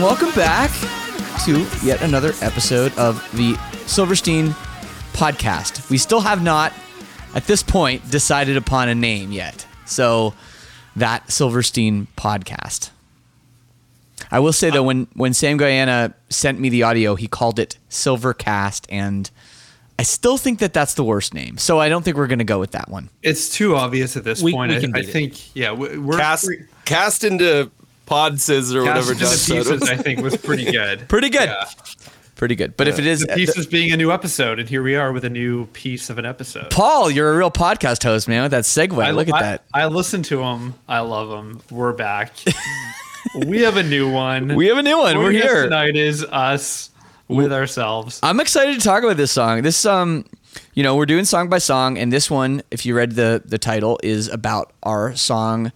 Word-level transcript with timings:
Hello, 0.00 0.12
everyone, 0.12 0.32
and 0.32 0.34
welcome 0.34 0.34
back 0.34 1.44
to 1.44 1.86
yet 1.86 2.00
another 2.00 2.32
episode 2.40 2.96
of 2.96 3.16
the 3.36 3.54
Silverstein 3.86 4.48
podcast. 5.12 5.90
We 5.90 5.98
still 5.98 6.20
have 6.20 6.42
not, 6.42 6.72
at 7.34 7.46
this 7.46 7.62
point, 7.62 8.10
decided 8.10 8.56
upon 8.56 8.88
a 8.88 8.94
name 8.94 9.30
yet. 9.30 9.66
So, 9.84 10.32
that 10.96 11.30
Silverstein 11.30 12.06
podcast. 12.16 12.90
I 14.30 14.38
will 14.38 14.52
say 14.54 14.70
though, 14.70 14.82
when 14.84 15.06
when 15.14 15.34
Sam 15.34 15.58
Guaiana 15.58 16.14
sent 16.30 16.58
me 16.58 16.70
the 16.70 16.82
audio, 16.84 17.14
he 17.14 17.26
called 17.26 17.58
it 17.58 17.76
Silvercast, 17.90 18.86
and 18.88 19.30
I 19.98 20.02
still 20.04 20.38
think 20.38 20.60
that 20.60 20.72
that's 20.72 20.94
the 20.94 21.04
worst 21.04 21.34
name. 21.34 21.58
So 21.58 21.78
I 21.78 21.90
don't 21.90 22.02
think 22.04 22.16
we're 22.16 22.26
going 22.26 22.38
to 22.38 22.44
go 22.44 22.58
with 22.58 22.70
that 22.70 22.88
one. 22.88 23.10
It's 23.22 23.50
too 23.50 23.76
obvious 23.76 24.16
at 24.16 24.24
this 24.24 24.40
We- 24.42 24.52
point. 24.52 24.72
we 24.72 24.92
I, 24.94 24.98
I 25.00 25.02
think, 25.02 25.54
yeah, 25.54 25.72
we- 25.72 25.98
we're 25.98 26.16
cast 26.16 26.46
we- 26.48 26.64
cast 26.86 27.22
into 27.24 27.70
podses 28.10 28.74
or 28.74 28.82
cast 28.84 29.08
whatever 29.08 29.14
Josh 29.20 29.36
said. 29.36 29.56
pieces. 29.58 29.82
I 29.88 29.96
think 29.96 30.20
was 30.20 30.36
pretty 30.36 30.64
good. 30.70 31.08
Pretty 31.08 31.30
good. 31.30 31.48
Yeah. 31.48 31.64
Pretty 32.34 32.56
good. 32.56 32.76
But 32.76 32.88
if 32.88 32.98
it 32.98 33.06
is 33.06 33.20
The 33.20 33.34
pieces 33.34 33.66
being 33.66 33.92
a 33.92 33.96
new 33.96 34.10
episode, 34.10 34.58
and 34.58 34.68
here 34.68 34.82
we 34.82 34.96
are 34.96 35.12
with 35.12 35.24
a 35.24 35.30
new 35.30 35.66
piece 35.66 36.08
of 36.10 36.18
an 36.18 36.24
episode. 36.24 36.70
Paul, 36.70 37.10
you're 37.10 37.32
a 37.32 37.36
real 37.36 37.50
podcast 37.50 38.02
host, 38.02 38.28
man. 38.28 38.42
With 38.42 38.52
that 38.52 38.64
segue, 38.64 39.14
look 39.14 39.28
at 39.28 39.34
I, 39.34 39.42
that. 39.42 39.64
I 39.74 39.86
listen 39.86 40.22
to 40.24 40.38
them. 40.38 40.74
I 40.88 41.00
love 41.00 41.28
them. 41.28 41.60
We're 41.70 41.92
back. 41.92 42.32
we 43.46 43.60
have 43.60 43.76
a 43.76 43.82
new 43.82 44.10
one. 44.10 44.54
We 44.54 44.68
have 44.68 44.78
a 44.78 44.82
new 44.82 44.98
one. 44.98 45.16
Our 45.16 45.24
We're 45.24 45.32
here. 45.32 45.64
tonight. 45.64 45.96
Is 45.96 46.24
us 46.24 46.90
with 47.28 47.52
ourselves. 47.52 48.18
I'm 48.22 48.40
excited 48.40 48.74
to 48.78 48.80
talk 48.80 49.02
about 49.04 49.18
this 49.18 49.30
song. 49.30 49.62
This 49.62 49.84
um, 49.84 50.24
you 50.74 50.82
know, 50.82 50.96
we're 50.96 51.06
doing 51.06 51.26
song 51.26 51.48
by 51.48 51.58
song, 51.58 51.98
and 51.98 52.10
this 52.12 52.30
one, 52.30 52.62
if 52.70 52.86
you 52.86 52.96
read 52.96 53.12
the 53.12 53.42
the 53.44 53.58
title, 53.58 54.00
is 54.02 54.28
about 54.28 54.72
our 54.82 55.14
song 55.14 55.72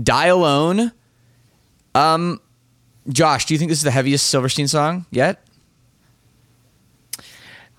"Die 0.00 0.26
Alone." 0.26 0.92
Um, 1.94 2.40
Josh, 3.08 3.46
do 3.46 3.54
you 3.54 3.58
think 3.58 3.70
this 3.70 3.78
is 3.78 3.84
the 3.84 3.90
heaviest 3.90 4.26
Silverstein 4.28 4.68
song 4.68 5.06
yet? 5.10 5.44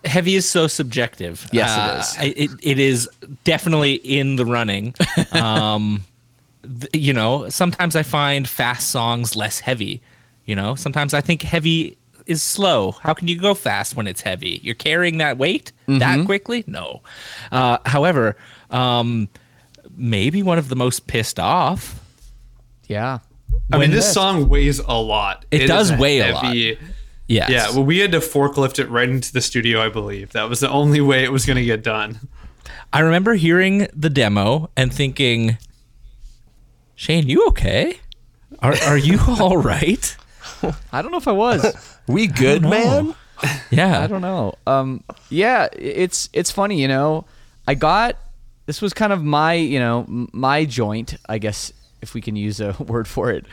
Heavy 0.06 0.36
is 0.36 0.50
so 0.50 0.68
subjective. 0.68 1.48
Yes, 1.54 1.70
it 1.72 1.80
Uh, 1.80 2.00
is. 2.00 2.18
I- 2.20 2.40
It, 2.42 2.52
it 2.62 2.80
is 2.80 3.10
definitely 3.46 3.94
in 3.94 4.36
the 4.36 4.46
running. 4.46 4.94
Um, 5.32 6.04
th- 6.64 6.90
you 6.94 7.14
know, 7.14 7.50
sometimes 7.50 7.96
I 7.96 8.04
find 8.04 8.48
fast 8.48 8.90
songs 8.90 9.36
less 9.36 9.60
heavy. 9.60 10.02
You 10.46 10.56
know, 10.56 10.76
sometimes 10.76 11.14
I 11.14 11.22
think 11.22 11.42
heavy 11.42 11.98
is 12.26 12.44
slow. 12.44 12.92
How 12.92 13.14
can 13.14 13.28
you 13.28 13.40
go 13.40 13.54
fast 13.54 13.96
when 13.96 14.08
it's 14.08 14.22
heavy? 14.22 14.60
You're 14.64 14.76
carrying 14.76 15.18
that 15.20 15.38
weight 15.38 15.72
Mm-hmm. 15.88 16.00
that 16.00 16.26
quickly? 16.26 16.64
No. 16.68 17.02
Uh, 17.52 17.78
however, 17.86 18.36
um, 18.70 19.28
maybe 19.98 20.44
one 20.44 20.58
of 20.58 20.68
the 20.70 20.76
most 20.76 21.08
pissed 21.08 21.40
off. 21.40 22.00
Yeah. 22.88 23.20
I 23.72 23.78
mean, 23.78 23.90
when- 23.90 23.92
this 23.92 24.12
song 24.14 24.50
weighs 24.50 24.80
a 24.80 24.94
lot. 24.94 25.46
It 25.52 25.68
does 25.68 25.92
weigh 25.94 26.20
a 26.20 26.34
lot. 26.34 26.46
heavy- 26.46 26.78
Yes. 27.26 27.50
Yeah, 27.50 27.70
well, 27.72 27.86
we 27.86 28.00
had 28.00 28.12
to 28.12 28.20
forklift 28.20 28.80
it 28.80 28.90
right 28.90 29.08
into 29.10 29.32
the 29.32 29.42
studio. 29.42 29.82
I 29.82 29.88
believe 29.88 30.34
that 30.34 30.50
was 30.50 30.60
the 30.60 30.70
only 30.70 31.00
way 31.00 31.24
it 31.24 31.32
was 31.32 31.46
going 31.46 31.56
to 31.56 31.64
get 31.64 31.82
done. 31.82 32.20
I 32.92 33.00
remember 33.00 33.36
hearing 33.36 33.88
the 33.96 34.10
demo 34.10 34.70
and 34.76 34.94
thinking, 34.94 35.58
Shane, 36.96 37.28
you 37.30 37.48
okay? 37.48 37.98
Are 38.60 38.76
are 38.86 38.98
you 38.98 39.20
all 39.28 39.58
right? 39.58 40.16
I 40.92 41.02
don't 41.02 41.12
know 41.12 41.18
if 41.18 41.28
I 41.28 41.32
was. 41.32 41.98
we 42.08 42.28
good, 42.28 42.62
man? 42.62 43.16
Yeah. 43.72 44.00
I 44.02 44.08
don't 44.08 44.22
know. 44.22 44.54
Um, 44.68 45.04
yeah, 45.30 45.68
it's 45.74 46.30
it's 46.34 46.52
funny, 46.52 46.82
you 46.82 46.88
know. 46.88 47.26
I 47.68 47.74
got 47.74 48.18
this 48.66 48.82
was 48.82 48.94
kind 48.94 49.12
of 49.12 49.24
my, 49.24 49.54
you 49.54 49.80
know, 49.80 50.06
my 50.08 50.66
joint, 50.66 51.16
I 51.28 51.38
guess, 51.38 51.72
if 52.04 52.14
we 52.14 52.22
can 52.22 52.36
use 52.36 52.60
a 52.60 52.76
word 52.80 53.08
for 53.08 53.32
it. 53.32 53.46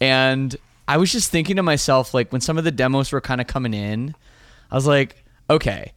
And 0.00 0.54
I 0.86 0.98
was 0.98 1.10
just 1.10 1.30
thinking 1.30 1.56
to 1.56 1.62
myself, 1.62 2.12
like 2.12 2.32
when 2.32 2.40
some 2.40 2.58
of 2.58 2.64
the 2.64 2.70
demos 2.70 3.12
were 3.12 3.20
kind 3.20 3.40
of 3.40 3.46
coming 3.46 3.72
in, 3.72 4.14
I 4.70 4.74
was 4.74 4.86
like, 4.86 5.24
okay, 5.48 5.92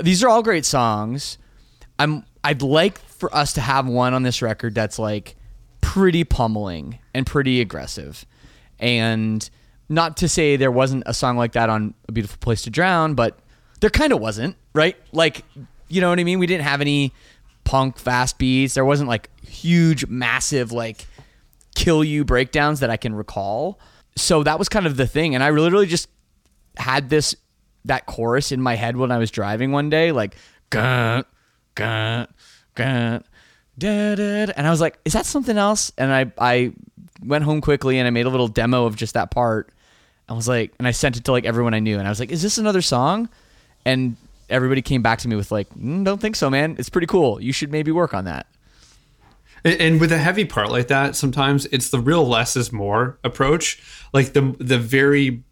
these 0.00 0.22
are 0.22 0.28
all 0.28 0.42
great 0.42 0.64
songs. 0.64 1.38
I'm 1.98 2.24
I'd 2.44 2.62
like 2.62 2.98
for 2.98 3.34
us 3.34 3.54
to 3.54 3.60
have 3.60 3.88
one 3.88 4.12
on 4.12 4.22
this 4.22 4.42
record 4.42 4.74
that's 4.74 4.98
like 4.98 5.34
pretty 5.80 6.24
pummeling 6.24 6.98
and 7.14 7.26
pretty 7.26 7.60
aggressive. 7.60 8.26
And 8.78 9.48
not 9.88 10.18
to 10.18 10.28
say 10.28 10.56
there 10.56 10.70
wasn't 10.70 11.04
a 11.06 11.14
song 11.14 11.36
like 11.36 11.52
that 11.52 11.70
on 11.70 11.94
A 12.08 12.12
Beautiful 12.12 12.38
Place 12.40 12.62
to 12.62 12.70
Drown, 12.70 13.14
but 13.14 13.38
there 13.80 13.90
kind 13.90 14.12
of 14.12 14.20
wasn't, 14.20 14.56
right? 14.74 14.96
Like, 15.12 15.44
you 15.88 16.00
know 16.00 16.10
what 16.10 16.18
I 16.18 16.24
mean? 16.24 16.38
We 16.38 16.46
didn't 16.46 16.64
have 16.64 16.80
any 16.80 17.12
punk 17.64 17.98
fast 17.98 18.38
beats. 18.38 18.74
There 18.74 18.84
wasn't 18.84 19.08
like 19.08 19.30
huge, 19.46 20.06
massive, 20.06 20.72
like 20.72 21.06
kill 21.74 22.04
you 22.04 22.24
breakdowns 22.24 22.80
that 22.80 22.90
I 22.90 22.96
can 22.96 23.14
recall. 23.14 23.78
So 24.16 24.42
that 24.42 24.58
was 24.58 24.68
kind 24.68 24.86
of 24.86 24.96
the 24.96 25.06
thing. 25.06 25.34
And 25.34 25.42
I 25.42 25.50
literally 25.50 25.86
just 25.86 26.08
had 26.76 27.10
this 27.10 27.34
that 27.84 28.06
chorus 28.06 28.52
in 28.52 28.60
my 28.60 28.74
head 28.76 28.96
when 28.96 29.12
I 29.12 29.18
was 29.18 29.30
driving 29.30 29.72
one 29.72 29.90
day, 29.90 30.12
like 30.12 30.36
gun, 30.70 31.24
gun, 31.74 32.28
gun, 32.74 33.24
da, 33.78 34.14
da, 34.14 34.46
da. 34.46 34.52
and 34.56 34.66
I 34.66 34.70
was 34.70 34.80
like, 34.80 34.98
"Is 35.04 35.12
that 35.12 35.26
something 35.26 35.58
else?" 35.58 35.92
And 35.98 36.12
I 36.12 36.32
I 36.38 36.72
went 37.24 37.44
home 37.44 37.60
quickly 37.60 37.98
and 37.98 38.06
I 38.06 38.10
made 38.10 38.26
a 38.26 38.30
little 38.30 38.48
demo 38.48 38.86
of 38.86 38.96
just 38.96 39.14
that 39.14 39.30
part. 39.30 39.70
I 40.28 40.32
was 40.32 40.48
like, 40.48 40.72
and 40.78 40.88
I 40.88 40.92
sent 40.92 41.16
it 41.16 41.24
to 41.24 41.32
like 41.32 41.44
everyone 41.44 41.74
I 41.74 41.80
knew, 41.80 41.98
and 41.98 42.06
I 42.06 42.10
was 42.10 42.20
like, 42.20 42.30
"Is 42.30 42.42
this 42.42 42.58
another 42.58 42.82
song?" 42.82 43.28
And 43.84 44.16
everybody 44.48 44.80
came 44.80 45.02
back 45.02 45.18
to 45.20 45.28
me 45.28 45.36
with 45.36 45.52
like, 45.52 45.68
mm, 45.74 46.04
"Don't 46.04 46.20
think 46.20 46.36
so, 46.36 46.48
man. 46.48 46.76
It's 46.78 46.88
pretty 46.88 47.06
cool. 47.06 47.40
You 47.42 47.52
should 47.52 47.70
maybe 47.70 47.92
work 47.92 48.14
on 48.14 48.24
that." 48.24 48.46
And, 49.64 49.98
with 49.98 50.12
a 50.12 50.18
heavy 50.18 50.44
part 50.44 50.70
like 50.70 50.88
that, 50.88 51.16
sometimes 51.16 51.64
it's 51.66 51.88
the 51.88 51.98
real 51.98 52.26
less 52.26 52.54
is 52.54 52.70
more 52.70 53.18
approach. 53.24 53.82
Like 54.12 54.34
the 54.34 54.54
the 54.58 54.78
very 54.78 55.42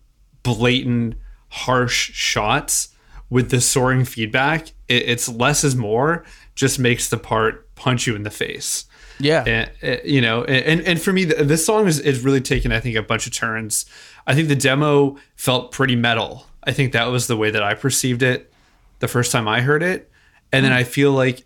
blatant, 0.43 1.15
harsh 1.49 2.13
shots 2.13 2.89
with 3.31 3.51
the 3.51 3.61
soaring 3.61 4.05
feedback. 4.05 4.69
It, 4.89 5.09
it's 5.09 5.29
less 5.29 5.65
is 5.65 5.75
more. 5.75 6.25
Just 6.55 6.79
makes 6.79 7.09
the 7.09 7.17
part 7.17 7.75
punch 7.75 8.07
you 8.07 8.15
in 8.15 8.23
the 8.23 8.31
face. 8.31 8.85
Yeah. 9.19 9.71
and, 9.83 10.01
you 10.05 10.21
know 10.21 10.43
and 10.45 10.81
and 10.81 11.01
for 11.01 11.13
me 11.13 11.25
this 11.25 11.65
song 11.65 11.87
is, 11.87 12.01
is 12.01 12.25
really 12.25 12.41
taken 12.41 12.73
i 12.73 12.81
think 12.81 12.97
a 12.97 13.03
bunch 13.03 13.27
of 13.27 13.33
turns 13.33 13.87
i 14.27 14.35
think 14.35 14.49
the 14.49 14.57
demo 14.57 15.17
felt 15.37 15.71
pretty 15.71 15.95
metal 15.95 16.47
i 16.65 16.73
think 16.73 16.93
that 16.93 17.05
was 17.07 17.29
the 17.29 17.37
way 17.37 17.51
that 17.51 17.63
i 17.63 17.75
perceived 17.75 18.23
it 18.23 18.53
the 18.99 19.07
first 19.07 19.31
time 19.31 19.47
i 19.47 19.61
heard 19.61 19.83
it 19.83 20.11
and 20.51 20.65
then 20.65 20.73
hmm. 20.73 20.79
i 20.79 20.83
feel 20.83 21.13
like 21.13 21.45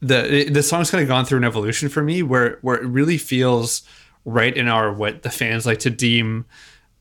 the 0.00 0.48
the 0.50 0.62
song's 0.62 0.90
kind 0.90 1.02
of 1.02 1.08
gone 1.08 1.24
through 1.24 1.38
an 1.38 1.44
evolution 1.44 1.88
for 1.88 2.02
me 2.02 2.22
where 2.22 2.58
where 2.62 2.76
it 2.76 2.86
really 2.86 3.18
feels 3.18 3.82
right 4.24 4.56
in 4.56 4.68
our 4.68 4.92
what 4.92 5.22
the 5.22 5.30
fans 5.30 5.66
like 5.66 5.78
to 5.78 5.90
deem 5.90 6.44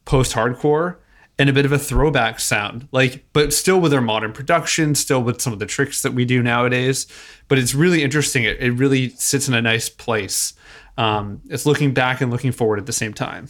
post 0.06 0.34
hardcore 0.34 0.98
and 1.38 1.50
a 1.50 1.54
bit 1.54 1.66
of 1.66 1.72
a 1.72 1.80
throwback 1.80 2.40
sound 2.40 2.88
like 2.92 3.26
but 3.32 3.54
still 3.54 3.80
with 3.80 3.94
our 3.94 4.02
modern 4.02 4.34
production 4.34 4.96
still 4.96 5.24
with 5.24 5.42
some 5.42 5.54
of 5.54 5.60
the 5.60 5.66
tricks 5.66 6.02
that 6.02 6.14
we 6.14 6.26
do 6.26 6.42
nowadays 6.42 7.08
but 7.48 7.58
it's 7.58 7.74
really 7.74 8.04
interesting 8.04 8.44
it, 8.44 8.60
it 8.60 8.72
really 8.72 9.10
sits 9.10 9.48
in 9.48 9.54
a 9.54 9.62
nice 9.62 9.90
place 9.90 10.54
um, 10.98 11.42
it's 11.50 11.66
looking 11.66 11.94
back 11.94 12.20
and 12.20 12.30
looking 12.30 12.52
forward 12.52 12.78
at 12.78 12.86
the 12.86 12.92
same 12.92 13.14
time 13.14 13.48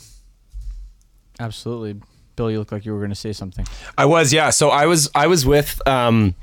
Absolutely. 1.40 2.00
Bill, 2.36 2.52
you 2.52 2.60
look 2.60 2.72
like 2.72 2.86
you 2.86 2.94
were 2.94 3.00
going 3.00 3.10
to 3.10 3.16
say 3.16 3.34
something. 3.34 3.66
I 3.98 4.06
was, 4.06 4.32
yeah. 4.34 4.50
So 4.50 4.70
I 4.70 4.86
was 4.86 5.10
I 5.16 5.28
was 5.28 5.46
with 5.46 5.86
um 5.88 6.36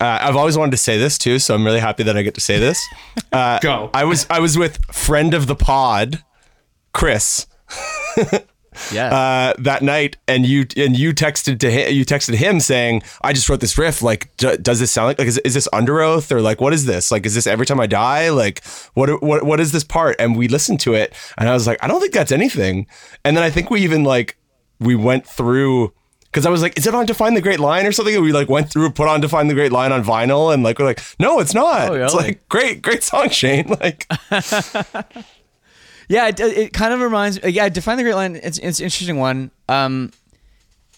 uh, 0.00 0.18
I've 0.22 0.36
always 0.36 0.56
wanted 0.56 0.72
to 0.72 0.76
say 0.78 0.98
this 0.98 1.18
too, 1.18 1.38
so 1.38 1.54
I'm 1.54 1.64
really 1.64 1.80
happy 1.80 2.02
that 2.04 2.16
I 2.16 2.22
get 2.22 2.34
to 2.34 2.40
say 2.40 2.58
this. 2.58 2.80
Uh, 3.32 3.58
Go. 3.60 3.90
I 3.94 4.04
was 4.04 4.26
I 4.30 4.40
was 4.40 4.58
with 4.58 4.84
friend 4.86 5.34
of 5.34 5.46
the 5.46 5.54
pod, 5.54 6.24
Chris, 6.92 7.46
Yeah. 8.92 9.14
uh, 9.14 9.54
that 9.58 9.82
night, 9.82 10.16
and 10.26 10.46
you 10.46 10.66
and 10.76 10.96
you 10.96 11.12
texted 11.12 11.58
to 11.60 11.70
him. 11.70 11.92
You 11.94 12.04
texted 12.04 12.34
him 12.34 12.60
saying, 12.60 13.02
"I 13.22 13.32
just 13.32 13.48
wrote 13.48 13.60
this 13.60 13.76
riff. 13.78 14.00
Like, 14.02 14.34
d- 14.36 14.56
does 14.56 14.80
this 14.80 14.90
sound 14.90 15.08
like 15.08 15.18
like 15.18 15.28
is, 15.28 15.38
is 15.38 15.54
this 15.54 15.68
Underoath 15.72 16.32
or 16.32 16.40
like 16.40 16.60
what 16.60 16.72
is 16.72 16.86
this? 16.86 17.10
Like, 17.10 17.26
is 17.26 17.34
this 17.34 17.46
every 17.46 17.66
time 17.66 17.78
I 17.80 17.86
die? 17.86 18.30
Like, 18.30 18.64
what 18.94 19.22
what 19.22 19.44
what 19.44 19.60
is 19.60 19.70
this 19.72 19.84
part?" 19.84 20.16
And 20.18 20.36
we 20.36 20.48
listened 20.48 20.80
to 20.80 20.94
it, 20.94 21.14
and 21.36 21.48
I 21.48 21.52
was 21.52 21.66
like, 21.66 21.78
"I 21.84 21.88
don't 21.88 22.00
think 22.00 22.12
that's 22.14 22.32
anything." 22.32 22.86
And 23.24 23.36
then 23.36 23.44
I 23.44 23.50
think 23.50 23.70
we 23.70 23.80
even 23.82 24.02
like 24.04 24.36
we 24.80 24.94
went 24.96 25.26
through. 25.26 25.92
Because 26.30 26.46
I 26.46 26.50
was 26.50 26.62
like, 26.62 26.78
is 26.78 26.86
it 26.86 26.94
on 26.94 27.06
Define 27.06 27.34
the 27.34 27.40
Great 27.40 27.58
Line 27.58 27.84
or 27.86 27.92
something? 27.92 28.14
And 28.14 28.22
we 28.24 28.32
like 28.32 28.48
went 28.48 28.70
through, 28.70 28.90
put 28.90 29.08
on 29.08 29.20
Define 29.20 29.48
the 29.48 29.54
Great 29.54 29.72
Line 29.72 29.90
on 29.90 30.04
vinyl, 30.04 30.54
and 30.54 30.62
like 30.62 30.78
we're 30.78 30.84
like, 30.84 31.00
no, 31.18 31.40
it's 31.40 31.54
not. 31.54 31.90
Oh, 31.90 31.94
It's 31.94 32.14
like 32.14 32.48
great, 32.48 32.82
great 32.82 33.02
song, 33.02 33.30
Shane. 33.30 33.68
Like, 33.80 34.06
Yeah, 36.08 36.26
it, 36.26 36.40
it 36.40 36.72
kind 36.72 36.92
of 36.92 37.00
reminds. 37.00 37.38
uh, 37.42 37.46
Yeah, 37.48 37.68
define 37.68 37.96
the 37.96 38.02
great 38.02 38.14
line. 38.16 38.34
It's 38.42 38.58
it's 38.58 38.80
an 38.80 38.84
interesting 38.84 39.18
one. 39.18 39.50
Um, 39.68 40.12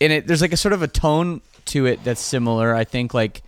in 0.01 0.11
it, 0.11 0.27
there's 0.27 0.41
like 0.41 0.53
a 0.55 0.57
sort 0.57 0.73
of 0.73 0.83
a 0.83 0.89
tone 0.89 1.43
to 1.67 1.85
it 1.87 2.03
that's 2.03 2.21
similar. 2.21 2.75
I 2.75 2.85
think 2.85 3.13
like 3.13 3.43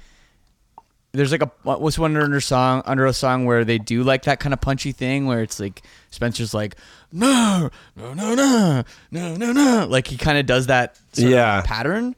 there's 1.15 1.33
like 1.33 1.43
a 1.43 1.51
what's 1.63 1.99
one 1.99 2.17
under 2.17 2.41
song 2.41 2.83
under 2.85 3.07
a 3.07 3.13
song 3.13 3.45
where 3.47 3.65
they 3.65 3.79
do 3.79 4.03
like 4.03 4.25
that 4.25 4.41
kind 4.41 4.53
of 4.53 4.61
punchy 4.61 4.93
thing 4.93 5.27
where 5.27 5.43
it's 5.43 5.59
like 5.61 5.83
Spencer's 6.11 6.53
like 6.53 6.77
no 7.13 7.71
no 7.97 8.13
no 8.15 8.35
no 8.35 8.85
no 9.11 9.37
no 9.37 9.53
no 9.53 9.87
like 9.89 10.07
he 10.09 10.17
kind 10.17 10.37
of 10.39 10.45
does 10.47 10.67
that 10.67 10.99
sort 11.13 11.31
Yeah. 11.31 11.59
of 11.61 11.65
pattern. 11.65 12.15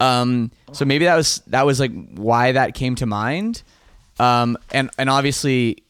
Um, 0.00 0.50
so 0.72 0.84
maybe 0.84 1.04
that 1.04 1.16
was 1.16 1.42
that 1.48 1.66
was 1.66 1.78
like 1.80 1.92
why 2.14 2.52
that 2.52 2.74
came 2.74 2.94
to 2.96 3.06
mind. 3.06 3.62
Um, 4.18 4.56
and 4.70 4.90
and 4.98 5.08
obviously 5.10 5.82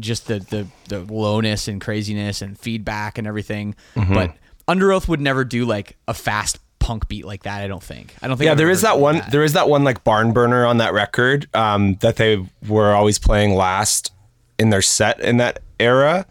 just 0.00 0.26
the 0.28 0.38
the 0.40 0.66
the 0.88 1.12
lowness 1.12 1.68
and 1.68 1.80
craziness 1.80 2.42
and 2.42 2.58
feedback 2.58 3.18
and 3.18 3.26
everything. 3.26 3.74
But 3.94 4.34
Underoath 4.68 5.08
would 5.08 5.20
never 5.20 5.44
do 5.44 5.64
like 5.64 5.96
a 6.08 6.14
fast 6.14 6.58
punk 6.86 7.08
beat 7.08 7.24
like 7.24 7.42
that. 7.42 7.62
I 7.62 7.66
don't 7.66 7.82
think. 7.82 8.14
I 8.22 8.28
don't 8.28 8.36
think. 8.36 8.46
Yeah, 8.46 8.52
I've 8.52 8.58
there 8.58 8.70
is 8.70 8.82
that 8.82 9.00
one. 9.00 9.20
There 9.28 9.42
is 9.42 9.54
that 9.54 9.68
one 9.68 9.82
like 9.82 10.04
barn 10.04 10.32
burner 10.32 10.64
on 10.64 10.76
that 10.76 10.92
record 10.92 11.48
um, 11.52 11.96
that 11.96 12.14
they 12.14 12.46
were 12.68 12.94
always 12.94 13.18
playing 13.18 13.56
last 13.56 14.12
in 14.56 14.70
their 14.70 14.82
set 14.82 15.18
in 15.18 15.38
that 15.38 15.58
era. 15.80 16.26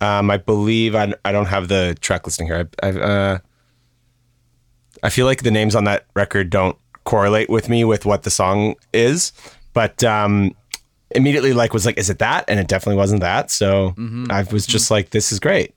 Um, 0.00 0.30
I 0.30 0.36
believe 0.36 0.94
I, 0.94 1.12
I 1.24 1.32
don't 1.32 1.46
have 1.46 1.66
the 1.66 1.96
track 2.00 2.24
listing 2.24 2.46
here. 2.46 2.68
I, 2.80 2.86
I, 2.86 2.90
uh, 2.90 3.38
I 5.02 5.10
feel 5.10 5.26
like 5.26 5.42
the 5.42 5.50
names 5.50 5.74
on 5.74 5.82
that 5.84 6.06
record 6.14 6.50
don't 6.50 6.78
correlate 7.02 7.50
with 7.50 7.68
me 7.68 7.82
with 7.82 8.06
what 8.06 8.22
the 8.22 8.30
song 8.30 8.76
is, 8.92 9.32
but 9.72 10.04
um, 10.04 10.54
immediately 11.10 11.52
like 11.52 11.72
was 11.72 11.84
like, 11.84 11.98
is 11.98 12.10
it 12.10 12.20
that? 12.20 12.44
And 12.46 12.60
it 12.60 12.68
definitely 12.68 12.98
wasn't 12.98 13.22
that. 13.22 13.50
So 13.50 13.94
I 14.30 14.44
was 14.52 14.66
just 14.66 14.88
like, 14.88 15.10
this 15.10 15.32
is 15.32 15.40
great. 15.40 15.74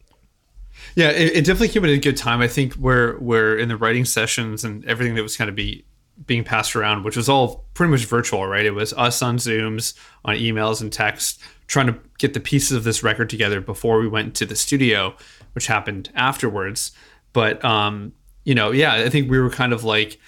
Yeah, 0.99 1.11
it, 1.11 1.37
it 1.37 1.45
definitely 1.45 1.69
came 1.69 1.85
at 1.85 1.91
a 1.91 1.97
good 1.97 2.17
time. 2.17 2.41
I 2.41 2.49
think 2.49 2.73
where 2.73 3.13
where 3.19 3.57
in 3.57 3.69
the 3.69 3.77
writing 3.77 4.03
sessions 4.03 4.65
and 4.65 4.83
everything 4.83 5.15
that 5.15 5.23
was 5.23 5.37
kind 5.37 5.49
of 5.49 5.55
be 5.55 5.85
being 6.27 6.43
passed 6.43 6.75
around, 6.75 7.05
which 7.05 7.15
was 7.15 7.29
all 7.29 7.63
pretty 7.73 7.89
much 7.89 8.03
virtual, 8.03 8.45
right? 8.45 8.65
It 8.65 8.73
was 8.73 8.91
us 8.91 9.21
on 9.21 9.37
Zooms, 9.37 9.93
on 10.25 10.35
emails 10.35 10.81
and 10.81 10.91
text, 10.91 11.41
trying 11.67 11.87
to 11.87 11.97
get 12.17 12.33
the 12.33 12.41
pieces 12.41 12.75
of 12.75 12.83
this 12.83 13.01
record 13.01 13.29
together 13.29 13.61
before 13.61 14.01
we 14.01 14.09
went 14.09 14.35
to 14.35 14.45
the 14.45 14.57
studio, 14.57 15.15
which 15.53 15.67
happened 15.67 16.11
afterwards. 16.15 16.91
But 17.31 17.63
um, 17.63 18.11
you 18.43 18.53
know, 18.53 18.71
yeah, 18.71 18.95
I 18.95 19.07
think 19.07 19.31
we 19.31 19.39
were 19.39 19.49
kind 19.49 19.71
of 19.71 19.85
like 19.85 20.19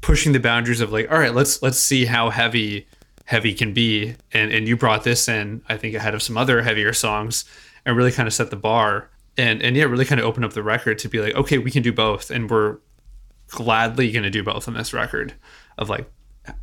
pushing 0.00 0.32
the 0.32 0.40
boundaries 0.40 0.80
of 0.80 0.90
like, 0.90 1.08
all 1.08 1.20
right, 1.20 1.36
let's 1.36 1.62
let's 1.62 1.78
see 1.78 2.04
how 2.04 2.30
heavy 2.30 2.88
heavy 3.26 3.54
can 3.54 3.72
be. 3.72 4.16
And 4.32 4.50
and 4.50 4.66
you 4.66 4.76
brought 4.76 5.04
this 5.04 5.28
in, 5.28 5.62
I 5.68 5.76
think, 5.76 5.94
ahead 5.94 6.16
of 6.16 6.22
some 6.24 6.36
other 6.36 6.62
heavier 6.62 6.92
songs 6.92 7.44
and 7.84 7.96
really 7.96 8.10
kind 8.10 8.26
of 8.26 8.34
set 8.34 8.50
the 8.50 8.56
bar 8.56 9.08
and 9.36 9.62
and 9.62 9.76
yeah, 9.76 9.84
really 9.84 10.04
kind 10.04 10.20
of 10.20 10.26
open 10.26 10.44
up 10.44 10.52
the 10.52 10.62
record 10.62 10.98
to 11.00 11.08
be 11.08 11.20
like, 11.20 11.34
okay, 11.34 11.58
we 11.58 11.70
can 11.70 11.82
do 11.82 11.92
both, 11.92 12.30
and 12.30 12.50
we're 12.50 12.78
gladly 13.48 14.10
going 14.10 14.22
to 14.24 14.30
do 14.30 14.42
both 14.42 14.66
on 14.68 14.74
this 14.74 14.92
record 14.92 15.34
of 15.78 15.88
like, 15.88 16.10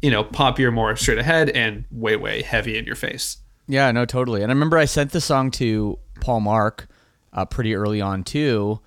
you 0.02 0.12
know, 0.12 0.24
poppier, 0.24 0.72
more 0.74 0.96
straight 0.96 1.18
ahead, 1.18 1.50
and 1.50 1.86
way 1.92 2.16
way 2.16 2.42
heavy 2.42 2.78
in 2.78 2.86
your 2.86 2.96
face. 2.96 3.38
Yeah, 3.68 3.92
no, 3.92 4.06
totally. 4.06 4.42
And 4.44 4.52
I 4.52 4.54
remember 4.54 4.78
I 4.78 4.86
sent 4.86 5.12
the 5.12 5.22
song 5.22 5.50
to 5.52 5.98
Paul 6.20 6.42
Mark 6.42 6.88
uh, 7.32 7.46
pretty 7.46 7.76
early 7.76 8.02
on 8.02 8.24
too. 8.24 8.80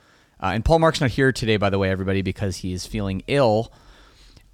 Uh, 0.42 0.50
and 0.54 0.64
Paul 0.64 0.80
Mark's 0.80 1.00
not 1.00 1.10
here 1.10 1.32
today, 1.32 1.56
by 1.56 1.70
the 1.70 1.78
way, 1.78 1.90
everybody, 1.90 2.20
because 2.20 2.58
he's 2.58 2.84
feeling 2.86 3.22
ill. 3.26 3.72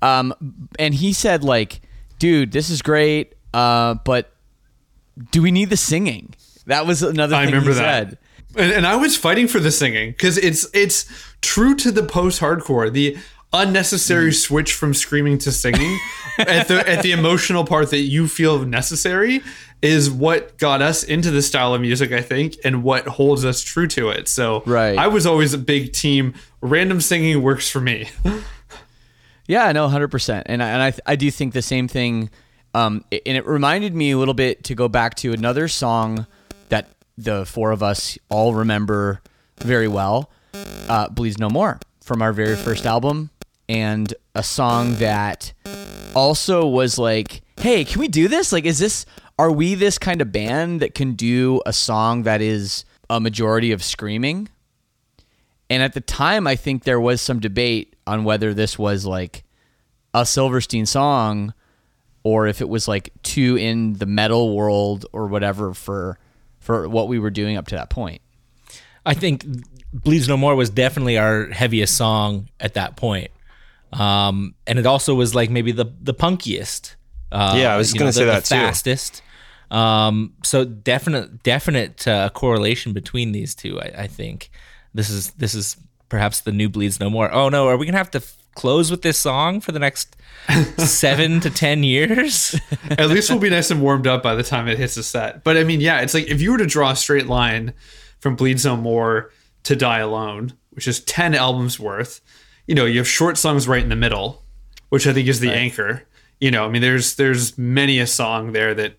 Um, 0.00 0.68
and 0.78 0.94
he 0.94 1.12
said 1.12 1.42
like, 1.42 1.80
"Dude, 2.18 2.52
this 2.52 2.70
is 2.70 2.82
great, 2.82 3.34
uh, 3.52 3.94
but 4.04 4.32
do 5.32 5.42
we 5.42 5.50
need 5.50 5.70
the 5.70 5.76
singing?" 5.76 6.34
That 6.66 6.86
was 6.86 7.02
another 7.02 7.34
I 7.34 7.46
thing 7.46 7.54
remember 7.54 7.72
he 7.72 7.78
that. 7.78 8.08
said. 8.10 8.18
And, 8.56 8.72
and 8.72 8.86
I 8.86 8.96
was 8.96 9.16
fighting 9.16 9.48
for 9.48 9.60
the 9.60 9.70
singing 9.70 10.10
because 10.10 10.38
it's 10.38 10.66
it's 10.74 11.06
true 11.40 11.74
to 11.76 11.90
the 11.90 12.02
post 12.02 12.40
hardcore 12.40 12.92
the 12.92 13.16
unnecessary 13.54 14.30
Mm. 14.30 14.34
switch 14.34 14.72
from 14.72 14.94
screaming 14.94 15.36
to 15.38 15.52
singing 15.52 15.98
at 16.38 16.68
the 16.68 16.88
at 16.88 17.02
the 17.02 17.12
emotional 17.12 17.64
part 17.64 17.90
that 17.90 17.98
you 18.00 18.26
feel 18.28 18.64
necessary 18.64 19.42
is 19.82 20.10
what 20.10 20.56
got 20.58 20.80
us 20.80 21.02
into 21.02 21.30
the 21.30 21.42
style 21.42 21.74
of 21.74 21.80
music 21.80 22.12
I 22.12 22.20
think 22.22 22.56
and 22.64 22.82
what 22.82 23.06
holds 23.06 23.44
us 23.44 23.62
true 23.62 23.88
to 23.88 24.08
it. 24.10 24.28
So 24.28 24.62
Right. 24.64 24.96
I 24.96 25.08
was 25.08 25.26
always 25.26 25.52
a 25.54 25.58
big 25.58 25.92
team. 25.92 26.34
Random 26.60 27.00
singing 27.00 27.42
works 27.42 27.68
for 27.68 27.80
me. 27.80 28.08
Yeah, 29.48 29.72
no, 29.72 29.88
hundred 29.88 30.08
percent, 30.08 30.46
and 30.48 30.62
I, 30.62 30.68
and 30.68 30.82
I 30.82 31.12
I 31.12 31.16
do 31.16 31.30
think 31.30 31.52
the 31.52 31.62
same 31.62 31.88
thing. 31.88 32.30
Um, 32.74 33.04
and 33.12 33.36
it 33.36 33.44
reminded 33.46 33.94
me 33.94 34.12
a 34.12 34.16
little 34.18 34.32
bit 34.34 34.64
to 34.64 34.74
go 34.74 34.88
back 34.88 35.16
to 35.16 35.32
another 35.32 35.68
song 35.68 36.26
that 36.70 36.88
the 37.16 37.44
four 37.44 37.70
of 37.70 37.82
us 37.82 38.18
all 38.28 38.54
remember 38.54 39.20
very 39.58 39.88
well, 39.88 40.30
uh, 40.88 41.08
"Bleeds 41.08 41.38
No 41.38 41.48
More" 41.48 41.78
from 42.02 42.22
our 42.22 42.32
very 42.32 42.56
first 42.56 42.86
album, 42.86 43.30
and 43.68 44.12
a 44.34 44.42
song 44.42 44.96
that 44.96 45.52
also 46.14 46.66
was 46.66 46.98
like, 46.98 47.42
"Hey, 47.58 47.84
can 47.84 48.00
we 48.00 48.08
do 48.08 48.28
this? 48.28 48.52
Like, 48.52 48.64
is 48.64 48.78
this? 48.78 49.06
Are 49.38 49.50
we 49.50 49.74
this 49.74 49.98
kind 49.98 50.20
of 50.20 50.32
band 50.32 50.80
that 50.80 50.94
can 50.94 51.14
do 51.14 51.60
a 51.64 51.72
song 51.72 52.22
that 52.24 52.40
is 52.40 52.84
a 53.08 53.20
majority 53.20 53.72
of 53.72 53.82
screaming?" 53.82 54.48
And 55.70 55.82
at 55.82 55.94
the 55.94 56.00
time, 56.00 56.46
I 56.46 56.54
think 56.56 56.84
there 56.84 57.00
was 57.00 57.20
some 57.22 57.40
debate 57.40 57.96
on 58.06 58.24
whether 58.24 58.52
this 58.52 58.78
was 58.78 59.06
like 59.06 59.44
a 60.12 60.26
Silverstein 60.26 60.86
song 60.86 61.54
or 62.24 62.46
if 62.46 62.60
it 62.60 62.68
was 62.68 62.86
like 62.86 63.10
too 63.22 63.56
in 63.56 63.94
the 63.94 64.06
metal 64.06 64.54
world 64.54 65.06
or 65.12 65.26
whatever 65.26 65.74
for 65.74 66.18
for 66.62 66.88
what 66.88 67.08
we 67.08 67.18
were 67.18 67.30
doing 67.30 67.56
up 67.56 67.66
to 67.68 67.74
that 67.74 67.90
point. 67.90 68.22
I 69.04 69.14
think 69.14 69.44
Bleeds 69.92 70.28
No 70.28 70.36
More 70.36 70.54
was 70.56 70.70
definitely 70.70 71.18
our 71.18 71.48
heaviest 71.48 71.96
song 71.96 72.48
at 72.60 72.74
that 72.74 72.96
point. 72.96 73.30
Um, 73.92 74.54
and 74.66 74.78
it 74.78 74.86
also 74.86 75.14
was 75.14 75.34
like 75.34 75.50
maybe 75.50 75.72
the 75.72 75.86
the 76.00 76.14
punkiest. 76.14 76.94
Uh, 77.30 77.54
Yeah, 77.56 77.74
I 77.74 77.76
was 77.76 77.92
gonna 77.92 78.12
say 78.12 78.24
the, 78.24 78.30
that 78.32 78.44
the 78.44 78.48
too. 78.54 78.60
fastest. 78.60 79.22
Um, 79.70 80.34
so 80.44 80.64
definite 80.64 81.42
definite 81.42 82.06
uh, 82.08 82.30
correlation 82.30 82.92
between 82.92 83.32
these 83.32 83.54
two. 83.54 83.80
I, 83.80 84.02
I 84.02 84.06
think 84.06 84.50
this 84.94 85.10
is 85.10 85.30
this 85.32 85.54
is 85.54 85.76
perhaps 86.08 86.40
the 86.40 86.52
new 86.52 86.68
Bleeds 86.68 87.00
No 87.00 87.10
More. 87.10 87.32
Oh 87.32 87.48
no, 87.48 87.68
are 87.68 87.76
we 87.76 87.86
gonna 87.86 87.98
have 87.98 88.10
to 88.12 88.18
f- 88.18 88.36
close 88.54 88.90
with 88.90 89.02
this 89.02 89.18
song 89.18 89.60
for 89.60 89.72
the 89.72 89.78
next 89.78 90.16
seven 90.78 91.40
to 91.40 91.50
ten 91.50 91.82
years? 91.82 92.58
At 92.90 93.08
least 93.08 93.30
we'll 93.30 93.38
be 93.38 93.50
nice 93.50 93.70
and 93.70 93.82
warmed 93.82 94.06
up 94.06 94.22
by 94.22 94.34
the 94.34 94.42
time 94.42 94.68
it 94.68 94.78
hits 94.78 94.94
the 94.94 95.02
set. 95.02 95.44
But 95.44 95.56
I 95.56 95.64
mean, 95.64 95.80
yeah, 95.80 96.00
it's 96.00 96.14
like 96.14 96.26
if 96.28 96.40
you 96.40 96.52
were 96.52 96.58
to 96.58 96.66
draw 96.66 96.90
a 96.90 96.96
straight 96.96 97.26
line 97.26 97.74
from 98.20 98.36
Bleeds 98.36 98.64
No 98.64 98.76
More 98.76 99.30
to 99.64 99.76
Die 99.76 99.98
Alone, 99.98 100.52
which 100.70 100.88
is 100.88 101.00
10 101.00 101.34
albums 101.34 101.78
worth, 101.78 102.20
you 102.66 102.74
know, 102.74 102.84
you 102.84 102.98
have 102.98 103.08
short 103.08 103.36
songs 103.36 103.68
right 103.68 103.82
in 103.82 103.88
the 103.88 103.96
middle, 103.96 104.42
which 104.88 105.06
I 105.06 105.12
think 105.12 105.28
is 105.28 105.40
the 105.40 105.52
anchor. 105.52 106.04
You 106.40 106.50
know, 106.50 106.64
I 106.64 106.68
mean, 106.68 106.82
there's 106.82 107.16
there's 107.16 107.56
many 107.56 107.98
a 107.98 108.06
song 108.06 108.52
there 108.52 108.74
that, 108.74 108.94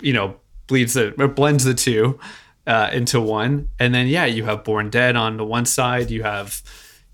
you 0.00 0.12
know, 0.12 0.36
bleeds 0.66 0.94
the, 0.94 1.14
or 1.20 1.28
blends 1.28 1.64
the 1.64 1.74
two 1.74 2.18
uh, 2.66 2.90
into 2.92 3.20
one. 3.20 3.70
And 3.78 3.94
then, 3.94 4.06
yeah, 4.06 4.24
you 4.24 4.44
have 4.44 4.64
Born 4.64 4.90
Dead 4.90 5.16
on 5.16 5.36
the 5.36 5.44
one 5.44 5.66
side, 5.66 6.10
you 6.10 6.22
have, 6.22 6.62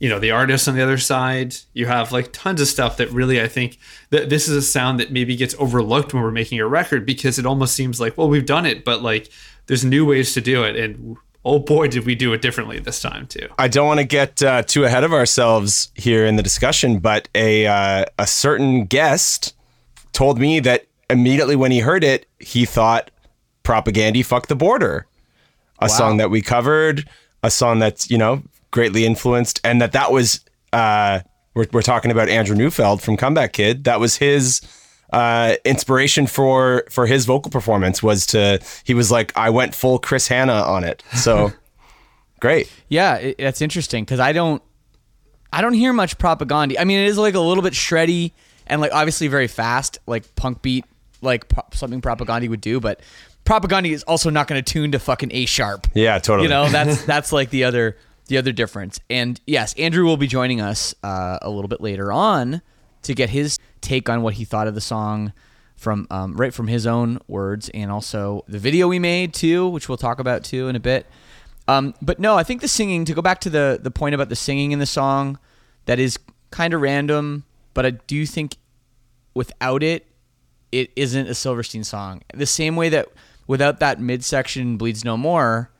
you 0.02 0.08
know, 0.08 0.18
the 0.18 0.32
artist 0.32 0.66
on 0.66 0.74
the 0.74 0.82
other 0.82 0.98
side. 0.98 1.54
You 1.74 1.86
have 1.86 2.10
like 2.10 2.32
tons 2.32 2.60
of 2.60 2.66
stuff 2.66 2.96
that 2.96 3.08
really, 3.12 3.40
I 3.40 3.46
think 3.46 3.78
that 4.10 4.30
this 4.30 4.48
is 4.48 4.56
a 4.56 4.60
sound 4.60 4.98
that 4.98 5.12
maybe 5.12 5.36
gets 5.36 5.54
overlooked 5.60 6.12
when 6.12 6.24
we're 6.24 6.32
making 6.32 6.58
a 6.58 6.66
record 6.66 7.06
because 7.06 7.38
it 7.38 7.46
almost 7.46 7.76
seems 7.76 8.00
like, 8.00 8.18
well, 8.18 8.28
we've 8.28 8.44
done 8.44 8.66
it, 8.66 8.84
but 8.84 9.00
like 9.00 9.30
there's 9.68 9.84
new 9.84 10.04
ways 10.04 10.34
to 10.34 10.40
do 10.40 10.64
it. 10.64 10.74
And 10.74 11.16
oh 11.44 11.60
boy, 11.60 11.86
did 11.86 12.04
we 12.04 12.16
do 12.16 12.32
it 12.32 12.42
differently 12.42 12.80
this 12.80 13.00
time 13.00 13.28
too. 13.28 13.46
I 13.60 13.68
don't 13.68 13.86
want 13.86 14.00
to 14.00 14.04
get 14.04 14.42
uh, 14.42 14.64
too 14.64 14.82
ahead 14.82 15.04
of 15.04 15.12
ourselves 15.12 15.92
here 15.94 16.26
in 16.26 16.34
the 16.34 16.42
discussion, 16.42 16.98
but 16.98 17.28
a 17.36 17.68
uh, 17.68 18.04
a 18.18 18.26
certain 18.26 18.86
guest 18.86 19.54
told 20.12 20.36
me 20.36 20.58
that 20.58 20.86
immediately 21.10 21.54
when 21.54 21.70
he 21.70 21.78
heard 21.78 22.02
it, 22.02 22.26
he 22.40 22.64
thought 22.64 23.12
"Propagandhi 23.62 24.24
Fuck 24.24 24.48
the 24.48 24.56
Border," 24.56 25.06
a 25.78 25.88
song 25.88 26.16
that 26.16 26.28
we 26.28 26.42
covered, 26.42 27.08
a 27.44 27.52
song 27.52 27.78
that's 27.78 28.10
you 28.10 28.18
know 28.18 28.42
greatly 28.72 29.06
influenced, 29.06 29.60
and 29.62 29.80
that 29.80 29.92
that 29.92 30.10
was 30.10 30.40
uh, 30.72 31.20
we're 31.54 31.66
we're 31.72 31.82
talking 31.82 32.10
about 32.10 32.28
Andrew 32.28 32.56
Neufeld 32.56 33.00
from 33.00 33.16
Comeback 33.16 33.52
Kid. 33.52 33.84
That 33.84 34.00
was 34.00 34.16
his 34.16 34.60
uh, 35.12 35.54
inspiration 35.64 36.26
for 36.26 36.84
for 36.90 37.06
his 37.06 37.26
vocal 37.26 37.50
performance 37.50 38.02
was 38.02 38.26
to 38.26 38.60
he 38.84 38.94
was 38.94 39.10
like 39.10 39.36
I 39.36 39.50
went 39.50 39.74
full 39.74 39.98
Chris 39.98 40.26
Hannah 40.26 40.62
on 40.62 40.82
it. 40.84 41.04
So 41.14 41.52
great. 42.40 42.70
Yeah, 42.88 43.16
it, 43.16 43.38
that's 43.38 43.62
interesting 43.62 44.04
because 44.04 44.20
I 44.20 44.32
don't, 44.32 44.62
I 45.52 45.60
don't 45.60 45.74
hear 45.74 45.92
much 45.92 46.18
Propagandhi. 46.18 46.76
I 46.78 46.84
mean, 46.84 46.98
it 46.98 47.06
is 47.06 47.18
like 47.18 47.34
a 47.34 47.40
little 47.40 47.62
bit 47.62 47.74
shreddy 47.74 48.32
and 48.66 48.80
like 48.80 48.92
obviously 48.92 49.28
very 49.28 49.48
fast, 49.48 49.98
like 50.06 50.34
punk 50.34 50.62
beat, 50.62 50.84
like 51.20 51.48
pro- 51.48 51.64
something 51.72 52.00
Propagandhi 52.00 52.48
would 52.48 52.60
do. 52.60 52.80
But 52.80 53.00
Propagandhi 53.44 53.92
is 53.92 54.02
also 54.04 54.30
not 54.30 54.48
going 54.48 54.62
to 54.62 54.72
tune 54.72 54.92
to 54.92 54.98
fucking 54.98 55.30
A 55.32 55.46
sharp. 55.46 55.86
Yeah, 55.94 56.18
totally. 56.18 56.44
You 56.44 56.50
know, 56.50 56.68
that's 56.68 57.04
that's 57.06 57.32
like 57.32 57.50
the 57.50 57.64
other 57.64 57.96
the 58.32 58.38
other 58.38 58.52
difference. 58.52 58.98
And 59.10 59.38
yes, 59.46 59.74
Andrew 59.74 60.06
will 60.06 60.16
be 60.16 60.26
joining 60.26 60.58
us 60.58 60.94
uh, 61.02 61.38
a 61.42 61.50
little 61.50 61.68
bit 61.68 61.82
later 61.82 62.10
on 62.10 62.62
to 63.02 63.14
get 63.14 63.28
his 63.28 63.58
take 63.82 64.08
on 64.08 64.22
what 64.22 64.34
he 64.34 64.46
thought 64.46 64.66
of 64.66 64.74
the 64.74 64.80
song 64.80 65.34
from 65.76 66.06
um, 66.10 66.34
right 66.36 66.54
from 66.54 66.66
his 66.66 66.86
own 66.86 67.18
words, 67.28 67.68
and 67.74 67.90
also 67.90 68.42
the 68.48 68.58
video 68.58 68.88
we 68.88 68.98
made 68.98 69.34
too, 69.34 69.68
which 69.68 69.86
we'll 69.86 69.98
talk 69.98 70.18
about 70.18 70.44
too 70.44 70.68
in 70.68 70.76
a 70.76 70.80
bit. 70.80 71.06
Um, 71.68 71.94
but 72.00 72.18
no, 72.18 72.36
I 72.36 72.42
think 72.42 72.62
the 72.62 72.68
singing. 72.68 73.04
To 73.04 73.12
go 73.12 73.20
back 73.20 73.40
to 73.42 73.50
the 73.50 73.78
the 73.82 73.90
point 73.90 74.14
about 74.14 74.30
the 74.30 74.36
singing 74.36 74.72
in 74.72 74.78
the 74.78 74.86
song, 74.86 75.38
that 75.84 75.98
is 75.98 76.18
kind 76.50 76.72
of 76.72 76.80
random. 76.80 77.44
But 77.74 77.84
I 77.84 77.90
do 77.90 78.24
think 78.24 78.56
without 79.34 79.82
it, 79.82 80.06
it 80.70 80.90
isn't 80.96 81.28
a 81.28 81.34
Silverstein 81.34 81.84
song. 81.84 82.22
The 82.32 82.46
same 82.46 82.76
way 82.76 82.88
that 82.88 83.08
without 83.46 83.78
that 83.80 84.00
midsection 84.00 84.78
bleeds 84.78 85.04
no 85.04 85.18
more. 85.18 85.71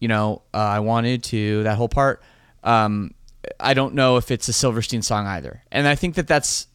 You 0.00 0.08
know, 0.08 0.42
uh, 0.52 0.58
I 0.58 0.80
wanted 0.80 1.22
to 1.24 1.62
that 1.62 1.76
whole 1.76 1.88
part. 1.88 2.22
Um, 2.62 3.14
I 3.60 3.74
don't 3.74 3.94
know 3.94 4.16
if 4.16 4.30
it's 4.30 4.48
a 4.48 4.52
Silverstein 4.52 5.02
song 5.02 5.26
either, 5.26 5.62
and 5.70 5.86
I 5.86 5.94
think 5.94 6.16
that 6.16 6.26
that's 6.26 6.66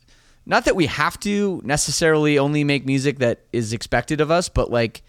not 0.45 0.65
that 0.65 0.75
we 0.75 0.87
have 0.87 1.19
to 1.21 1.61
necessarily 1.63 2.39
only 2.39 2.63
make 2.63 2.85
music 2.85 3.19
that 3.19 3.41
is 3.53 3.73
expected 3.73 4.21
of 4.21 4.31
us, 4.31 4.49
but 4.49 4.71
like 4.71 5.03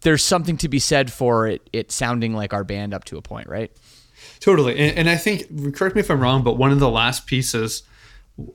there's 0.00 0.24
something 0.24 0.56
to 0.58 0.68
be 0.68 0.78
said 0.78 1.12
for 1.12 1.46
it 1.46 1.68
it 1.72 1.90
sounding 1.92 2.34
like 2.34 2.52
our 2.52 2.64
band 2.64 2.94
up 2.94 3.04
to 3.04 3.16
a 3.16 3.22
point, 3.22 3.48
right? 3.48 3.70
Totally, 4.40 4.78
and, 4.78 4.98
and 4.98 5.10
I 5.10 5.16
think 5.16 5.74
correct 5.74 5.94
me 5.94 6.00
if 6.00 6.10
I'm 6.10 6.20
wrong, 6.20 6.42
but 6.42 6.56
one 6.56 6.72
of 6.72 6.80
the 6.80 6.90
last 6.90 7.26
pieces 7.26 7.82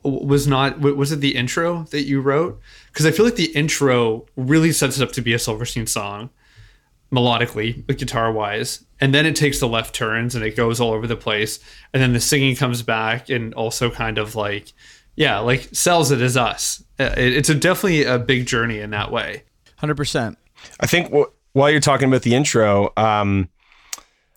was 0.04 0.48
not 0.48 0.80
was 0.80 1.12
it 1.12 1.22
the 1.22 1.36
intro 1.36 1.84
that 1.92 2.04
you 2.04 2.22
wrote? 2.22 2.60
Because 2.88 3.06
I 3.06 3.12
feel 3.12 3.26
like 3.26 3.36
the 3.36 3.52
intro 3.56 4.26
really 4.36 4.72
sets 4.72 4.98
it 5.00 5.04
up 5.04 5.12
to 5.14 5.22
be 5.22 5.34
a 5.34 5.40
Silverstein 5.40 5.88
song, 5.88 6.30
melodically, 7.12 7.86
guitar 7.98 8.32
wise, 8.32 8.84
and 9.00 9.14
then 9.14 9.26
it 9.26 9.36
takes 9.36 9.60
the 9.60 9.68
left 9.68 9.94
turns 9.94 10.36
and 10.36 10.44
it 10.44 10.56
goes 10.56 10.80
all 10.80 10.92
over 10.92 11.08
the 11.08 11.16
place, 11.16 11.60
and 11.94 12.02
then 12.02 12.14
the 12.14 12.20
singing 12.20 12.56
comes 12.56 12.82
back 12.82 13.30
and 13.30 13.54
also 13.54 13.90
kind 13.92 14.18
of 14.18 14.36
like, 14.36 14.72
yeah, 15.16 15.40
like 15.40 15.68
sells 15.74 16.12
it 16.12 16.22
as 16.22 16.38
us. 16.38 16.84
Uh, 17.00 17.14
It's 17.18 17.50
a 17.50 17.56
definitely 17.56 18.04
a 18.06 18.18
big 18.18 18.46
journey 18.46 18.80
in 18.80 18.92
that 18.92 19.12
way. 19.12 19.44
Hundred 19.78 19.98
percent. 19.98 20.38
I 20.80 20.88
think 20.88 21.08
w- 21.08 21.30
while 21.54 21.70
you're 21.70 21.82
talking 21.82 22.08
about 22.08 22.22
the 22.22 22.34
intro, 22.34 22.94
um, 22.96 23.50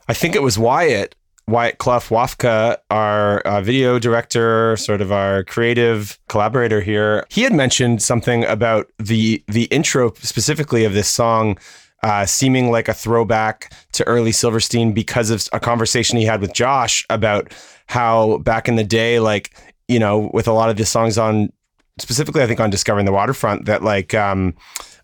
I 0.09 0.15
think 0.15 0.35
it 0.35 0.43
was 0.43 0.59
Wyatt, 0.59 1.15
Wyatt 1.47 1.79
Clough 1.79 2.01
Wafka, 2.09 2.79
our 2.91 3.41
uh, 3.41 3.61
video 3.61 3.99
director, 3.99 4.77
sort 4.79 5.01
of 5.01 5.13
our 5.13 5.45
creative 5.45 6.19
collaborator 6.29 6.81
here. 6.81 7.25
He 7.31 7.43
had 7.43 7.53
mentioned 7.53 8.03
something 8.03 8.45
about 8.47 8.91
the 8.99 9.45
the 9.47 9.65
intro 9.65 10.13
specifically 10.15 10.85
of 10.85 10.93
this 10.95 11.09
song. 11.09 11.57
Uh, 12.05 12.27
seeming 12.27 12.71
like 12.71 12.87
a 12.87 12.93
throwback 12.93 13.73
to 13.93 14.07
early 14.07 14.31
Silverstein 14.31 14.93
because 14.93 15.31
of 15.31 15.49
a 15.55 15.59
conversation 15.59 16.19
he 16.19 16.27
had 16.27 16.43
with 16.43 16.53
Josh 16.53 17.03
about 17.09 17.55
how 17.87 18.37
back 18.39 18.69
in 18.69 18.77
the 18.77 18.85
day, 18.85 19.21
like, 19.21 19.57
you 19.89 19.99
know, 19.99 20.31
with 20.35 20.47
a 20.47 20.53
lot 20.53 20.69
of 20.69 20.77
the 20.77 20.85
songs 20.85 21.17
on 21.17 21.51
specifically 21.99 22.43
I 22.43 22.47
think 22.47 22.61
on 22.61 22.71
Discovering 22.71 23.07
the 23.07 23.13
Waterfront 23.13 23.67
that 23.67 23.83
like 23.83 24.15
um, 24.15 24.55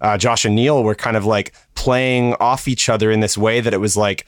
uh, 0.01 0.19
Josh 0.19 0.45
and 0.45 0.55
Neil 0.55 0.83
were 0.83 0.95
kind 0.95 1.17
of 1.17 1.25
like 1.25 1.55
playing 1.75 2.35
off 2.35 2.69
each 2.69 2.89
other 2.89 3.11
in 3.11 3.21
this 3.21 3.39
way 3.39 3.61
that 3.61 3.73
it 3.73 3.79
was 3.79 3.97
like 3.97 4.27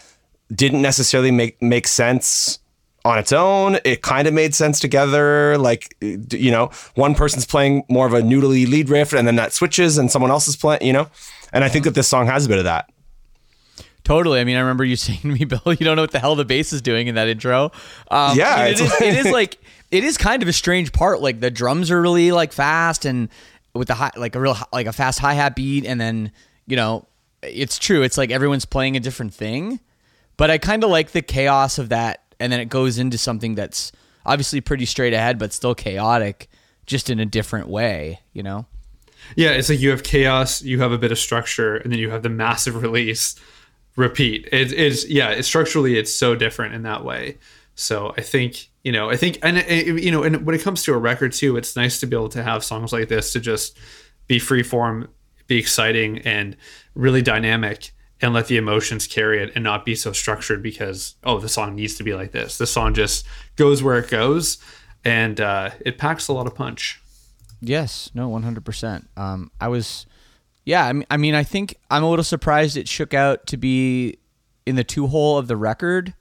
didn't 0.55 0.83
necessarily 0.83 1.31
make 1.31 1.61
make 1.61 1.87
sense 1.87 2.59
on 3.05 3.19
its 3.19 3.33
own. 3.33 3.79
It 3.85 4.02
kind 4.02 4.29
of 4.29 4.35
made 4.35 4.55
sense 4.55 4.79
together. 4.79 5.59
Like 5.59 5.97
you 6.00 6.50
know, 6.50 6.71
one 6.95 7.14
person's 7.14 7.47
playing 7.47 7.85
more 7.88 8.07
of 8.07 8.14
a 8.14 8.23
noodly 8.23 8.69
lead 8.69 8.88
riff, 8.88 9.12
and 9.12 9.26
then 9.26 9.37
that 9.37 9.52
switches, 9.52 9.99
and 9.99 10.11
someone 10.11 10.31
else 10.31 10.47
is 10.47 10.57
playing. 10.57 10.83
You 10.83 10.93
know, 10.93 11.11
and 11.53 11.65
I 11.65 11.69
think 11.69 11.85
that 11.85 11.95
this 11.95 12.09
song 12.09 12.27
has 12.27 12.47
a 12.47 12.49
bit 12.49 12.59
of 12.59 12.65
that. 12.65 12.91
Totally. 14.05 14.41
I 14.41 14.45
mean, 14.45 14.57
I 14.57 14.61
remember 14.61 14.85
you 14.85 14.97
saying 14.97 15.21
to 15.21 15.29
me, 15.29 15.45
Bill, 15.45 15.61
you 15.67 15.77
don't 15.77 15.97
know 15.97 16.03
what 16.03 16.11
the 16.11 16.19
hell 16.19 16.35
the 16.35 16.45
bass 16.45 16.73
is 16.73 16.83
doing 16.83 17.07
in 17.07 17.15
that 17.15 17.29
intro. 17.29 17.73
Um, 18.11 18.37
Yeah, 18.37 18.67
it 18.67 18.81
is, 18.81 19.01
it 19.01 19.27
is 19.27 19.33
like 19.33 19.59
it 19.91 20.05
is 20.05 20.17
kind 20.17 20.43
of 20.43 20.49
a 20.49 20.53
strange 20.53 20.93
part. 20.93 21.21
Like 21.21 21.41
the 21.41 21.51
drums 21.51 21.91
are 21.91 22.01
really 22.01 22.33
like 22.33 22.53
fast 22.53 23.05
and 23.05 23.29
with 23.75 23.89
the 23.89 23.95
high, 23.95 24.11
like 24.17 24.35
a 24.35 24.41
real 24.41 24.57
like 24.73 24.87
a 24.87 24.93
fast 24.93 25.19
hi 25.19 25.35
hat 25.35 25.55
beat, 25.55 25.85
and 25.85 26.01
then 26.01 26.33
you 26.67 26.77
know, 26.77 27.07
it's 27.43 27.79
true. 27.79 28.03
It's 28.03 28.19
like 28.19 28.31
everyone's 28.31 28.65
playing 28.65 28.97
a 28.97 29.01
different 29.01 29.35
thing, 29.35 29.81
but 30.37 30.51
I 30.51 30.59
kind 30.59 30.85
of 30.85 30.91
like 30.91 31.13
the 31.13 31.23
chaos 31.23 31.79
of 31.79 31.91
that, 31.91 32.23
and 32.41 32.53
then 32.53 32.61
it 32.61 32.67
goes 32.67 32.99
into 32.99 33.19
something 33.19 33.55
that's 33.55 33.93
obviously 34.27 34.61
pretty 34.61 34.85
straight 34.85 35.13
ahead, 35.13 35.39
but 35.39 35.53
still 35.53 35.75
chaotic, 35.75 36.49
just 36.87 37.11
in 37.11 37.19
a 37.21 37.27
different 37.27 37.69
way. 37.69 38.21
You 38.33 38.43
know. 38.43 38.67
Yeah, 39.37 39.50
it's 39.50 39.69
like 39.69 39.81
you 39.81 39.91
have 39.91 40.02
chaos, 40.02 40.62
you 40.62 40.81
have 40.81 40.93
a 40.93 40.99
bit 40.99 41.12
of 41.12 41.19
structure, 41.19 41.76
and 41.76 41.93
then 41.93 41.99
you 41.99 42.11
have 42.11 42.23
the 42.23 42.29
massive 42.29 42.81
release. 42.83 43.37
Repeat. 43.95 44.49
It 44.52 44.73
is 44.73 45.09
yeah. 45.11 45.31
It's 45.31 45.47
structurally, 45.47 45.99
it's 45.99 46.14
so 46.14 46.35
different 46.35 46.75
in 46.75 46.83
that 46.83 47.05
way. 47.05 47.37
So 47.75 48.14
I 48.17 48.23
think 48.23 48.71
you 48.83 48.91
know, 48.91 49.11
I 49.11 49.17
think, 49.17 49.38
and 49.43 49.59
uh, 49.59 49.62
you 49.73 50.11
know, 50.11 50.23
and 50.23 50.45
when 50.45 50.55
it 50.55 50.62
comes 50.62 50.83
to 50.85 50.95
a 50.95 50.99
record 50.99 51.33
too, 51.33 51.57
it's 51.57 51.76
nice 51.76 52.00
to 52.00 52.07
be 52.07 52.17
able 52.17 52.29
to 52.31 52.43
have 52.43 52.64
songs 52.64 52.93
like 52.93 53.09
this 53.09 53.33
to 53.33 53.41
just 53.41 53.79
be 54.26 54.38
free 54.38 54.62
form, 54.62 55.09
be 55.47 55.59
exciting, 55.59 56.19
and 56.21 56.57
really 56.95 57.23
dynamic, 57.23 57.93
and 58.21 58.35
let 58.35 58.49
the 58.49 58.57
emotions 58.57 59.07
carry 59.07 59.43
it, 59.43 59.52
and 59.55 59.62
not 59.62 59.85
be 59.85 59.95
so 59.95 60.12
structured 60.12 60.62
because 60.62 61.14
oh, 61.23 61.38
the 61.38 61.49
song 61.49 61.76
needs 61.76 61.95
to 61.97 62.02
be 62.02 62.14
like 62.14 62.33
this. 62.33 62.59
The 62.59 62.67
song 62.67 62.95
just 62.95 63.25
goes 63.57 63.83
where 63.83 63.99
it 63.99 64.11
goes, 64.11 64.59
and 65.05 65.41
uh, 65.41 65.71
it 65.81 65.99
packs 65.99 66.26
a 66.29 66.33
lot 66.33 66.47
of 66.47 66.55
punch. 66.55 67.02
Yes, 67.64 68.11
no, 68.12 68.28
one 68.28 68.42
hundred 68.42 68.64
percent. 68.64 69.09
Um, 69.16 69.52
I 69.61 69.69
was, 69.69 70.04
yeah. 70.64 70.85
I 70.85 70.92
mean, 70.92 71.07
I 71.09 71.16
mean, 71.16 71.37
I 71.37 71.45
think 71.45 71.76
I'm 71.88 72.02
a 72.02 72.11
little 72.11 72.25
surprised 72.25 72.76
it 72.76 72.88
shook 72.88 73.14
out 73.14 73.47
to 73.47 73.57
be 73.57 74.19
in 74.66 74.75
the 74.75 74.83
two 74.83 75.07
hole 75.07 75.38
of 75.38 75.47
the 75.47 75.57
record. 75.57 76.12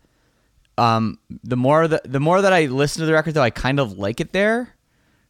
Um, 0.78 1.18
the 1.44 1.58
more 1.58 1.88
that 1.88 2.10
the 2.12 2.20
more 2.20 2.42
that 2.42 2.54
I 2.54 2.68
listen 2.68 3.00
to 3.00 3.08
the 3.08 3.14
record, 3.14 3.34
though, 3.34 3.42
I 3.42 3.50
kind 3.50 3.80
of 3.80 3.98
like 3.98 4.20
it 4.20 4.34
there 4.34 4.76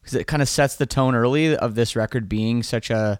because 0.02 0.14
it 0.14 0.26
kind 0.26 0.42
of 0.42 0.50
sets 0.50 0.76
the 0.76 0.84
tone 0.84 1.14
early 1.14 1.56
of 1.56 1.74
this 1.76 1.96
record 1.96 2.28
being 2.28 2.62
such 2.62 2.90
a, 2.90 3.18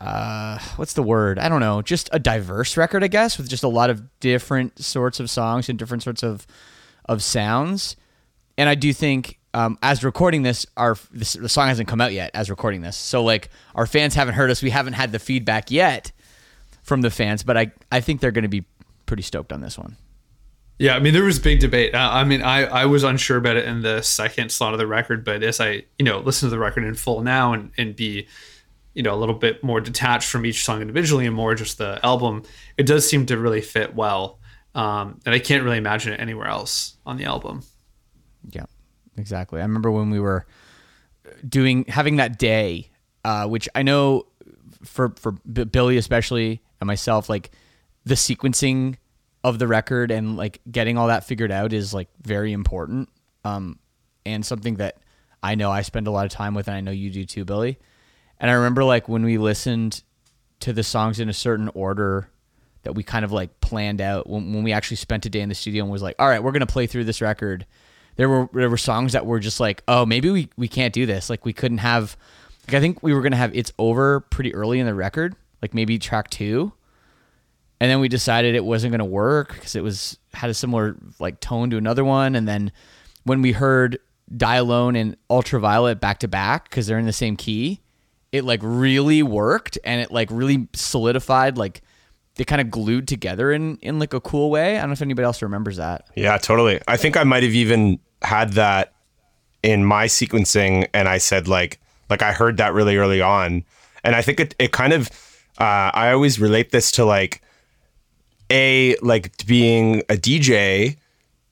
uh, 0.00 0.58
what's 0.76 0.94
the 0.94 1.02
word? 1.02 1.38
I 1.38 1.48
don't 1.48 1.60
know, 1.60 1.82
just 1.82 2.08
a 2.12 2.18
diverse 2.18 2.76
record, 2.76 3.04
I 3.04 3.08
guess, 3.08 3.36
with 3.36 3.48
just 3.48 3.64
a 3.64 3.68
lot 3.68 3.90
of 3.90 4.18
different 4.20 4.82
sorts 4.82 5.20
of 5.20 5.28
songs 5.28 5.68
and 5.68 5.78
different 5.78 6.02
sorts 6.02 6.22
of 6.22 6.46
of 7.04 7.22
sounds. 7.22 7.96
And 8.56 8.68
I 8.68 8.74
do 8.74 8.92
think, 8.92 9.37
um, 9.54 9.78
as 9.82 10.04
recording 10.04 10.42
this, 10.42 10.66
our 10.76 10.96
this, 11.10 11.32
the 11.32 11.48
song 11.48 11.68
hasn't 11.68 11.88
come 11.88 12.00
out 12.00 12.12
yet. 12.12 12.30
As 12.34 12.50
recording 12.50 12.82
this, 12.82 12.96
so 12.96 13.22
like 13.22 13.48
our 13.74 13.86
fans 13.86 14.14
haven't 14.14 14.34
heard 14.34 14.50
us. 14.50 14.62
We 14.62 14.70
haven't 14.70 14.92
had 14.94 15.12
the 15.12 15.18
feedback 15.18 15.70
yet 15.70 16.12
from 16.82 17.00
the 17.00 17.10
fans, 17.10 17.42
but 17.42 17.56
I 17.56 17.72
I 17.90 18.00
think 18.00 18.20
they're 18.20 18.30
going 18.30 18.42
to 18.42 18.48
be 18.48 18.64
pretty 19.06 19.22
stoked 19.22 19.52
on 19.52 19.60
this 19.60 19.78
one. 19.78 19.96
Yeah, 20.78 20.94
I 20.94 21.00
mean 21.00 21.12
there 21.12 21.24
was 21.24 21.38
big 21.38 21.60
debate. 21.60 21.94
Uh, 21.94 22.10
I 22.12 22.24
mean, 22.24 22.42
I, 22.42 22.64
I 22.64 22.86
was 22.86 23.02
unsure 23.02 23.36
about 23.36 23.56
it 23.56 23.64
in 23.64 23.82
the 23.82 24.00
second 24.02 24.52
slot 24.52 24.74
of 24.74 24.78
the 24.78 24.86
record, 24.86 25.24
but 25.24 25.42
as 25.42 25.60
I 25.60 25.84
you 25.98 26.04
know 26.04 26.20
listen 26.20 26.48
to 26.48 26.50
the 26.50 26.58
record 26.58 26.84
in 26.84 26.94
full 26.94 27.22
now 27.22 27.52
and 27.52 27.72
and 27.76 27.96
be 27.96 28.28
you 28.94 29.02
know 29.02 29.14
a 29.14 29.16
little 29.16 29.34
bit 29.34 29.64
more 29.64 29.80
detached 29.80 30.30
from 30.30 30.46
each 30.46 30.64
song 30.64 30.80
individually 30.80 31.26
and 31.26 31.34
more 31.34 31.54
just 31.54 31.78
the 31.78 31.98
album, 32.04 32.44
it 32.76 32.86
does 32.86 33.08
seem 33.08 33.26
to 33.26 33.38
really 33.38 33.60
fit 33.60 33.94
well. 33.94 34.38
Um, 34.74 35.20
and 35.26 35.34
I 35.34 35.40
can't 35.40 35.64
really 35.64 35.78
imagine 35.78 36.12
it 36.12 36.20
anywhere 36.20 36.46
else 36.46 36.96
on 37.04 37.16
the 37.16 37.24
album. 37.24 37.62
Yeah, 38.50 38.66
exactly. 39.18 39.60
I 39.60 39.64
remember 39.64 39.90
when 39.90 40.10
we 40.10 40.20
were 40.20 40.46
doing 41.46 41.84
having 41.88 42.16
that 42.16 42.38
day, 42.38 42.90
uh, 43.24 43.46
which 43.46 43.68
I 43.74 43.82
know 43.82 44.26
for 44.84 45.10
for 45.16 45.32
Billy 45.32 45.96
especially 45.96 46.62
and 46.80 46.86
myself, 46.86 47.28
like 47.28 47.50
the 48.04 48.14
sequencing 48.14 48.96
of 49.44 49.58
the 49.58 49.66
record 49.66 50.10
and 50.10 50.36
like 50.36 50.60
getting 50.70 50.98
all 50.98 51.08
that 51.08 51.24
figured 51.24 51.52
out 51.52 51.72
is 51.72 51.94
like 51.94 52.08
very 52.22 52.52
important, 52.52 53.08
um, 53.44 53.78
and 54.26 54.44
something 54.44 54.76
that 54.76 54.98
I 55.42 55.54
know 55.54 55.70
I 55.70 55.82
spend 55.82 56.06
a 56.06 56.10
lot 56.10 56.26
of 56.26 56.32
time 56.32 56.54
with, 56.54 56.68
and 56.68 56.76
I 56.76 56.80
know 56.80 56.90
you 56.90 57.10
do 57.10 57.24
too, 57.24 57.44
Billy. 57.44 57.78
And 58.40 58.50
I 58.50 58.54
remember 58.54 58.84
like 58.84 59.08
when 59.08 59.24
we 59.24 59.38
listened 59.38 60.02
to 60.60 60.72
the 60.72 60.82
songs 60.82 61.20
in 61.20 61.28
a 61.28 61.34
certain 61.34 61.70
order 61.74 62.30
that 62.82 62.94
we 62.94 63.02
kind 63.02 63.24
of 63.24 63.32
like 63.32 63.60
planned 63.60 64.00
out 64.00 64.28
when, 64.28 64.52
when 64.52 64.62
we 64.62 64.72
actually 64.72 64.96
spent 64.96 65.26
a 65.26 65.30
day 65.30 65.40
in 65.40 65.48
the 65.48 65.54
studio 65.54 65.82
and 65.84 65.92
was 65.92 66.02
like, 66.02 66.16
all 66.18 66.28
right, 66.28 66.42
we're 66.42 66.52
gonna 66.52 66.66
play 66.66 66.86
through 66.86 67.04
this 67.04 67.20
record. 67.20 67.66
There 68.18 68.28
were 68.28 68.48
there 68.52 68.68
were 68.68 68.76
songs 68.76 69.12
that 69.12 69.24
were 69.26 69.38
just 69.38 69.60
like, 69.60 69.82
oh, 69.86 70.04
maybe 70.04 70.28
we 70.28 70.48
we 70.56 70.66
can't 70.68 70.92
do 70.92 71.06
this. 71.06 71.30
Like 71.30 71.44
we 71.44 71.52
couldn't 71.52 71.78
have. 71.78 72.16
Like 72.66 72.74
I 72.74 72.80
think 72.80 73.00
we 73.02 73.14
were 73.14 73.22
gonna 73.22 73.36
have 73.36 73.54
it's 73.56 73.72
over 73.78 74.20
pretty 74.20 74.52
early 74.54 74.80
in 74.80 74.86
the 74.86 74.94
record, 74.94 75.36
like 75.62 75.72
maybe 75.72 75.98
track 75.98 76.28
two, 76.28 76.72
and 77.80 77.88
then 77.90 78.00
we 78.00 78.08
decided 78.08 78.56
it 78.56 78.64
wasn't 78.64 78.90
gonna 78.90 79.04
work 79.04 79.54
because 79.54 79.76
it 79.76 79.82
was 79.84 80.18
had 80.34 80.50
a 80.50 80.54
similar 80.54 80.96
like 81.20 81.38
tone 81.38 81.70
to 81.70 81.76
another 81.76 82.04
one. 82.04 82.34
And 82.34 82.46
then 82.46 82.72
when 83.22 83.40
we 83.40 83.52
heard 83.52 83.98
Die 84.36 84.56
Alone 84.56 84.96
and 84.96 85.16
Ultraviolet 85.30 86.00
back 86.00 86.18
to 86.18 86.28
back 86.28 86.68
because 86.68 86.88
they're 86.88 86.98
in 86.98 87.06
the 87.06 87.12
same 87.12 87.36
key, 87.36 87.80
it 88.32 88.44
like 88.44 88.60
really 88.64 89.22
worked 89.22 89.78
and 89.84 90.00
it 90.00 90.10
like 90.10 90.28
really 90.32 90.68
solidified 90.74 91.56
like 91.56 91.82
they 92.34 92.44
kind 92.44 92.60
of 92.60 92.70
glued 92.70 93.06
together 93.08 93.52
in 93.52 93.76
in 93.76 93.98
like 93.98 94.14
a 94.14 94.20
cool 94.20 94.50
way. 94.50 94.76
I 94.76 94.80
don't 94.80 94.90
know 94.90 94.94
if 94.94 95.02
anybody 95.02 95.24
else 95.24 95.40
remembers 95.42 95.76
that. 95.76 96.06
Yeah, 96.14 96.36
totally. 96.38 96.80
I 96.88 96.96
think 96.96 97.16
I 97.16 97.24
might 97.24 97.42
have 97.42 97.52
even 97.52 98.00
had 98.22 98.52
that 98.52 98.92
in 99.62 99.84
my 99.84 100.06
sequencing, 100.06 100.88
and 100.94 101.08
I 101.08 101.18
said 101.18 101.48
like 101.48 101.80
like 102.10 102.22
I 102.22 102.32
heard 102.32 102.56
that 102.56 102.72
really 102.72 102.96
early 102.96 103.20
on, 103.20 103.64
and 104.04 104.14
I 104.14 104.22
think 104.22 104.40
it 104.40 104.54
it 104.58 104.72
kind 104.72 104.92
of 104.92 105.08
uh, 105.58 105.90
I 105.92 106.12
always 106.12 106.38
relate 106.38 106.70
this 106.70 106.90
to 106.92 107.04
like 107.04 107.42
a 108.50 108.96
like 109.02 109.46
being 109.46 110.00
a 110.08 110.14
DJ 110.14 110.96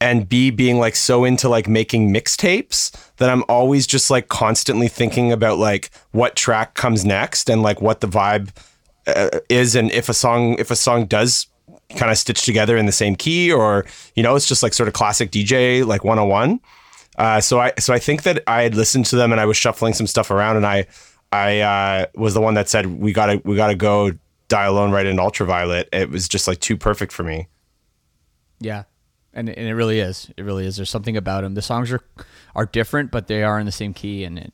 and 0.00 0.28
B 0.28 0.50
being 0.50 0.78
like 0.78 0.94
so 0.94 1.24
into 1.24 1.48
like 1.48 1.68
making 1.68 2.12
mixtapes 2.12 2.90
that 3.16 3.30
I'm 3.30 3.44
always 3.48 3.86
just 3.86 4.10
like 4.10 4.28
constantly 4.28 4.88
thinking 4.88 5.32
about 5.32 5.58
like 5.58 5.90
what 6.12 6.36
track 6.36 6.74
comes 6.74 7.04
next 7.04 7.48
and 7.48 7.62
like 7.62 7.80
what 7.80 8.00
the 8.00 8.08
vibe 8.08 8.50
uh, 9.06 9.40
is 9.48 9.74
and 9.74 9.90
if 9.92 10.08
a 10.08 10.14
song 10.14 10.56
if 10.58 10.70
a 10.70 10.76
song 10.76 11.06
does 11.06 11.46
kind 11.90 12.10
of 12.10 12.18
stitched 12.18 12.44
together 12.44 12.76
in 12.76 12.86
the 12.86 12.92
same 12.92 13.14
key 13.14 13.52
or 13.52 13.86
you 14.14 14.22
know 14.22 14.34
it's 14.34 14.48
just 14.48 14.62
like 14.62 14.74
sort 14.74 14.88
of 14.88 14.94
classic 14.94 15.30
DJ 15.30 15.86
like 15.86 16.04
101 16.04 16.60
uh, 17.18 17.40
so 17.40 17.60
I 17.60 17.72
so 17.78 17.94
I 17.94 17.98
think 17.98 18.24
that 18.24 18.42
I 18.46 18.62
had 18.62 18.74
listened 18.74 19.06
to 19.06 19.16
them 19.16 19.32
and 19.32 19.40
I 19.40 19.46
was 19.46 19.56
shuffling 19.56 19.94
some 19.94 20.06
stuff 20.06 20.30
around 20.30 20.56
and 20.56 20.66
I 20.66 20.86
I 21.32 21.60
uh, 21.60 22.06
was 22.14 22.34
the 22.34 22.40
one 22.40 22.54
that 22.54 22.68
said 22.68 22.86
we 22.86 23.12
gotta 23.12 23.40
we 23.44 23.56
gotta 23.56 23.74
go 23.74 24.12
die 24.48 24.64
alone 24.64 24.90
right 24.90 25.06
in 25.06 25.18
ultraviolet 25.18 25.88
it 25.92 26.10
was 26.10 26.28
just 26.28 26.48
like 26.48 26.60
too 26.60 26.76
perfect 26.76 27.12
for 27.12 27.22
me 27.22 27.48
Yeah, 28.60 28.84
and 29.32 29.48
and 29.48 29.68
it 29.68 29.74
really 29.74 30.00
is. 30.00 30.30
It 30.36 30.44
really 30.44 30.66
is. 30.66 30.76
There's 30.76 30.90
something 30.90 31.16
about 31.16 31.42
them. 31.42 31.54
The 31.54 31.62
songs 31.62 31.92
are 31.92 32.02
are 32.54 32.66
different, 32.66 33.10
but 33.10 33.26
they 33.26 33.42
are 33.42 33.58
in 33.58 33.66
the 33.66 33.72
same 33.72 33.94
key, 33.94 34.24
and 34.24 34.38
it 34.38 34.52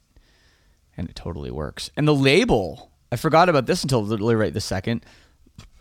and 0.97 1.09
it 1.09 1.17
totally 1.17 1.51
works. 1.51 1.91
And 1.97 2.07
the 2.07 2.15
label, 2.15 2.91
I 3.11 3.17
forgot 3.17 3.49
about 3.49 3.67
this 3.67 3.83
until 3.83 4.03
literally 4.03 4.35
right 4.35 4.53
this 4.53 4.65
second. 4.65 5.05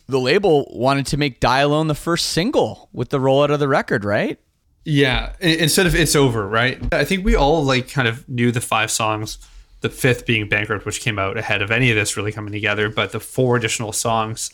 The 0.07 0.19
label 0.19 0.71
wanted 0.73 1.05
to 1.07 1.17
make 1.17 1.39
Die 1.39 1.59
Alone 1.59 1.87
the 1.87 1.95
first 1.95 2.27
single 2.29 2.89
with 2.91 3.09
the 3.09 3.19
rollout 3.19 3.51
of 3.51 3.59
the 3.59 3.67
record, 3.67 4.03
right? 4.03 4.39
Yeah, 4.83 5.33
instead 5.39 5.85
of 5.85 5.93
"It's 5.93 6.15
Over," 6.15 6.47
right? 6.47 6.81
I 6.93 7.05
think 7.05 7.23
we 7.23 7.35
all 7.35 7.63
like 7.63 7.89
kind 7.89 8.07
of 8.07 8.27
knew 8.27 8.51
the 8.51 8.61
five 8.61 8.89
songs. 8.89 9.37
The 9.81 9.89
fifth 9.89 10.25
being 10.25 10.49
"Bankrupt," 10.49 10.85
which 10.85 11.01
came 11.01 11.19
out 11.19 11.37
ahead 11.37 11.61
of 11.61 11.71
any 11.71 11.89
of 11.91 11.95
this 11.95 12.17
really 12.17 12.31
coming 12.31 12.51
together. 12.51 12.89
But 12.89 13.11
the 13.11 13.19
four 13.19 13.55
additional 13.55 13.93
songs, 13.93 14.51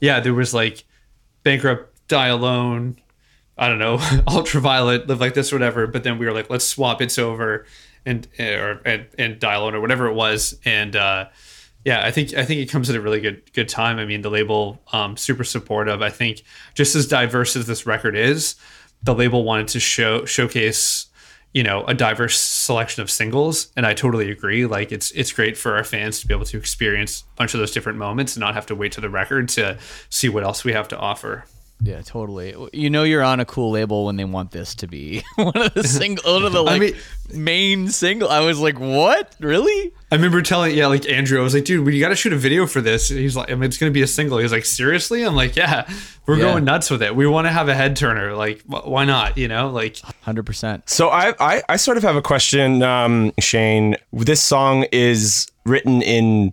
yeah, 0.00 0.20
there 0.20 0.34
was 0.34 0.54
like 0.54 0.84
"Bankrupt," 1.42 2.08
"Die 2.08 2.26
Alone," 2.26 2.96
I 3.58 3.68
don't 3.68 3.78
know, 3.78 3.98
"Ultraviolet," 4.28 5.08
"Live 5.08 5.20
Like 5.20 5.34
This," 5.34 5.52
whatever. 5.52 5.86
But 5.86 6.04
then 6.04 6.18
we 6.18 6.26
were 6.26 6.32
like, 6.32 6.48
let's 6.48 6.64
swap 6.64 7.02
"It's 7.02 7.18
Over" 7.18 7.66
and 8.06 8.26
or 8.38 8.80
and, 8.86 9.06
and 9.18 9.38
"Die 9.38 9.54
Alone" 9.54 9.74
or 9.74 9.80
whatever 9.80 10.06
it 10.06 10.14
was, 10.14 10.58
and 10.64 10.96
uh, 10.96 11.26
yeah, 11.86 12.04
I 12.04 12.10
think 12.10 12.34
I 12.34 12.44
think 12.44 12.60
it 12.60 12.66
comes 12.66 12.90
at 12.90 12.96
a 12.96 13.00
really 13.00 13.20
good 13.20 13.52
good 13.52 13.68
time. 13.68 14.00
I 14.00 14.06
mean, 14.06 14.22
the 14.22 14.28
label 14.28 14.82
um, 14.92 15.16
super 15.16 15.44
supportive. 15.44 16.02
I 16.02 16.10
think 16.10 16.42
just 16.74 16.96
as 16.96 17.06
diverse 17.06 17.54
as 17.54 17.68
this 17.68 17.86
record 17.86 18.16
is, 18.16 18.56
the 19.04 19.14
label 19.14 19.44
wanted 19.44 19.68
to 19.68 19.78
show 19.78 20.24
showcase 20.24 21.06
you 21.52 21.62
know 21.62 21.84
a 21.84 21.94
diverse 21.94 22.40
selection 22.40 23.02
of 23.02 23.10
singles 23.10 23.72
and 23.76 23.86
i 23.86 23.94
totally 23.94 24.30
agree 24.30 24.66
like 24.66 24.90
it's 24.92 25.10
it's 25.12 25.32
great 25.32 25.56
for 25.56 25.76
our 25.76 25.84
fans 25.84 26.20
to 26.20 26.26
be 26.26 26.34
able 26.34 26.44
to 26.44 26.58
experience 26.58 27.22
a 27.22 27.36
bunch 27.36 27.54
of 27.54 27.60
those 27.60 27.70
different 27.70 27.98
moments 27.98 28.34
and 28.34 28.40
not 28.40 28.52
have 28.52 28.66
to 28.66 28.74
wait 28.74 28.92
to 28.92 29.00
the 29.00 29.08
record 29.08 29.48
to 29.48 29.78
see 30.10 30.28
what 30.28 30.42
else 30.42 30.64
we 30.64 30.72
have 30.72 30.88
to 30.88 30.98
offer 30.98 31.44
Yeah, 31.80 32.00
totally. 32.02 32.54
You 32.72 32.88
know 32.90 33.02
you're 33.02 33.22
on 33.22 33.38
a 33.38 33.44
cool 33.44 33.70
label 33.70 34.06
when 34.06 34.16
they 34.16 34.24
want 34.24 34.50
this 34.50 34.74
to 34.76 34.86
be 34.86 35.22
one 35.36 35.56
of 35.56 35.74
the 35.74 35.84
single, 35.84 36.32
one 36.34 36.44
of 36.44 36.52
the 36.52 36.64
I 36.64 36.78
mean- 36.78 36.94
main 37.34 37.88
single. 37.88 38.28
I 38.28 38.40
was 38.40 38.58
like, 38.58 38.78
what? 38.80 39.34
Really? 39.40 39.92
i 40.12 40.14
remember 40.14 40.40
telling 40.40 40.72
yeah 40.72 40.86
like 40.86 41.04
andrew 41.08 41.40
i 41.40 41.42
was 41.42 41.52
like 41.52 41.64
dude 41.64 41.84
we 41.84 41.98
got 41.98 42.10
to 42.10 42.14
shoot 42.14 42.32
a 42.32 42.36
video 42.36 42.64
for 42.64 42.80
this 42.80 43.08
he's 43.08 43.34
like 43.34 43.50
i 43.50 43.54
mean 43.56 43.64
it's 43.64 43.76
gonna 43.76 43.90
be 43.90 44.02
a 44.02 44.06
single 44.06 44.38
he's 44.38 44.52
like 44.52 44.64
seriously 44.64 45.24
i'm 45.24 45.34
like 45.34 45.56
yeah 45.56 45.84
we're 46.26 46.36
Yeah. 46.36 46.42
going 46.52 46.64
nuts 46.64 46.90
with 46.90 47.02
it 47.02 47.16
we 47.16 47.26
want 47.26 47.48
to 47.48 47.50
have 47.50 47.68
a 47.68 47.74
head 47.74 47.96
turner 47.96 48.32
like 48.36 48.62
wh- 48.62 48.86
why 48.86 49.04
not 49.04 49.36
you 49.36 49.48
know 49.48 49.70
like 49.70 49.98
Hundred 50.22 50.46
percent. 50.46 50.88
So 50.88 51.08
I, 51.08 51.34
I 51.40 51.60
I 51.68 51.76
sort 51.76 51.96
of 51.96 52.04
have 52.04 52.14
a 52.14 52.22
question, 52.22 52.82
um, 52.84 53.32
Shane. 53.40 53.96
This 54.12 54.40
song 54.40 54.84
is 54.92 55.48
written 55.64 56.02
in 56.02 56.52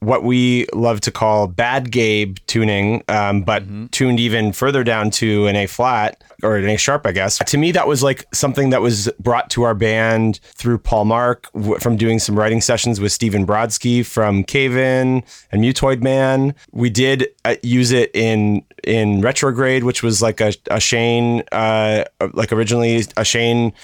what 0.00 0.24
we 0.24 0.66
love 0.72 1.00
to 1.02 1.10
call 1.10 1.46
bad 1.46 1.90
Gabe 1.90 2.38
tuning, 2.46 3.02
um, 3.08 3.42
but 3.42 3.62
tuned 3.92 4.18
even 4.18 4.52
further 4.52 4.82
down 4.82 5.10
to 5.12 5.46
an 5.46 5.56
A 5.56 5.66
flat 5.66 6.22
or 6.42 6.56
an 6.56 6.68
A 6.68 6.76
sharp, 6.78 7.06
I 7.06 7.12
guess. 7.12 7.38
To 7.38 7.58
me, 7.58 7.70
that 7.72 7.86
was 7.86 8.02
like 8.02 8.24
something 8.32 8.70
that 8.70 8.80
was 8.80 9.10
brought 9.18 9.50
to 9.50 9.62
our 9.62 9.74
band 9.74 10.40
through 10.56 10.78
Paul 10.78 11.04
Mark 11.04 11.52
w- 11.52 11.78
from 11.78 11.96
doing 11.96 12.18
some 12.18 12.38
writing 12.38 12.62
sessions 12.62 12.98
with 12.98 13.12
Stephen 13.12 13.46
Brodsky 13.46 14.04
from 14.04 14.42
Cave 14.44 14.76
In 14.76 15.22
and 15.52 15.62
Mutoid 15.62 16.02
Man. 16.02 16.54
We 16.72 16.88
did 16.88 17.28
uh, 17.44 17.56
use 17.62 17.90
it 17.90 18.10
in 18.14 18.64
in 18.84 19.20
Retrograde, 19.20 19.84
which 19.84 20.02
was 20.02 20.22
like 20.22 20.40
a, 20.40 20.54
a 20.70 20.80
Shane, 20.80 21.42
uh, 21.52 22.04
like 22.32 22.52
originally 22.52 23.04
a 23.18 23.24
Shane 23.24 23.74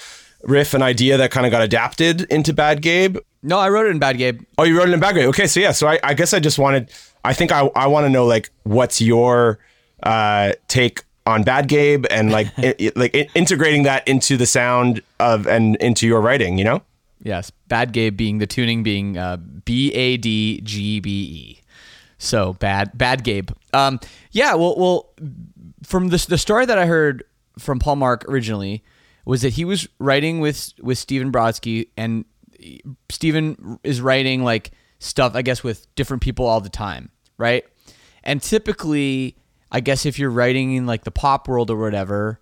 riff, 0.44 0.72
an 0.74 0.82
idea 0.82 1.16
that 1.18 1.30
kind 1.30 1.44
of 1.44 1.52
got 1.52 1.62
adapted 1.62 2.22
into 2.22 2.54
Bad 2.54 2.80
Gabe. 2.80 3.18
No, 3.46 3.58
I 3.58 3.68
wrote 3.68 3.86
it 3.86 3.90
in 3.90 3.98
Bad 3.98 4.18
Gabe. 4.18 4.42
Oh, 4.58 4.64
you 4.64 4.76
wrote 4.76 4.88
it 4.88 4.92
in 4.92 5.00
Bad 5.00 5.14
Gabe. 5.14 5.28
Okay, 5.28 5.46
so 5.46 5.60
yeah, 5.60 5.70
so 5.72 5.86
I, 5.86 5.98
I 6.02 6.14
guess 6.14 6.34
I 6.34 6.40
just 6.40 6.58
wanted, 6.58 6.90
I 7.24 7.32
think 7.32 7.52
I, 7.52 7.60
I 7.76 7.86
want 7.86 8.04
to 8.04 8.10
know 8.10 8.26
like 8.26 8.50
what's 8.64 9.00
your 9.00 9.58
uh, 10.02 10.52
take 10.68 11.04
on 11.26 11.42
Bad 11.44 11.68
Gabe 11.68 12.06
and 12.10 12.32
like 12.32 12.48
i- 12.58 12.90
like 12.96 13.14
integrating 13.34 13.84
that 13.84 14.06
into 14.08 14.36
the 14.36 14.46
sound 14.46 15.00
of 15.20 15.46
and 15.46 15.76
into 15.76 16.06
your 16.06 16.20
writing, 16.20 16.58
you 16.58 16.64
know? 16.64 16.82
Yes, 17.22 17.50
Bad 17.68 17.92
Gabe 17.92 18.16
being 18.16 18.38
the 18.38 18.46
tuning 18.46 18.82
being 18.82 19.16
uh, 19.16 19.36
B 19.36 19.92
A 19.94 20.16
D 20.16 20.60
G 20.62 21.00
B 21.00 21.10
E. 21.10 21.60
So 22.18 22.54
bad, 22.54 22.96
bad 22.96 23.24
Gabe. 23.24 23.50
Um, 23.72 24.00
yeah. 24.32 24.54
Well, 24.54 24.74
well, 24.76 25.12
from 25.82 26.08
the 26.08 26.24
the 26.28 26.38
story 26.38 26.66
that 26.66 26.78
I 26.78 26.86
heard 26.86 27.24
from 27.58 27.78
Paul 27.78 27.96
Mark 27.96 28.24
originally 28.28 28.82
was 29.24 29.42
that 29.42 29.54
he 29.54 29.64
was 29.64 29.88
writing 29.98 30.40
with 30.40 30.72
with 30.80 30.98
Stephen 30.98 31.30
Brodsky, 31.32 31.88
and 31.96 32.24
Stephen 33.10 33.78
is 33.82 34.00
writing 34.00 34.44
like 34.44 34.72
stuff, 34.98 35.34
I 35.34 35.42
guess, 35.42 35.62
with 35.62 35.92
different 35.94 36.22
people 36.22 36.46
all 36.46 36.60
the 36.60 36.68
time, 36.68 37.10
right? 37.38 37.64
And 38.24 38.42
typically, 38.42 39.36
I 39.70 39.80
guess 39.80 40.06
if 40.06 40.18
you're 40.18 40.30
writing 40.30 40.74
in 40.74 40.86
like 40.86 41.04
the 41.04 41.10
pop 41.10 41.48
world 41.48 41.70
or 41.70 41.76
whatever, 41.76 42.40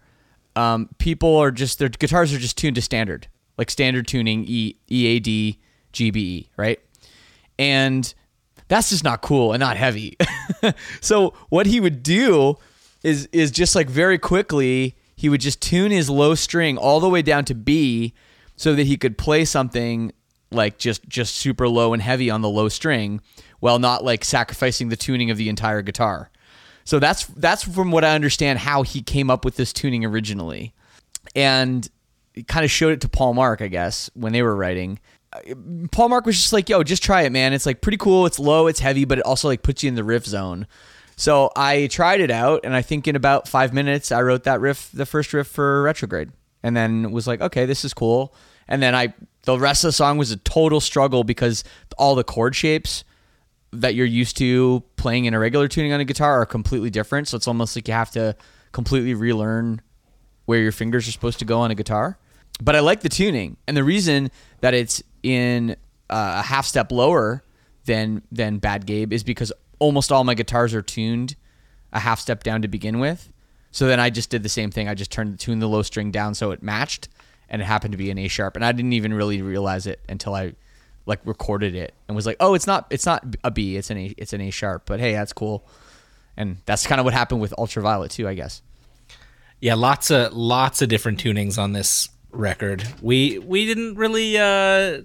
um, 0.56 0.88
people 0.98 1.36
are 1.36 1.50
just 1.50 1.78
their 1.78 1.88
guitars 1.88 2.32
are 2.32 2.38
just 2.38 2.56
tuned 2.56 2.76
to 2.76 2.82
standard, 2.82 3.28
like 3.58 3.70
standard 3.70 4.06
tuning 4.06 4.44
E 4.46 4.76
E 4.90 5.06
A 5.06 5.18
D 5.20 5.58
G 5.92 6.10
B 6.10 6.20
E, 6.20 6.50
right? 6.56 6.80
And 7.58 8.12
that's 8.68 8.90
just 8.90 9.04
not 9.04 9.20
cool 9.20 9.52
and 9.52 9.60
not 9.60 9.76
heavy. 9.76 10.16
so 11.00 11.34
what 11.48 11.66
he 11.66 11.80
would 11.80 12.02
do 12.02 12.56
is 13.02 13.28
is 13.32 13.50
just 13.50 13.74
like 13.74 13.88
very 13.88 14.18
quickly 14.18 14.96
he 15.16 15.28
would 15.28 15.40
just 15.40 15.60
tune 15.60 15.90
his 15.90 16.10
low 16.10 16.34
string 16.34 16.76
all 16.76 17.00
the 17.00 17.08
way 17.08 17.22
down 17.22 17.44
to 17.44 17.54
B 17.54 18.14
so 18.56 18.74
that 18.74 18.86
he 18.86 18.96
could 18.96 19.18
play 19.18 19.44
something 19.44 20.12
like 20.50 20.78
just 20.78 21.08
just 21.08 21.34
super 21.34 21.68
low 21.68 21.92
and 21.92 22.02
heavy 22.02 22.30
on 22.30 22.40
the 22.42 22.48
low 22.48 22.68
string 22.68 23.20
while 23.60 23.78
not 23.78 24.04
like 24.04 24.24
sacrificing 24.24 24.88
the 24.88 24.96
tuning 24.96 25.30
of 25.30 25.36
the 25.36 25.48
entire 25.48 25.82
guitar. 25.82 26.30
So 26.84 26.98
that's 26.98 27.24
that's 27.26 27.64
from 27.64 27.90
what 27.90 28.04
I 28.04 28.14
understand 28.14 28.60
how 28.60 28.82
he 28.82 29.02
came 29.02 29.30
up 29.30 29.44
with 29.44 29.56
this 29.56 29.72
tuning 29.72 30.04
originally. 30.04 30.74
And 31.34 31.88
kind 32.48 32.64
of 32.64 32.70
showed 32.70 32.92
it 32.92 33.00
to 33.00 33.08
Paul 33.08 33.34
Mark, 33.34 33.62
I 33.62 33.68
guess, 33.68 34.10
when 34.14 34.32
they 34.32 34.42
were 34.42 34.54
writing. 34.54 34.98
Uh, 35.32 35.54
Paul 35.90 36.10
Mark 36.10 36.26
was 36.26 36.36
just 36.36 36.52
like, 36.52 36.68
"Yo, 36.68 36.82
just 36.82 37.02
try 37.02 37.22
it, 37.22 37.32
man. 37.32 37.52
It's 37.52 37.66
like 37.66 37.80
pretty 37.80 37.96
cool. 37.96 38.26
It's 38.26 38.38
low, 38.38 38.66
it's 38.66 38.80
heavy, 38.80 39.04
but 39.04 39.18
it 39.18 39.24
also 39.24 39.48
like 39.48 39.62
puts 39.62 39.82
you 39.82 39.88
in 39.88 39.94
the 39.94 40.04
riff 40.04 40.26
zone." 40.26 40.66
So 41.16 41.50
I 41.56 41.86
tried 41.86 42.20
it 42.20 42.30
out, 42.30 42.60
and 42.64 42.74
I 42.74 42.82
think 42.82 43.06
in 43.06 43.14
about 43.14 43.48
five 43.48 43.72
minutes, 43.72 44.10
I 44.10 44.20
wrote 44.20 44.44
that 44.44 44.60
riff, 44.60 44.90
the 44.92 45.06
first 45.06 45.32
riff 45.32 45.46
for 45.46 45.82
Retrograde, 45.82 46.32
and 46.64 46.76
then 46.76 47.12
was 47.12 47.28
like, 47.28 47.40
"Okay, 47.40 47.66
this 47.66 47.84
is 47.84 47.94
cool." 47.94 48.34
And 48.66 48.82
then 48.82 48.94
I, 48.94 49.14
the 49.44 49.58
rest 49.58 49.84
of 49.84 49.88
the 49.88 49.92
song 49.92 50.18
was 50.18 50.32
a 50.32 50.36
total 50.38 50.80
struggle 50.80 51.22
because 51.22 51.62
all 51.98 52.16
the 52.16 52.24
chord 52.24 52.56
shapes 52.56 53.04
that 53.70 53.94
you're 53.94 54.06
used 54.06 54.36
to 54.38 54.82
playing 54.96 55.26
in 55.26 55.34
a 55.34 55.38
regular 55.38 55.68
tuning 55.68 55.92
on 55.92 56.00
a 56.00 56.04
guitar 56.04 56.40
are 56.40 56.46
completely 56.46 56.90
different. 56.90 57.28
So 57.28 57.36
it's 57.36 57.46
almost 57.46 57.76
like 57.76 57.86
you 57.86 57.94
have 57.94 58.10
to 58.12 58.34
completely 58.72 59.14
relearn 59.14 59.82
where 60.46 60.60
your 60.60 60.72
fingers 60.72 61.06
are 61.06 61.12
supposed 61.12 61.38
to 61.40 61.44
go 61.44 61.60
on 61.60 61.70
a 61.70 61.74
guitar. 61.74 62.18
But 62.62 62.74
I 62.74 62.80
like 62.80 63.00
the 63.00 63.08
tuning, 63.08 63.58
and 63.68 63.76
the 63.76 63.84
reason 63.84 64.30
that 64.60 64.74
it's 64.74 65.02
in 65.22 65.76
uh, 66.08 66.36
a 66.38 66.42
half 66.42 66.66
step 66.66 66.90
lower 66.90 67.44
than 67.84 68.22
than 68.32 68.58
Bad 68.58 68.86
Gabe 68.86 69.12
is 69.12 69.22
because 69.22 69.52
almost 69.78 70.10
all 70.10 70.24
my 70.24 70.34
guitars 70.34 70.72
are 70.72 70.82
tuned 70.82 71.36
a 71.92 72.00
half 72.00 72.20
step 72.20 72.42
down 72.42 72.62
to 72.62 72.68
begin 72.68 72.98
with. 72.98 73.30
So 73.74 73.88
then 73.88 73.98
I 73.98 74.08
just 74.08 74.30
did 74.30 74.44
the 74.44 74.48
same 74.48 74.70
thing. 74.70 74.88
I 74.88 74.94
just 74.94 75.10
turned 75.10 75.40
tuned 75.40 75.60
the 75.60 75.66
low 75.66 75.82
string 75.82 76.12
down 76.12 76.36
so 76.36 76.52
it 76.52 76.62
matched, 76.62 77.08
and 77.48 77.60
it 77.60 77.64
happened 77.64 77.90
to 77.90 77.98
be 77.98 78.08
an 78.08 78.18
A 78.18 78.28
sharp, 78.28 78.54
and 78.54 78.64
I 78.64 78.70
didn't 78.70 78.92
even 78.92 79.12
really 79.12 79.42
realize 79.42 79.88
it 79.88 79.98
until 80.08 80.32
I 80.32 80.52
like 81.06 81.18
recorded 81.24 81.74
it 81.74 81.92
and 82.06 82.14
was 82.14 82.24
like, 82.24 82.36
oh, 82.38 82.54
it's 82.54 82.68
not 82.68 82.86
it's 82.90 83.04
not 83.04 83.24
a 83.42 83.50
B, 83.50 83.76
it's 83.76 83.90
an 83.90 83.98
A, 83.98 84.14
it's 84.16 84.32
an 84.32 84.40
A 84.42 84.50
sharp. 84.50 84.84
But 84.86 85.00
hey, 85.00 85.14
that's 85.14 85.32
cool, 85.32 85.66
and 86.36 86.58
that's 86.66 86.86
kind 86.86 87.00
of 87.00 87.04
what 87.04 87.14
happened 87.14 87.40
with 87.40 87.52
Ultraviolet 87.58 88.12
too, 88.12 88.28
I 88.28 88.34
guess. 88.34 88.62
Yeah, 89.58 89.74
lots 89.74 90.12
of 90.12 90.32
lots 90.32 90.80
of 90.80 90.88
different 90.88 91.18
tunings 91.20 91.58
on 91.58 91.72
this 91.72 92.10
record. 92.30 92.86
We 93.02 93.40
we 93.40 93.66
didn't 93.66 93.96
really 93.96 94.38
uh, 94.38 95.00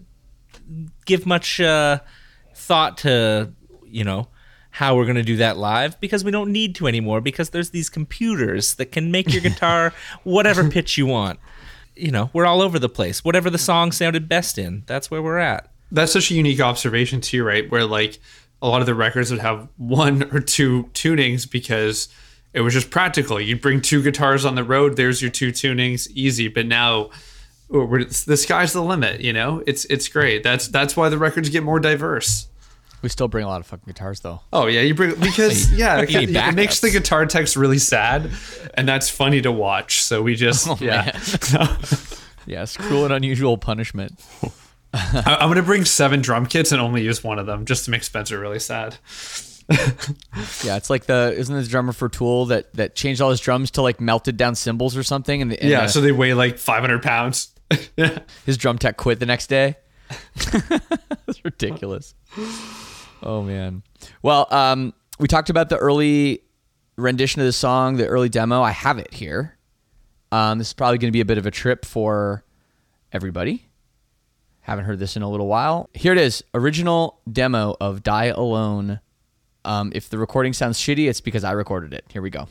give 1.07 1.25
much 1.25 1.59
uh, 1.59 2.01
thought 2.53 2.99
to 2.99 3.51
you 3.87 4.03
know 4.03 4.27
how 4.79 4.95
we're 4.95 5.05
gonna 5.05 5.21
do 5.21 5.35
that 5.35 5.57
live 5.57 5.99
because 5.99 6.23
we 6.23 6.31
don't 6.31 6.53
need 6.53 6.73
to 6.73 6.87
anymore 6.87 7.19
because 7.19 7.49
there's 7.49 7.71
these 7.71 7.89
computers 7.89 8.75
that 8.75 8.93
can 8.93 9.11
make 9.11 9.29
your 9.33 9.41
guitar 9.49 9.93
whatever 10.23 10.69
pitch 10.69 10.97
you 10.97 11.05
want. 11.05 11.37
You 11.97 12.11
know, 12.11 12.29
we're 12.31 12.45
all 12.45 12.61
over 12.61 12.79
the 12.79 12.87
place. 12.87 13.25
Whatever 13.25 13.49
the 13.49 13.57
song 13.57 13.91
sounded 13.91 14.29
best 14.29 14.57
in, 14.57 14.83
that's 14.85 15.11
where 15.11 15.21
we're 15.21 15.37
at. 15.37 15.69
that's 15.91 16.13
such 16.13 16.31
a 16.31 16.33
unique 16.33 16.61
observation 16.61 17.19
too, 17.19 17.43
right? 17.43 17.69
Where 17.69 17.83
like 17.83 18.19
a 18.61 18.69
lot 18.69 18.79
of 18.79 18.85
the 18.85 18.95
records 18.95 19.31
would 19.31 19.41
have 19.41 19.67
one 19.75 20.23
or 20.33 20.39
two 20.39 20.85
tunings 20.93 21.49
because 21.49 22.07
it 22.53 22.61
was 22.61 22.73
just 22.73 22.89
practical. 22.89 23.37
You'd 23.37 23.61
bring 23.61 23.81
two 23.81 24.01
guitars 24.01 24.45
on 24.45 24.55
the 24.55 24.63
road. 24.63 24.95
There's 24.95 25.21
your 25.21 25.29
two 25.29 25.51
tunings, 25.51 26.07
easy. 26.11 26.47
But 26.47 26.67
now, 26.67 27.09
we're, 27.67 28.05
the 28.05 28.37
sky's 28.37 28.71
the 28.71 28.81
limit. 28.81 29.19
You 29.19 29.33
know, 29.33 29.61
it's 29.67 29.83
it's 29.85 30.07
great. 30.07 30.41
That's 30.41 30.69
that's 30.69 30.95
why 30.95 31.09
the 31.09 31.17
records 31.17 31.49
get 31.49 31.63
more 31.63 31.81
diverse. 31.81 32.47
We 33.01 33.09
still 33.09 33.27
bring 33.27 33.45
a 33.45 33.47
lot 33.47 33.61
of 33.61 33.67
fucking 33.67 33.85
guitars 33.87 34.19
though. 34.19 34.41
Oh 34.51 34.67
yeah, 34.67 34.81
you 34.81 34.93
bring 34.93 35.15
because 35.19 35.71
yeah, 35.77 36.01
it, 36.01 36.09
it 36.13 36.55
makes 36.55 36.79
the 36.81 36.89
guitar 36.89 37.25
text 37.25 37.55
really 37.55 37.77
sad, 37.79 38.29
and 38.73 38.87
that's 38.87 39.09
funny 39.09 39.41
to 39.41 39.51
watch. 39.51 40.03
So 40.03 40.21
we 40.21 40.35
just 40.35 40.67
oh, 40.69 40.77
yeah. 40.79 41.17
Yes, 42.45 42.75
cruel 42.77 43.03
and 43.05 43.13
unusual 43.13 43.57
punishment. 43.59 44.19
I, 44.91 45.37
I'm 45.39 45.49
gonna 45.49 45.61
bring 45.61 45.85
seven 45.85 46.21
drum 46.21 46.47
kits 46.47 46.71
and 46.71 46.81
only 46.81 47.03
use 47.03 47.23
one 47.23 47.37
of 47.37 47.45
them 47.45 47.65
just 47.65 47.85
to 47.85 47.91
make 47.91 48.03
Spencer 48.03 48.39
really 48.39 48.57
sad. 48.59 48.97
Yeah, 50.63 50.77
it's 50.77 50.89
like 50.89 51.05
the 51.05 51.31
isn't 51.37 51.55
the 51.55 51.67
drummer 51.67 51.91
for 51.93 52.09
Tool 52.09 52.47
that 52.47 52.73
that 52.73 52.95
changed 52.95 53.21
all 53.21 53.29
his 53.29 53.39
drums 53.39 53.69
to 53.71 53.83
like 53.83 54.01
melted 54.01 54.35
down 54.35 54.55
cymbals 54.55 54.97
or 54.97 55.03
something, 55.03 55.43
and, 55.43 55.51
the, 55.51 55.61
and 55.61 55.69
Yeah, 55.69 55.81
the- 55.81 55.89
so 55.89 56.01
they 56.01 56.11
weigh 56.11 56.33
like 56.33 56.57
500 56.57 57.03
pounds. 57.03 57.53
his 58.47 58.57
drum 58.57 58.79
tech 58.79 58.97
quit 58.97 59.19
the 59.19 59.27
next 59.27 59.45
day. 59.47 59.75
That's 60.39 61.45
ridiculous. 61.45 62.15
Oh 63.21 63.41
man. 63.43 63.83
Well, 64.21 64.47
um, 64.51 64.93
we 65.19 65.27
talked 65.27 65.49
about 65.49 65.69
the 65.69 65.77
early 65.77 66.41
rendition 66.97 67.41
of 67.41 67.45
the 67.45 67.53
song, 67.53 67.97
the 67.97 68.07
early 68.07 68.29
demo. 68.29 68.61
I 68.61 68.71
have 68.71 68.97
it 68.97 69.13
here. 69.13 69.57
Um, 70.31 70.59
this 70.59 70.67
is 70.67 70.73
probably 70.73 70.97
going 70.97 71.09
to 71.09 71.15
be 71.15 71.21
a 71.21 71.25
bit 71.25 71.37
of 71.37 71.45
a 71.45 71.51
trip 71.51 71.85
for 71.85 72.43
everybody. 73.11 73.65
Haven't 74.61 74.85
heard 74.85 74.99
this 74.99 75.15
in 75.15 75.23
a 75.23 75.29
little 75.29 75.47
while. 75.47 75.89
Here 75.93 76.11
it 76.11 76.19
is 76.19 76.43
original 76.53 77.19
demo 77.31 77.75
of 77.81 78.03
Die 78.03 78.25
Alone. 78.25 78.99
Um, 79.65 79.91
if 79.95 80.09
the 80.09 80.17
recording 80.17 80.53
sounds 80.53 80.77
shitty, 80.77 81.09
it's 81.09 81.21
because 81.21 81.43
I 81.43 81.51
recorded 81.51 81.93
it. 81.93 82.05
Here 82.09 82.21
we 82.21 82.29
go. 82.29 82.47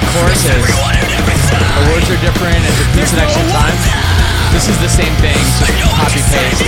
How 0.00 0.08
different 0.08 0.08
that 0.08 0.12
chorus 0.12 0.42
is. 0.44 0.50
Everyone 0.50 0.96
and 0.96 1.12
everything. 1.12 1.60
The 1.60 1.84
words 1.92 2.08
are 2.08 2.20
different. 2.24 2.60
It 2.64 2.74
repeats 2.80 3.12
an 3.12 3.20
extra 3.20 3.44
time. 3.52 3.76
This 4.52 4.66
is 4.68 4.76
the 4.80 4.88
same 4.88 5.14
thing, 5.22 5.38
just 5.60 5.72
copy 5.94 6.20
paste. 6.32 6.60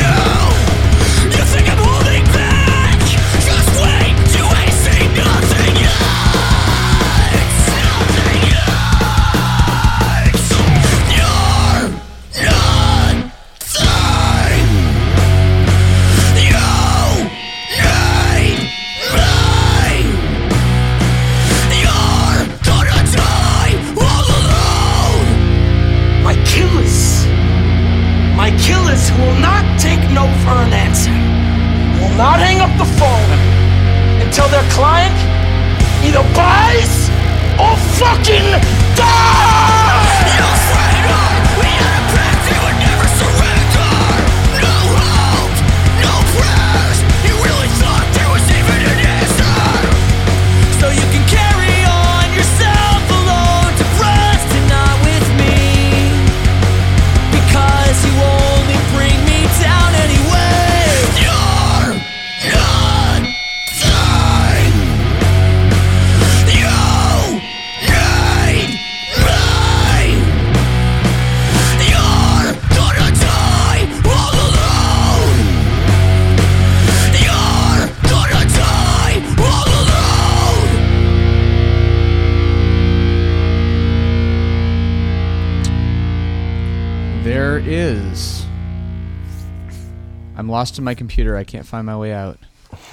Lost 90.52 90.78
in 90.78 90.84
my 90.84 90.94
computer. 90.94 91.36
I 91.36 91.44
can't 91.44 91.66
find 91.66 91.84
my 91.84 91.96
way 91.96 92.12
out. 92.12 92.38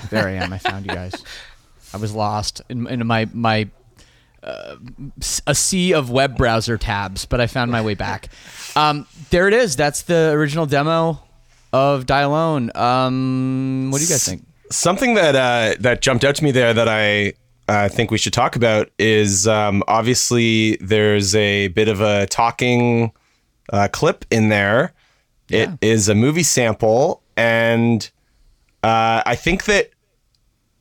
There 0.10 0.28
I 0.28 0.32
am. 0.32 0.52
I 0.52 0.58
found 0.58 0.86
you 0.86 0.94
guys. 0.94 1.14
I 1.94 1.98
was 1.98 2.14
lost 2.14 2.62
in, 2.70 2.88
in 2.88 3.06
my 3.06 3.28
my 3.34 3.70
uh, 4.44 4.76
a 5.46 5.56
sea 5.56 5.94
of 5.94 6.10
web 6.10 6.38
browser 6.38 6.78
tabs, 6.78 7.26
but 7.26 7.42
I 7.42 7.48
found 7.48 7.72
my 7.72 7.82
way 7.82 7.94
back. 7.94 8.30
Um, 8.76 9.06
there 9.30 9.48
it 9.48 9.54
is. 9.54 9.76
That's 9.76 10.04
the 10.04 10.32
original 10.32 10.66
demo 10.66 11.22
of 11.74 12.06
Die 12.06 12.22
Alone. 12.22 12.72
Um, 12.76 13.90
what 13.92 14.00
do 14.00 14.04
you 14.04 14.10
guys 14.10 14.26
think? 14.26 14.46
Something 14.72 15.16
that 15.16 15.36
uh, 15.36 15.76
that 15.82 16.02
jumped 16.02 16.24
out 16.24 16.36
to 16.36 16.44
me 16.44 16.52
there 16.52 16.74
that 16.74 16.88
I 16.88 17.34
uh, 17.68 17.90
think 17.90 18.12
we 18.12 18.18
should 18.18 18.34
talk 18.34 18.56
about 18.56 18.90
is 18.98 19.48
um, 19.48 19.84
obviously 19.88 20.78
there's 20.78 21.36
a 21.36 21.68
bit 21.70 21.88
of 21.88 22.02
a 22.02 22.26
talking 22.28 23.12
uh, 23.72 23.88
clip 23.92 24.26
in 24.32 24.50
there. 24.50 24.94
It 25.52 25.70
is 25.82 26.10
a 26.10 26.16
movie 26.16 26.44
sample, 26.44 27.24
and 27.40 28.12
uh, 28.84 29.24
I 29.26 29.36
think 29.36 29.64
that 29.66 29.92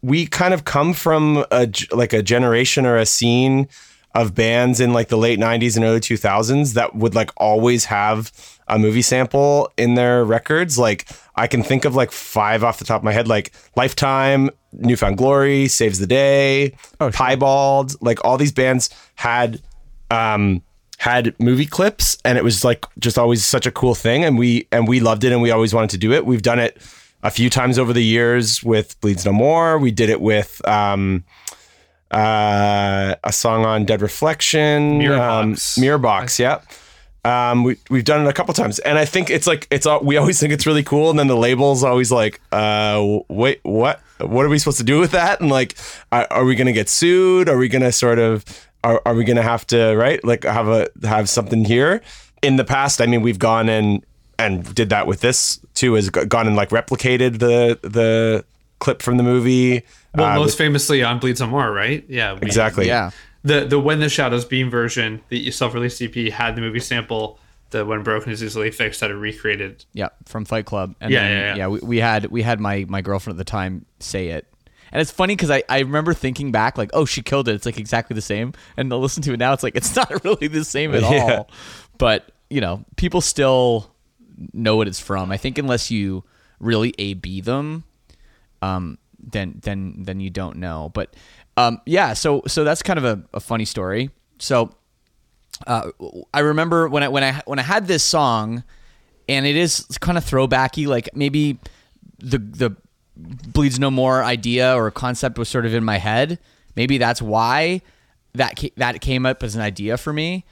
we 0.02 0.26
kind 0.26 0.52
of 0.52 0.64
come 0.64 0.92
from 0.92 1.44
a 1.52 1.70
like 1.92 2.12
a 2.12 2.20
generation 2.22 2.84
or 2.84 2.96
a 2.96 3.06
scene 3.06 3.68
of 4.14 4.34
bands 4.34 4.80
in 4.80 4.92
like 4.92 5.08
the 5.08 5.16
late 5.16 5.38
90s 5.38 5.76
and 5.76 5.84
early 5.84 6.00
2000s 6.00 6.74
that 6.74 6.96
would 6.96 7.14
like 7.14 7.30
always 7.36 7.84
have 7.84 8.32
a 8.66 8.78
movie 8.78 9.02
sample 9.02 9.70
in 9.76 9.94
their 9.94 10.24
records. 10.24 10.78
Like 10.78 11.08
i 11.36 11.46
can 11.46 11.62
think 11.62 11.84
of 11.84 11.94
like 11.94 12.10
five 12.10 12.64
off 12.64 12.80
the 12.80 12.84
top 12.84 13.00
of 13.00 13.04
my 13.04 13.12
head 13.12 13.28
like 13.28 13.52
lifetime 13.76 14.50
New 14.72 14.96
Found 14.96 15.16
Glory 15.16 15.68
saves 15.68 16.00
the 16.00 16.06
day 16.06 16.74
piebald 17.12 17.94
like 18.02 18.24
all 18.24 18.36
these 18.36 18.52
bands 18.52 18.90
had 19.14 19.62
um 20.10 20.62
had 20.98 21.34
movie 21.40 21.64
clips 21.66 22.18
and 22.24 22.36
it 22.36 22.44
was 22.44 22.64
like 22.64 22.84
just 22.98 23.16
always 23.18 23.44
such 23.44 23.66
a 23.66 23.70
cool 23.70 23.94
thing 23.94 24.24
and 24.24 24.36
we 24.38 24.66
and 24.72 24.86
we 24.88 25.00
loved 25.00 25.24
it 25.24 25.32
and 25.32 25.40
we 25.40 25.50
always 25.50 25.72
wanted 25.72 25.90
to 25.90 25.98
do 25.98 26.12
it. 26.12 26.26
We've 26.26 26.42
done 26.42 26.58
it 26.58 26.76
a 27.22 27.30
few 27.30 27.48
times 27.50 27.78
over 27.78 27.92
the 27.92 28.02
years 28.04 28.62
with 28.62 29.00
bleeds 29.00 29.24
no 29.24 29.32
more. 29.32 29.78
We 29.78 29.90
did 29.90 30.10
it 30.10 30.20
with 30.20 30.60
um 30.68 31.24
uh 32.10 33.14
a 33.22 33.32
song 33.32 33.64
on 33.66 33.84
dead 33.84 34.00
reflection 34.00 34.98
Mirrorbox. 35.00 35.76
um, 35.78 35.82
mirrorbox 35.84 36.38
yeah 36.38 36.60
um 37.24 37.64
we, 37.64 37.76
we've 37.90 38.04
done 38.04 38.24
it 38.24 38.30
a 38.30 38.32
couple 38.32 38.54
times 38.54 38.78
and 38.78 38.96
i 38.96 39.04
think 39.04 39.28
it's 39.28 39.46
like 39.46 39.66
it's 39.70 39.84
all 39.84 40.00
we 40.02 40.16
always 40.16 40.40
think 40.40 40.50
it's 40.50 40.64
really 40.64 40.82
cool 40.82 41.10
and 41.10 41.18
then 41.18 41.26
the 41.26 41.36
label's 41.36 41.84
always 41.84 42.10
like 42.10 42.40
uh 42.52 43.18
wait 43.28 43.60
what? 43.62 44.00
What 44.20 44.44
are 44.44 44.48
we 44.48 44.58
supposed 44.58 44.78
to 44.78 44.84
do 44.84 44.98
with 44.98 45.12
that? 45.12 45.40
And 45.40 45.48
like 45.50 45.76
are, 46.10 46.26
are 46.30 46.44
we 46.44 46.56
gonna 46.56 46.72
get 46.72 46.88
sued? 46.88 47.48
Are 47.48 47.56
we 47.58 47.68
gonna 47.68 47.92
sort 47.92 48.18
of 48.18 48.44
are, 48.84 49.02
are 49.04 49.14
we 49.14 49.24
gonna 49.24 49.42
have 49.42 49.66
to 49.66 49.94
right 49.96 50.22
like 50.24 50.44
have 50.44 50.68
a 50.68 50.88
have 51.04 51.28
something 51.28 51.64
here 51.64 52.00
in 52.42 52.56
the 52.56 52.64
past 52.64 53.00
i 53.00 53.06
mean 53.06 53.22
we've 53.22 53.38
gone 53.38 53.68
and 53.68 54.04
and 54.38 54.74
did 54.74 54.88
that 54.90 55.06
with 55.06 55.20
this 55.20 55.58
too 55.74 55.94
has 55.94 56.10
gone 56.10 56.46
and 56.46 56.56
like 56.56 56.70
replicated 56.70 57.38
the 57.40 57.78
the 57.82 58.44
clip 58.78 59.02
from 59.02 59.16
the 59.16 59.22
movie 59.24 59.82
Well, 60.14 60.26
uh, 60.26 60.36
most 60.36 60.56
famously 60.56 61.02
on 61.02 61.18
Bleeds 61.18 61.40
No 61.40 61.48
More, 61.48 61.72
right? 61.72 62.04
Yeah, 62.08 62.34
we- 62.34 62.40
exactly 62.42 62.86
Yeah. 62.86 63.10
The 63.42 63.64
the 63.64 63.78
When 63.80 63.98
the 64.00 64.08
Shadows 64.08 64.44
Beam 64.44 64.70
version, 64.70 65.20
the 65.28 65.50
self-released 65.50 66.00
EP 66.02 66.14
had 66.32 66.54
the 66.56 66.60
movie 66.60 66.78
sample 66.80 67.38
the 67.70 67.84
when 67.84 68.02
broken 68.04 68.30
is 68.32 68.42
easily 68.42 68.70
fixed 68.70 69.00
that 69.00 69.10
I 69.10 69.14
recreated. 69.14 69.84
Yeah, 69.92 70.08
from 70.26 70.44
Fight 70.44 70.64
Club. 70.66 70.94
And 71.00 71.12
Yeah, 71.12 71.22
then, 71.28 71.32
yeah, 71.32 71.56
yeah. 71.56 71.66
we, 71.68 71.80
we 71.80 71.98
had 71.98 72.26
we 72.26 72.42
had 72.42 72.60
my 72.60 72.84
my 72.88 73.02
girlfriend 73.02 73.34
at 73.34 73.38
the 73.44 73.50
time 73.50 73.84
say 74.00 74.28
it. 74.28 74.46
And 74.92 75.00
it's 75.00 75.10
funny 75.10 75.34
because 75.36 75.50
I, 75.50 75.62
I 75.68 75.80
remember 75.80 76.14
thinking 76.14 76.52
back 76.52 76.78
like, 76.78 76.90
oh, 76.94 77.04
she 77.04 77.22
killed 77.22 77.48
it. 77.48 77.54
It's 77.54 77.66
like 77.66 77.78
exactly 77.78 78.14
the 78.14 78.22
same. 78.22 78.52
And 78.76 78.90
to 78.90 78.96
listen 78.96 79.22
to 79.24 79.32
it 79.34 79.38
now, 79.38 79.52
it's 79.52 79.62
like 79.62 79.76
it's 79.80 79.94
not 79.96 80.24
really 80.24 80.46
the 80.48 80.64
same 80.64 80.94
at 80.94 81.02
Yeah. 81.10 81.36
all. 81.38 81.50
But 81.98 82.32
you 82.50 82.60
know, 82.60 82.84
people 82.96 83.20
still 83.20 83.90
know 84.52 84.76
what 84.76 84.88
it's 84.88 85.00
from. 85.00 85.30
I 85.32 85.36
think 85.36 85.58
unless 85.58 85.90
you 85.90 86.24
really 86.60 86.94
A 86.98 87.14
B 87.14 87.40
them, 87.40 87.84
um, 88.62 88.98
then 89.18 89.58
then 89.62 89.94
then 89.98 90.20
you 90.20 90.30
don't 90.30 90.56
know. 90.56 90.90
But 90.94 91.14
um, 91.56 91.80
yeah, 91.86 92.12
so 92.14 92.42
so 92.46 92.64
that's 92.64 92.82
kind 92.82 92.98
of 92.98 93.04
a, 93.04 93.22
a 93.34 93.40
funny 93.40 93.64
story. 93.64 94.10
So 94.38 94.74
uh, 95.66 95.90
I 96.32 96.40
remember 96.40 96.88
when 96.88 97.02
I 97.02 97.08
when 97.08 97.24
I 97.24 97.42
when 97.46 97.58
I 97.58 97.62
had 97.62 97.86
this 97.88 98.04
song, 98.04 98.62
and 99.28 99.44
it 99.44 99.56
is 99.56 99.84
kind 100.00 100.16
of 100.16 100.24
throwbacky, 100.24 100.86
like 100.86 101.10
maybe 101.14 101.58
the 102.18 102.38
the 102.38 102.76
bleeds 103.18 103.78
no 103.78 103.90
more 103.90 104.22
idea 104.22 104.74
or 104.74 104.90
concept 104.90 105.38
was 105.38 105.48
sort 105.48 105.66
of 105.66 105.74
in 105.74 105.84
my 105.84 105.98
head. 105.98 106.38
Maybe 106.76 106.98
that's 106.98 107.20
why 107.20 107.82
that 108.34 108.62
that 108.76 109.00
came 109.00 109.26
up 109.26 109.42
as 109.42 109.56
an 109.56 109.60
idea 109.60 109.96
for 109.96 110.12
me. 110.12 110.44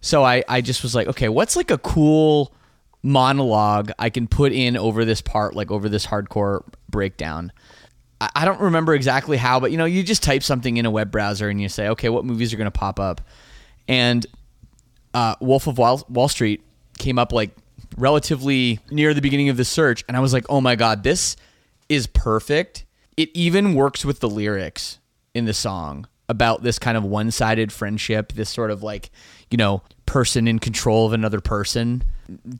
So 0.00 0.24
I 0.24 0.44
I 0.48 0.60
just 0.60 0.82
was 0.82 0.94
like, 0.94 1.08
okay, 1.08 1.28
what's 1.28 1.56
like 1.56 1.70
a 1.70 1.78
cool 1.78 2.52
monologue 3.02 3.90
I 3.98 4.10
can 4.10 4.28
put 4.28 4.52
in 4.52 4.76
over 4.76 5.04
this 5.04 5.20
part, 5.20 5.56
like 5.56 5.70
over 5.70 5.88
this 5.88 6.06
hardcore 6.06 6.62
breakdown. 6.88 7.52
I 8.20 8.30
I 8.36 8.44
don't 8.44 8.60
remember 8.60 8.94
exactly 8.94 9.36
how, 9.36 9.58
but 9.58 9.72
you 9.72 9.76
know, 9.76 9.84
you 9.84 10.02
just 10.02 10.22
type 10.22 10.42
something 10.42 10.76
in 10.76 10.86
a 10.86 10.90
web 10.90 11.10
browser 11.10 11.48
and 11.48 11.60
you 11.60 11.68
say, 11.68 11.88
okay, 11.88 12.08
what 12.08 12.24
movies 12.24 12.52
are 12.54 12.56
going 12.56 12.70
to 12.70 12.70
pop 12.70 13.00
up? 13.00 13.20
And 13.88 14.24
uh, 15.12 15.34
Wolf 15.40 15.66
of 15.66 15.78
Wall, 15.78 16.06
Wall 16.08 16.28
Street 16.28 16.62
came 16.98 17.18
up 17.18 17.32
like 17.32 17.50
relatively 17.96 18.78
near 18.90 19.12
the 19.12 19.20
beginning 19.20 19.48
of 19.48 19.56
the 19.56 19.64
search, 19.64 20.04
and 20.06 20.16
I 20.16 20.20
was 20.20 20.32
like, 20.32 20.46
oh 20.48 20.60
my 20.60 20.76
god, 20.76 21.02
this 21.02 21.36
is 21.92 22.06
perfect. 22.06 22.86
It 23.16 23.28
even 23.34 23.74
works 23.74 24.04
with 24.04 24.20
the 24.20 24.28
lyrics 24.28 24.98
in 25.34 25.44
the 25.44 25.52
song 25.52 26.06
about 26.28 26.62
this 26.62 26.78
kind 26.78 26.96
of 26.96 27.04
one-sided 27.04 27.70
friendship, 27.70 28.32
this 28.32 28.48
sort 28.48 28.70
of 28.70 28.82
like, 28.82 29.10
you 29.50 29.58
know, 29.58 29.82
person 30.06 30.48
in 30.48 30.58
control 30.58 31.06
of 31.06 31.12
another 31.12 31.40
person 31.40 32.02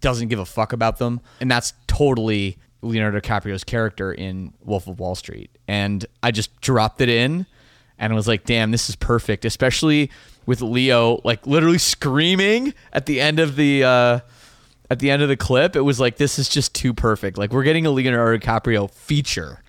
doesn't 0.01 0.29
give 0.29 0.39
a 0.39 0.45
fuck 0.45 0.75
about 0.75 0.99
them, 0.99 1.21
and 1.41 1.51
that's 1.51 1.73
totally 1.87 2.59
Leonardo 2.83 3.21
DiCaprio's 3.21 3.65
character 3.65 4.13
in 4.13 4.53
Wolf 4.63 4.87
of 4.87 5.01
Wall 5.01 5.15
Street. 5.15 5.51
And 5.67 6.05
I 6.23 6.31
just 6.31 6.61
dropped 6.61 7.01
it 7.01 7.09
in 7.09 7.47
and 7.99 8.15
was 8.15 8.29
like, 8.29 8.45
damn, 8.45 8.71
this 8.71 8.91
is 8.91 8.97
perfect, 8.97 9.47
especially 9.47 10.11
with 10.45 10.61
Leo 10.61 11.21
like 11.25 11.47
literally 11.47 11.79
screaming 11.79 12.75
at 12.93 13.07
the 13.07 13.21
end 13.21 13.39
of 13.39 13.57
the 13.57 13.85
uh 13.85 14.21
at 14.93 14.99
the 15.01 15.11
end 15.11 15.23
of 15.23 15.29
the 15.29 15.37
clip. 15.37 15.75
It 15.75 15.81
was 15.81 15.99
like 15.99 16.17
this 16.19 16.39
is 16.39 16.49
just 16.49 16.75
too 16.75 16.93
perfect. 16.95 17.37
Like 17.39 17.53
we're 17.53 17.65
getting 17.65 17.87
a 17.87 17.91
Leonardo 17.91 18.39
DiCaprio 18.39 18.91
feature 18.91 19.63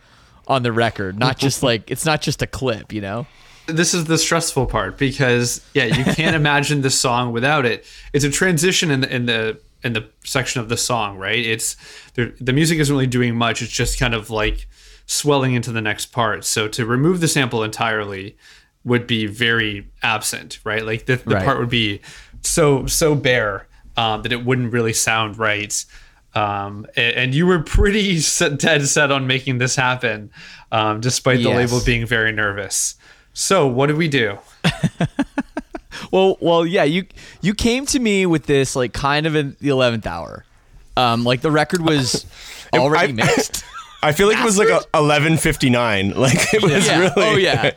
on 0.47 0.63
the 0.63 0.71
record, 0.71 1.17
not 1.17 1.37
just 1.37 1.63
like 1.69 1.89
it's 1.89 2.05
not 2.05 2.21
just 2.21 2.41
a 2.41 2.47
clip, 2.47 2.93
you 2.93 3.01
know? 3.01 3.25
this 3.65 3.93
is 3.93 4.03
the 4.05 4.17
stressful 4.17 4.65
part 4.65 4.97
because 4.97 5.61
yeah, 5.73 5.85
you 5.85 6.03
can't 6.03 6.35
imagine 6.43 6.81
the 6.81 6.89
song 6.89 7.31
without 7.31 7.65
it. 7.65 7.85
It's 8.11 8.25
a 8.25 8.29
transition 8.29 8.91
in 8.91 8.99
the 9.01 9.15
in 9.15 9.25
the 9.25 9.59
in 9.85 9.93
the 9.93 10.09
section 10.25 10.59
of 10.61 10.67
the 10.69 10.75
song, 10.77 11.17
right? 11.17 11.39
It's 11.39 11.77
the 12.15 12.33
the 12.41 12.51
music 12.53 12.79
isn't 12.79 12.93
really 12.93 13.07
doing 13.07 13.35
much. 13.35 13.61
It's 13.61 13.71
just 13.71 13.97
kind 13.97 14.13
of 14.13 14.29
like 14.29 14.67
swelling 15.05 15.53
into 15.53 15.71
the 15.71 15.81
next 15.81 16.07
part. 16.07 16.43
So 16.43 16.67
to 16.67 16.85
remove 16.85 17.21
the 17.21 17.27
sample 17.29 17.63
entirely 17.63 18.35
would 18.83 19.07
be 19.07 19.27
very 19.27 19.87
absent, 20.01 20.59
right? 20.65 20.85
Like 20.85 21.05
the, 21.05 21.15
the 21.15 21.35
Right. 21.35 21.45
part 21.45 21.57
would 21.59 21.69
be 21.69 22.01
so 22.41 22.85
so 22.85 23.15
bare 23.15 23.65
um, 23.97 24.21
that 24.23 24.31
it 24.31 24.43
wouldn't 24.45 24.71
really 24.73 24.93
sound 24.93 25.37
right. 25.37 25.85
Um, 26.35 26.87
and, 26.95 27.15
and 27.15 27.35
you 27.35 27.45
were 27.45 27.59
pretty 27.59 28.19
set, 28.19 28.57
dead 28.59 28.87
set 28.87 29.11
on 29.11 29.27
making 29.27 29.59
this 29.59 29.75
happen, 29.75 30.31
um, 30.71 30.99
despite 30.99 31.37
the 31.37 31.43
Yes. 31.49 31.71
label 31.71 31.85
being 31.85 32.05
very 32.07 32.31
nervous. 32.31 32.95
So 33.33 33.67
what 33.67 33.87
did 33.87 33.97
we 33.97 34.07
do? 34.07 34.37
Well, 36.11 36.37
well, 36.41 36.65
yeah, 36.65 36.83
you 36.83 37.05
you 37.41 37.53
came 37.55 37.85
to 37.87 37.99
me 37.99 38.25
with 38.25 38.45
this 38.45 38.75
like 38.75 38.93
kind 38.93 39.25
of 39.25 39.35
in 39.35 39.55
the 39.61 39.69
eleventh 39.69 40.05
hour. 40.05 40.43
Um, 40.97 41.23
like 41.23 41.41
the 41.41 41.49
record 41.51 41.81
was 41.81 42.25
already 42.73 43.13
I- 43.13 43.15
mixed. 43.25 43.63
I 44.03 44.11
feel 44.11 44.27
like 44.27 44.37
it 44.37 44.43
was 44.43 44.57
like 44.57 44.69
eleven 44.93 45.37
fifty 45.37 45.69
nine. 45.69 46.11
Like 46.15 46.53
it 46.53 46.61
was 46.61 46.85
yeah. 46.85 46.99
really. 46.99 47.13
Oh 47.15 47.35
yeah. 47.37 47.71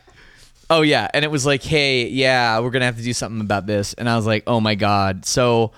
Oh 0.69 0.83
yeah. 0.83 1.09
And 1.15 1.25
it 1.25 1.31
was 1.31 1.47
like, 1.47 1.63
hey, 1.63 2.09
yeah, 2.09 2.59
we're 2.61 2.71
gonna 2.71 2.85
have 2.87 2.97
to 2.97 3.03
do 3.03 3.13
something 3.13 3.41
about 3.41 3.67
this. 3.67 3.95
And 3.95 4.09
I 4.09 4.17
was 4.17 4.27
like, 4.27 4.43
oh 4.47 4.61
my 4.61 4.75
god. 4.75 5.25
So 5.25 5.73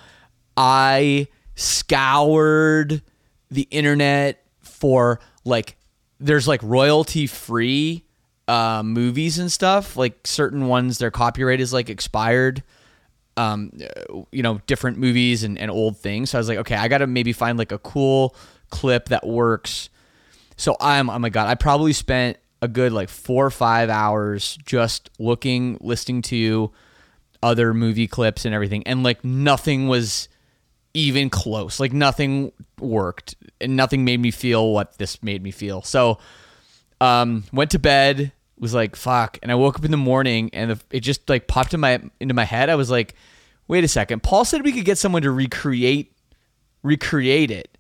I 0.59 1.29
scoured 1.55 3.01
the 3.49 3.69
internet 3.71 4.45
for 4.61 5.21
like 5.45 5.77
there's 6.19 6.49
like 6.49 6.61
royalty 6.65 7.29
free 7.29 8.05
uh, 8.49 8.83
movies 8.85 9.39
and 9.39 9.53
stuff. 9.53 9.97
Like 9.97 10.27
certain 10.27 10.67
ones, 10.67 10.99
their 10.99 11.13
copyright 11.13 11.61
is 11.61 11.73
like 11.73 11.89
expired. 11.89 12.65
Um, 13.37 13.71
you 14.33 14.43
know, 14.43 14.61
different 14.67 14.99
movies 14.99 15.45
and, 15.45 15.57
and 15.59 15.71
old 15.71 15.97
things. 15.97 16.31
So 16.31 16.39
I 16.39 16.41
was 16.41 16.49
like, 16.49 16.59
okay, 16.59 16.75
I 16.75 16.89
gotta 16.89 17.07
maybe 17.07 17.33
find 17.33 17.57
like 17.57 17.71
a 17.71 17.79
cool 17.79 18.35
clip 18.71 19.11
that 19.11 19.25
works. 19.25 19.91
So 20.57 20.77
I'm 20.81 21.09
oh 21.09 21.21
my 21.21 21.29
god, 21.29 21.47
I 21.47 21.55
probably 21.55 21.93
spent 21.93 22.37
a 22.61 22.67
good 22.67 22.93
like 22.93 23.09
four 23.09 23.47
or 23.47 23.51
five 23.53 23.91
hours 23.91 24.59
just 24.67 25.09
looking, 25.21 25.79
listening 25.81 26.23
to 26.23 26.73
other 27.45 27.73
movie 27.73 28.09
clips 28.09 28.45
and 28.45 28.53
everything, 28.53 28.85
and 28.89 29.05
like 29.05 29.25
nothing 29.25 29.87
was 29.87 30.29
even 30.95 31.31
close. 31.31 31.81
Like 31.81 31.93
nothing 31.93 32.53
worked, 32.81 33.35
and 33.61 33.77
nothing 33.77 34.05
made 34.05 34.21
me 34.21 34.31
feel 34.31 34.73
what 34.73 34.99
this 34.99 35.23
made 35.23 35.43
me 35.43 35.51
feel. 35.51 35.83
So 35.83 36.19
um, 37.01 37.45
went 37.53 37.71
to 37.73 37.79
bed, 37.79 38.33
was 38.59 38.75
like 38.75 38.97
fuck, 38.97 39.39
and 39.43 39.53
I 39.53 39.55
woke 39.55 39.79
up 39.79 39.85
in 39.85 39.91
the 39.91 39.97
morning, 39.97 40.51
and 40.53 40.81
it 40.91 41.01
just 41.01 41.29
like 41.29 41.47
popped 41.47 41.75
in 41.75 41.81
my 41.81 42.01
into 42.21 42.35
my 42.35 42.45
head. 42.45 42.71
I 42.71 42.75
was 42.75 42.91
like, 42.91 43.15
wait 43.69 43.85
a 43.85 43.89
second, 43.89 44.23
Paul 44.23 44.45
said 44.45 44.65
we 44.65 44.73
could 44.73 44.85
get 44.85 44.99
someone 44.99 45.23
to 45.23 45.31
recreate 45.31 46.13
recreate 46.83 47.51
it. 47.51 47.77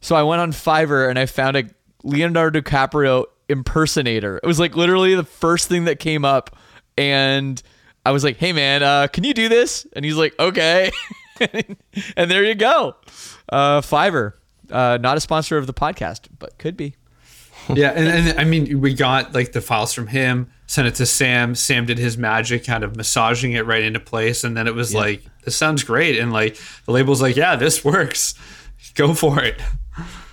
So 0.00 0.14
I 0.14 0.22
went 0.22 0.40
on 0.40 0.52
Fiverr 0.52 1.10
and 1.10 1.18
I 1.18 1.26
found 1.26 1.56
a 1.56 1.64
Leonardo 2.04 2.60
DiCaprio 2.60 3.24
impersonator. 3.48 4.38
It 4.42 4.46
was 4.46 4.60
like 4.60 4.76
literally 4.76 5.14
the 5.14 5.24
first 5.24 5.68
thing 5.68 5.84
that 5.84 5.98
came 5.98 6.24
up, 6.24 6.56
and 6.96 7.60
I 8.06 8.12
was 8.12 8.24
like, 8.24 8.36
"Hey 8.36 8.52
man, 8.52 8.82
uh, 8.82 9.08
can 9.08 9.24
you 9.24 9.34
do 9.34 9.48
this?" 9.48 9.86
And 9.94 10.04
he's 10.04 10.16
like, 10.16 10.38
"Okay," 10.38 10.90
and 12.16 12.30
there 12.30 12.44
you 12.44 12.54
go. 12.54 12.96
Uh, 13.48 13.80
Fiverr, 13.80 14.34
uh, 14.70 14.98
not 15.00 15.16
a 15.16 15.20
sponsor 15.20 15.56
of 15.56 15.66
the 15.66 15.74
podcast, 15.74 16.28
but 16.38 16.58
could 16.58 16.76
be. 16.76 16.94
yeah, 17.74 17.90
and, 17.90 18.08
and 18.08 18.40
I 18.40 18.44
mean, 18.44 18.80
we 18.80 18.94
got 18.94 19.34
like 19.34 19.52
the 19.52 19.60
files 19.60 19.92
from 19.92 20.06
him, 20.06 20.50
sent 20.66 20.88
it 20.88 20.94
to 20.96 21.06
Sam. 21.06 21.54
Sam 21.54 21.86
did 21.86 21.98
his 21.98 22.16
magic, 22.16 22.64
kind 22.64 22.84
of 22.84 22.96
massaging 22.96 23.52
it 23.52 23.66
right 23.66 23.82
into 23.82 24.00
place, 24.00 24.44
and 24.44 24.56
then 24.56 24.66
it 24.66 24.74
was 24.74 24.94
like, 24.94 25.22
"This 25.44 25.56
sounds 25.56 25.84
great," 25.84 26.18
and 26.18 26.32
like 26.32 26.58
the 26.86 26.92
label's 26.92 27.20
like, 27.20 27.36
"Yeah, 27.36 27.56
this 27.56 27.84
works. 27.84 28.34
Go 28.94 29.12
for 29.14 29.42
it." 29.42 29.60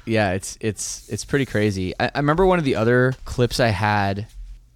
Yeah, 0.06 0.34
it's 0.34 0.58
it's 0.62 1.10
it's 1.10 1.26
pretty 1.26 1.46
crazy. 1.46 1.94
I, 2.00 2.12
I 2.14 2.20
remember 2.20 2.46
one 2.46 2.60
of 2.60 2.66
the 2.66 2.76
other 2.76 3.16
clips 3.26 3.60
I 3.60 3.70
had. 3.70 4.28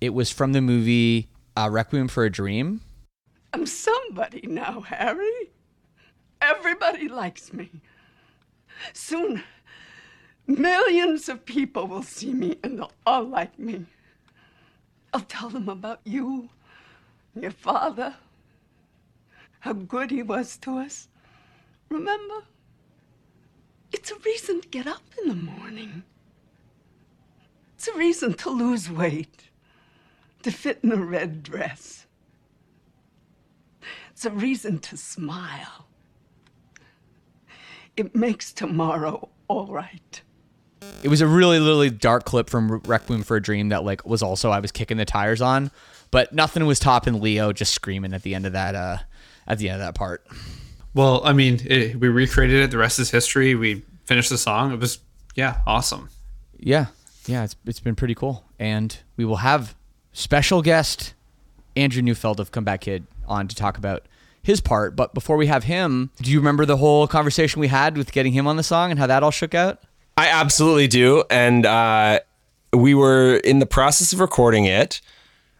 It 0.01 0.13
was 0.13 0.31
from 0.31 0.53
the 0.53 0.61
movie 0.61 1.29
uh, 1.55 1.69
Requiem 1.69 2.07
for 2.07 2.25
a 2.25 2.29
Dream. 2.31 2.81
I'm 3.53 3.65
somebody 3.65 4.45
now, 4.47 4.81
Harry. 4.81 5.51
Everybody 6.41 7.07
likes 7.07 7.51
me. 7.53 7.69
Soon, 8.93 9.43
millions 10.47 11.27
of 11.27 11.45
people 11.45 11.87
will 11.87 12.03
see 12.03 12.33
me 12.33 12.57
and 12.63 12.79
they'll 12.79 12.91
all 13.05 13.23
like 13.23 13.59
me. 13.59 13.85
I'll 15.13 15.21
tell 15.21 15.49
them 15.49 15.67
about 15.67 16.01
you, 16.03 16.49
your 17.35 17.51
father, 17.51 18.15
how 19.61 19.73
good 19.73 20.11
he 20.11 20.23
was 20.23 20.57
to 20.59 20.77
us. 20.77 21.09
Remember? 21.89 22.43
It's 23.91 24.11
a 24.11 24.19
reason 24.19 24.61
to 24.61 24.67
get 24.67 24.87
up 24.87 25.03
in 25.21 25.29
the 25.29 25.35
morning. 25.35 26.03
It's 27.75 27.87
a 27.87 27.93
reason 27.93 28.33
to 28.35 28.49
lose 28.49 28.89
weight, 28.89 29.49
to 30.43 30.51
fit 30.51 30.79
in 30.83 30.91
a 30.91 30.97
red 30.97 31.43
dress. 31.43 32.05
It's 34.11 34.25
a 34.25 34.31
reason 34.31 34.79
to 34.79 34.97
smile. 34.97 35.88
It 37.99 38.15
makes 38.15 38.53
tomorrow 38.53 39.27
all 39.49 39.67
right. 39.67 40.21
It 41.03 41.09
was 41.09 41.19
a 41.19 41.27
really, 41.27 41.59
really 41.59 41.89
dark 41.89 42.23
clip 42.23 42.49
from 42.49 42.79
Requiem 42.85 43.23
for 43.23 43.35
a 43.35 43.41
Dream 43.41 43.69
that 43.69 43.83
like 43.83 44.05
was 44.05 44.23
also 44.23 44.51
I 44.51 44.61
was 44.61 44.71
kicking 44.71 44.95
the 44.95 45.03
tires 45.03 45.41
on, 45.41 45.69
but 46.09 46.31
nothing 46.31 46.65
was 46.65 46.79
topping 46.79 47.19
Leo 47.19 47.51
just 47.51 47.73
screaming 47.73 48.13
at 48.13 48.21
the 48.21 48.35
end 48.35 48.45
of 48.45 48.53
that 48.53 48.73
uh 48.73 48.99
at 49.45 49.57
the 49.57 49.67
end 49.67 49.81
of 49.81 49.85
that 49.85 49.95
part. 49.95 50.25
Well, 50.93 51.19
I 51.25 51.33
mean, 51.33 51.59
it, 51.65 51.99
we 51.99 52.07
recreated 52.07 52.61
it. 52.63 52.71
The 52.71 52.77
rest 52.77 52.99
is 52.99 53.11
history. 53.11 53.53
We 53.53 53.83
finished 54.05 54.29
the 54.29 54.37
song. 54.37 54.71
It 54.71 54.79
was 54.79 54.99
yeah, 55.35 55.59
awesome. 55.67 56.07
Yeah, 56.57 56.85
yeah, 57.25 57.43
it's 57.43 57.57
it's 57.65 57.81
been 57.81 57.95
pretty 57.95 58.15
cool, 58.15 58.45
and 58.57 58.97
we 59.17 59.25
will 59.25 59.37
have 59.37 59.75
special 60.13 60.61
guest 60.61 61.15
Andrew 61.75 62.01
Neufeld 62.01 62.39
of 62.39 62.53
Comeback 62.53 62.79
Kid 62.79 63.05
on 63.27 63.49
to 63.49 63.55
talk 63.57 63.77
about 63.77 64.05
his 64.49 64.59
part. 64.59 64.95
But 64.95 65.13
before 65.13 65.37
we 65.37 65.45
have 65.45 65.63
him, 65.65 66.09
do 66.21 66.31
you 66.31 66.39
remember 66.39 66.65
the 66.65 66.77
whole 66.77 67.07
conversation 67.07 67.59
we 67.59 67.67
had 67.67 67.97
with 67.97 68.11
getting 68.11 68.33
him 68.33 68.47
on 68.47 68.57
the 68.57 68.63
song 68.63 68.89
and 68.89 68.99
how 68.99 69.05
that 69.05 69.21
all 69.21 69.31
shook 69.31 69.53
out? 69.53 69.83
I 70.17 70.27
absolutely 70.27 70.87
do. 70.87 71.23
And 71.29 71.65
uh, 71.67 72.19
we 72.73 72.95
were 72.95 73.37
in 73.37 73.59
the 73.59 73.67
process 73.67 74.11
of 74.11 74.19
recording 74.19 74.65
it. 74.65 75.01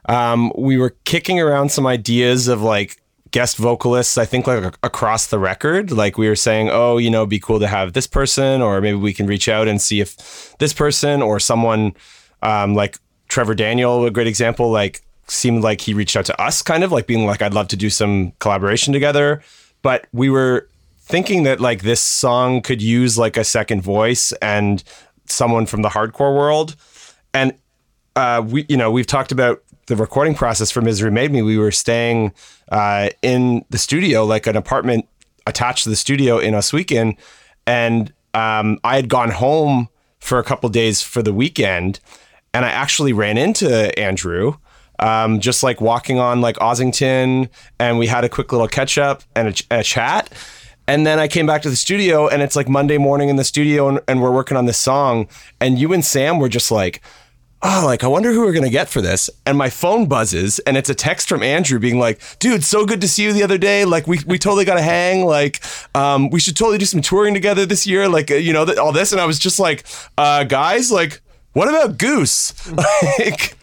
Um, 0.08 0.52
we 0.58 0.78
were 0.78 0.96
kicking 1.06 1.40
around 1.40 1.70
some 1.70 1.86
ideas 1.86 2.48
of 2.48 2.64
like 2.64 3.00
guest 3.30 3.58
vocalists, 3.58 4.18
I 4.18 4.26
think 4.26 4.48
like 4.48 4.76
across 4.82 5.28
the 5.28 5.38
record. 5.38 5.92
Like 5.92 6.18
we 6.18 6.28
were 6.28 6.36
saying, 6.36 6.70
oh, 6.72 6.98
you 6.98 7.12
know, 7.12 7.28
be 7.28 7.40
cool 7.40 7.60
to 7.60 7.68
have 7.68 7.94
this 7.94 8.08
person, 8.08 8.62
or 8.64 8.82
maybe 8.82 8.98
we 8.98 9.14
can 9.14 9.28
reach 9.28 9.48
out 9.48 9.68
and 9.68 9.80
see 9.80 10.02
if 10.02 10.58
this 10.58 10.74
person 10.74 11.22
or 11.22 11.40
someone 11.40 11.94
um, 12.42 12.74
like 12.74 12.98
Trevor 13.28 13.54
Daniel, 13.54 14.04
a 14.06 14.10
great 14.12 14.26
example, 14.26 14.72
like 14.72 15.04
seemed 15.30 15.64
like 15.64 15.82
he 15.82 15.94
reached 15.94 16.16
out 16.16 16.26
to 16.26 16.42
us, 16.42 16.62
kind 16.62 16.84
of 16.84 16.92
like 16.92 17.08
being 17.08 17.26
like, 17.26 17.42
I'd 17.42 17.54
love 17.54 17.68
to 17.70 17.78
do 17.78 17.90
some 17.90 18.34
collaboration 18.40 18.94
together. 18.94 19.42
But 19.82 20.08
we 20.12 20.30
were 20.30 20.68
thinking 21.00 21.44
that 21.44 21.60
like 21.60 21.82
this 21.82 22.02
song 22.02 22.62
could 22.62 22.82
use 22.82 23.18
like 23.18 23.38
a 23.38 23.44
second 23.44 23.82
voice 23.82 24.32
and 24.42 24.84
someone 25.26 25.66
from 25.66 25.82
the 25.82 25.90
hardcore 25.90 26.36
world. 26.36 26.76
And 27.34 27.54
uh, 28.16 28.44
we, 28.46 28.66
you 28.70 28.78
know, 28.78 28.92
we've 28.92 29.08
talked 29.08 29.32
about 29.32 29.64
the 29.88 29.96
recording 29.96 30.36
process 30.36 30.70
for 30.72 30.82
Misery 30.82 31.12
Made 31.12 31.32
Me. 31.32 31.42
We 31.42 31.58
were 31.58 31.72
staying 31.72 32.34
uh, 32.72 33.10
in 33.22 33.66
the 33.70 33.78
studio, 33.78 34.24
like 34.24 34.48
an 34.48 34.56
apartment 34.56 35.08
attached 35.48 35.84
to 35.84 35.90
the 35.90 35.96
studio 35.96 36.38
in 36.38 36.54
Oswegan, 36.54 37.18
and 37.66 38.14
um, 38.34 38.80
I 38.84 38.96
had 38.96 39.10
gone 39.10 39.32
home 39.32 39.90
for 40.20 40.38
a 40.38 40.44
couple 40.44 40.70
days 40.70 41.02
for 41.02 41.24
the 41.24 41.34
weekend, 41.34 42.00
and 42.54 42.66
I 42.66 42.70
actually 42.70 43.14
ran 43.14 43.38
into 43.38 43.98
Andrew. 43.98 44.58
Um, 45.00 45.40
just 45.40 45.64
like 45.64 45.80
walking 45.80 46.20
on 46.20 46.42
like 46.42 46.58
Ossington, 46.58 47.50
and 47.80 47.98
we 47.98 48.08
had 48.08 48.24
a 48.24 48.30
quick 48.30 48.52
little 48.52 48.68
catch 48.68 48.98
up 48.98 49.24
and 49.36 49.48
a, 49.50 49.54
ch- 49.54 49.68
a 49.72 49.84
chat. 49.84 50.32
And 50.88 51.06
then 51.06 51.20
I 51.20 51.28
came 51.28 51.46
back 51.46 51.62
to 51.62 51.70
the 51.70 51.76
studio, 51.76 52.28
and 52.28 52.42
it's 52.42 52.56
like 52.56 52.68
Monday 52.68 52.98
morning 52.98 53.30
in 53.30 53.36
the 53.36 53.44
studio, 53.44 53.88
and, 53.88 54.00
and 54.08 54.22
we're 54.22 54.32
working 54.32 54.58
on 54.58 54.66
this 54.66 54.78
song. 54.78 55.28
And 55.62 55.78
you 55.78 55.94
and 55.94 56.04
Sam 56.04 56.40
were 56.40 56.50
just 56.50 56.72
like, 56.72 57.02
oh, 57.62 57.84
like, 57.86 58.04
I 58.04 58.08
wonder 58.08 58.32
who 58.32 58.42
we're 58.42 58.54
going 58.54 58.64
to 58.64 58.70
get 58.70 58.90
for 58.90 59.02
this. 59.02 59.30
And 59.46 59.58
my 59.58 59.70
phone 59.70 60.08
buzzes 60.08 60.60
and 60.60 60.78
it's 60.78 60.90
a 60.90 60.96
text 60.96 61.28
from 61.28 61.44
Andrew 61.44 61.80
being 61.80 62.00
like, 62.00 62.22
dude, 62.40 62.64
so 62.64 62.86
good 62.86 63.02
to 63.02 63.08
see 63.08 63.24
you 63.24 63.34
the 63.34 63.44
other 63.44 63.58
day. 63.58 63.86
Like, 63.86 64.08
we, 64.08 64.20
we 64.26 64.38
totally 64.38 64.66
got 64.66 64.76
to 64.76 64.82
hang. 64.82 65.26
Like, 65.26 65.62
um, 65.94 66.30
we 66.30 66.40
should 66.40 66.56
totally 66.56 66.78
do 66.78 66.86
some 66.86 67.02
touring 67.02 67.34
together 67.34 67.66
this 67.66 67.86
year. 67.86 68.08
Like, 68.08 68.30
you 68.30 68.54
know, 68.54 68.66
th- 68.66 68.78
all 68.78 68.92
this. 68.92 69.12
And 69.12 69.20
I 69.20 69.26
was 69.26 69.40
just 69.40 69.60
like, 69.60 69.86
uh, 70.18 70.46
guys, 70.46 70.92
like, 70.92 71.22
what 71.54 71.68
about 71.68 71.98
Goose? 71.98 72.54
like, 73.20 73.58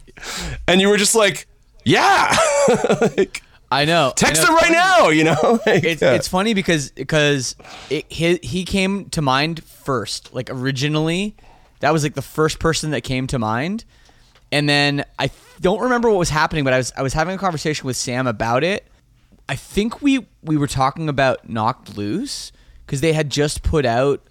and 0.69 0.81
you 0.81 0.89
were 0.89 0.97
just 0.97 1.15
like, 1.15 1.47
yeah. 1.85 2.37
like, 3.01 3.43
I 3.71 3.85
know. 3.85 4.13
text 4.17 4.43
I 4.43 4.45
know. 4.45 4.51
him 4.51 4.57
right 4.57 4.73
now, 4.73 5.09
you 5.09 5.25
know? 5.25 5.61
Like, 5.67 5.85
It's, 5.85 6.03
yeah. 6.03 6.15
it's 6.15 6.29
funny 6.29 6.55
because 6.55 6.91
because 6.91 7.57
it, 7.91 8.11
he, 8.11 8.39
he 8.43 8.65
came 8.65 9.11
to 9.11 9.23
mind 9.23 9.65
first. 9.65 10.35
Like 10.35 10.51
originally, 10.51 11.37
that 11.81 11.93
was 11.93 12.03
like 12.03 12.15
the 12.15 12.23
first 12.23 12.59
person 12.59 12.91
that 12.91 13.03
came 13.03 13.27
to 13.29 13.39
mind, 13.39 13.85
and 14.53 14.69
then 14.69 15.05
I 15.19 15.31
don't 15.61 15.81
remember 15.81 16.09
what 16.11 16.19
was 16.19 16.31
happening, 16.31 16.65
but 16.65 16.73
I 16.73 16.79
was 16.79 16.93
I 16.97 17.03
was 17.03 17.13
having 17.13 17.35
a 17.35 17.39
conversation 17.39 17.87
with 17.87 17.97
Sam 17.97 18.27
about 18.27 18.65
it. 18.65 18.87
I 19.49 19.57
think 19.57 20.03
we 20.03 20.27
we 20.43 20.57
were 20.57 20.67
talking 20.67 21.09
about 21.09 21.49
Knocked 21.49 21.97
Loose 21.97 22.53
because 22.85 23.01
they 23.01 23.13
had 23.13 23.31
just 23.31 23.63
put 23.63 23.85
out 23.85 24.23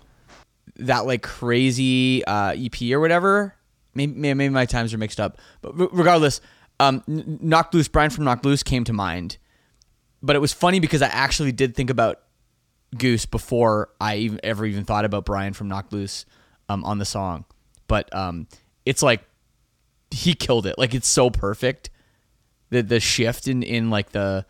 that 0.78 1.06
like 1.06 1.24
crazy 1.24 2.24
uh, 2.26 2.54
EP 2.58 2.82
or 2.92 3.00
whatever. 3.00 3.56
Maybe, 3.96 4.14
maybe 4.14 4.50
my 4.50 4.66
times 4.66 4.94
are 4.94 4.98
mixed 4.98 5.20
up, 5.20 5.40
but 5.62 5.74
regardless, 5.94 6.42
um, 6.80 7.04
Loose, 7.74 7.88
Brian 7.88 8.12
from 8.12 8.26
Knocked 8.26 8.46
Loose 8.46 8.62
came 8.62 8.84
to 8.84 8.94
mind 8.94 9.38
but 10.26 10.36
it 10.36 10.40
was 10.40 10.52
funny 10.52 10.80
because 10.80 11.04
I 11.04 11.08
actually 11.08 11.52
did 11.52 11.76
think 11.76 11.92
about 11.92 12.20
Goose 12.98 13.28
before 13.28 13.90
I 14.02 14.16
even, 14.18 14.40
ever 14.44 14.66
even 14.66 14.84
thought 14.84 15.06
about 15.06 15.24
Brian 15.24 15.54
from 15.54 15.68
Knocked 15.68 15.94
Loose 15.94 16.26
um, 16.68 16.84
on 16.84 16.98
the 16.98 17.06
song. 17.06 17.46
But 17.88 18.14
um, 18.16 18.48
it's 18.86 19.04
like 19.04 19.24
he 20.10 20.34
killed 20.34 20.66
it. 20.66 20.80
Like 20.80 20.96
it's 20.96 21.08
so 21.08 21.30
perfect. 21.30 21.92
The 22.72 22.82
the 22.82 23.00
shift 23.00 23.48
in 23.48 23.62
in 23.62 23.92
like 23.92 24.12
the 24.12 24.46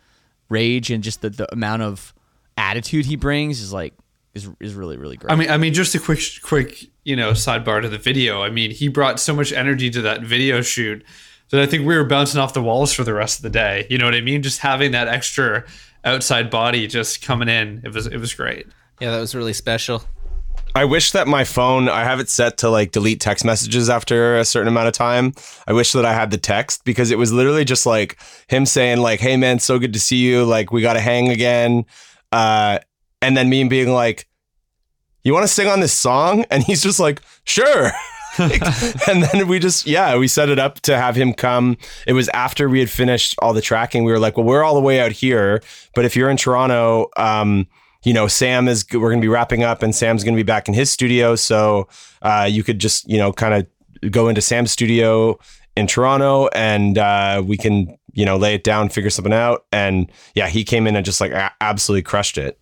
rage 0.47 0.91
and 0.91 1.03
just 1.03 1.21
the, 1.21 1.29
the 1.29 1.51
amount 1.51 1.81
of 1.81 2.13
attitude 2.57 3.05
he 3.05 3.17
brings 3.17 3.59
is 3.59 3.73
like 3.73 3.93
is 4.33 4.49
is 4.61 4.73
really 4.73 4.95
really 4.95 5.17
great. 5.17 5.33
I 5.33 5.35
mean, 5.35 5.49
I 5.49 5.57
mean, 5.57 5.73
just 5.73 5.93
a 5.95 5.99
quick, 5.99 6.21
quick, 6.41 6.89
you 7.05 7.15
know, 7.15 7.31
sidebar 7.31 7.81
to 7.81 7.87
the 7.87 7.97
video. 7.97 8.41
I 8.41 8.49
mean, 8.49 8.71
he 8.71 8.89
brought 8.89 9.19
so 9.19 9.33
much 9.33 9.53
energy 9.53 9.89
to 9.91 10.01
that 10.01 10.21
video 10.21 10.61
shoot 10.61 11.05
that 11.51 11.61
I 11.61 11.65
think 11.65 11.85
we 11.85 11.95
were 11.95 12.03
bouncing 12.03 12.41
off 12.41 12.53
the 12.53 12.63
walls 12.63 12.91
for 12.91 13.03
the 13.03 13.13
rest 13.13 13.39
of 13.39 13.43
the 13.43 13.49
day. 13.49 13.87
You 13.89 13.97
know 13.97 14.05
what 14.05 14.15
I 14.15 14.21
mean? 14.21 14.41
Just 14.41 14.59
having 14.59 14.91
that 14.91 15.07
extra 15.07 15.65
outside 16.03 16.49
body 16.49 16.87
just 16.87 17.21
coming 17.21 17.47
in, 17.47 17.81
it 17.85 17.93
was, 17.93 18.07
it 18.07 18.17
was 18.17 18.33
great. 18.33 18.67
Yeah, 18.99 19.11
that 19.11 19.19
was 19.19 19.35
really 19.35 19.53
special. 19.53 20.03
I 20.73 20.83
wish 20.83 21.11
that 21.11 21.27
my 21.27 21.43
phone, 21.45 21.87
I 21.87 22.03
have 22.03 22.19
it 22.19 22.27
set 22.27 22.57
to 22.57 22.69
like 22.69 22.91
delete 22.91 23.21
text 23.21 23.45
messages 23.45 23.89
after 23.89 24.37
a 24.37 24.43
certain 24.43 24.67
amount 24.67 24.87
of 24.87 24.93
time. 24.93 25.33
I 25.67 25.73
wish 25.73 25.93
that 25.93 26.05
I 26.05 26.13
had 26.13 26.31
the 26.31 26.37
text 26.37 26.83
because 26.83 27.11
it 27.11 27.17
was 27.17 27.31
literally 27.31 27.63
just 27.63 27.85
like 27.85 28.17
him 28.49 28.65
saying 28.65 28.97
like, 28.97 29.21
"Hey 29.21 29.37
man, 29.37 29.59
so 29.59 29.79
good 29.79 29.93
to 29.93 29.99
see 30.01 30.17
you. 30.17 30.43
Like 30.43 30.73
we 30.73 30.81
got 30.81 30.93
to 30.93 30.99
hang 30.99 31.29
again." 31.29 31.85
Uh 32.33 32.79
and 33.21 33.37
then 33.37 33.47
me 33.49 33.63
being 33.63 33.89
like, 33.89 34.27
"You 35.25 35.33
want 35.33 35.43
to 35.43 35.53
sing 35.53 35.67
on 35.67 35.81
this 35.81 35.93
song?" 35.93 36.45
And 36.49 36.63
he's 36.63 36.81
just 36.81 36.99
like, 36.99 37.21
"Sure." 37.43 37.91
And 38.37 39.23
then 39.23 39.47
we 39.47 39.59
just 39.59 39.87
yeah 39.87 40.17
we 40.17 40.27
set 40.27 40.49
it 40.49 40.59
up 40.59 40.81
to 40.81 40.97
have 40.97 41.15
him 41.15 41.33
come 41.33 41.77
it 42.05 42.11
was 42.11 42.27
after 42.33 42.67
we 42.67 42.81
had 42.81 42.89
finished 42.89 43.33
all 43.39 43.53
the 43.53 43.61
tracking 43.61 44.03
we 44.03 44.11
were 44.11 44.19
like 44.19 44.35
well 44.35 44.45
we're 44.45 44.61
all 44.61 44.73
the 44.73 44.81
way 44.81 44.99
out 44.99 45.13
here 45.13 45.63
but 45.93 46.03
if 46.03 46.17
you're 46.17 46.29
in 46.29 46.35
toronto 46.35 47.07
um 47.15 47.65
you 48.05 48.13
know, 48.13 48.27
Sam 48.27 48.67
is, 48.67 48.85
we're 48.93 49.09
going 49.09 49.19
to 49.19 49.25
be 49.25 49.27
wrapping 49.27 49.63
up 49.63 49.81
and 49.81 49.93
Sam's 49.93 50.23
going 50.23 50.35
to 50.35 50.39
be 50.39 50.45
back 50.45 50.67
in 50.67 50.73
his 50.73 50.91
studio. 50.91 51.35
So 51.35 51.89
uh, 52.21 52.47
you 52.49 52.63
could 52.63 52.79
just, 52.79 53.09
you 53.09 53.17
know, 53.17 53.33
kind 53.33 53.53
of 53.55 54.11
go 54.11 54.29
into 54.29 54.41
Sam's 54.41 54.71
studio 54.71 55.37
in 55.75 55.87
Toronto 55.87 56.47
and 56.49 56.97
uh, 56.97 57.43
we 57.45 57.57
can, 57.57 57.97
you 58.13 58.23
know, 58.23 58.37
lay 58.37 58.53
it 58.53 58.63
down, 58.63 58.89
figure 58.89 59.09
something 59.09 59.33
out. 59.33 59.65
And 59.71 60.09
yeah, 60.35 60.47
he 60.47 60.63
came 60.63 60.85
in 60.87 60.95
and 60.95 61.03
just 61.03 61.19
like 61.19 61.33
absolutely 61.59 62.03
crushed 62.03 62.37
it. 62.37 62.59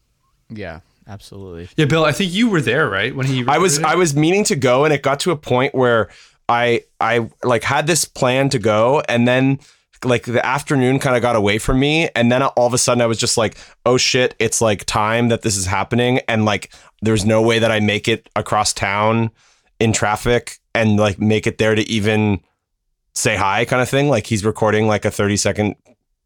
yeah, 0.49 0.79
absolutely. 1.07 1.69
Yeah, 1.75 1.85
Bill, 1.85 2.05
I 2.05 2.11
think 2.11 2.33
you 2.33 2.49
were 2.49 2.61
there, 2.61 2.89
right? 2.89 3.15
When 3.15 3.25
he, 3.25 3.45
I 3.47 3.57
was, 3.57 3.79
I 3.79 3.95
was 3.95 4.15
meaning 4.15 4.43
to 4.45 4.55
go 4.55 4.85
and 4.85 4.93
it 4.93 5.01
got 5.01 5.19
to 5.21 5.31
a 5.31 5.37
point 5.37 5.75
where 5.75 6.09
I, 6.49 6.83
I 6.99 7.29
like 7.43 7.63
had 7.63 7.87
this 7.87 8.05
plan 8.05 8.49
to 8.49 8.59
go 8.59 9.01
and 9.07 9.27
then 9.27 9.59
like 10.05 10.23
the 10.25 10.45
afternoon 10.45 10.99
kind 10.99 11.15
of 11.15 11.21
got 11.21 11.35
away 11.35 11.57
from 11.57 11.79
me 11.79 12.09
and 12.15 12.31
then 12.31 12.43
all 12.43 12.67
of 12.67 12.73
a 12.73 12.77
sudden 12.77 13.01
I 13.01 13.05
was 13.05 13.17
just 13.17 13.37
like 13.37 13.57
oh 13.85 13.97
shit 13.97 14.35
it's 14.39 14.61
like 14.61 14.85
time 14.85 15.29
that 15.29 15.41
this 15.41 15.57
is 15.57 15.65
happening 15.65 16.19
and 16.27 16.45
like 16.45 16.73
there's 17.01 17.25
no 17.25 17.41
way 17.41 17.59
that 17.59 17.71
I 17.71 17.79
make 17.79 18.07
it 18.07 18.29
across 18.35 18.73
town 18.73 19.31
in 19.79 19.93
traffic 19.93 20.59
and 20.75 20.97
like 20.97 21.19
make 21.19 21.47
it 21.47 21.57
there 21.57 21.75
to 21.75 21.81
even 21.89 22.41
say 23.13 23.35
hi 23.35 23.65
kind 23.65 23.81
of 23.81 23.89
thing 23.89 24.09
like 24.09 24.27
he's 24.27 24.43
recording 24.43 24.87
like 24.87 25.05
a 25.05 25.11
30 25.11 25.37
second 25.37 25.75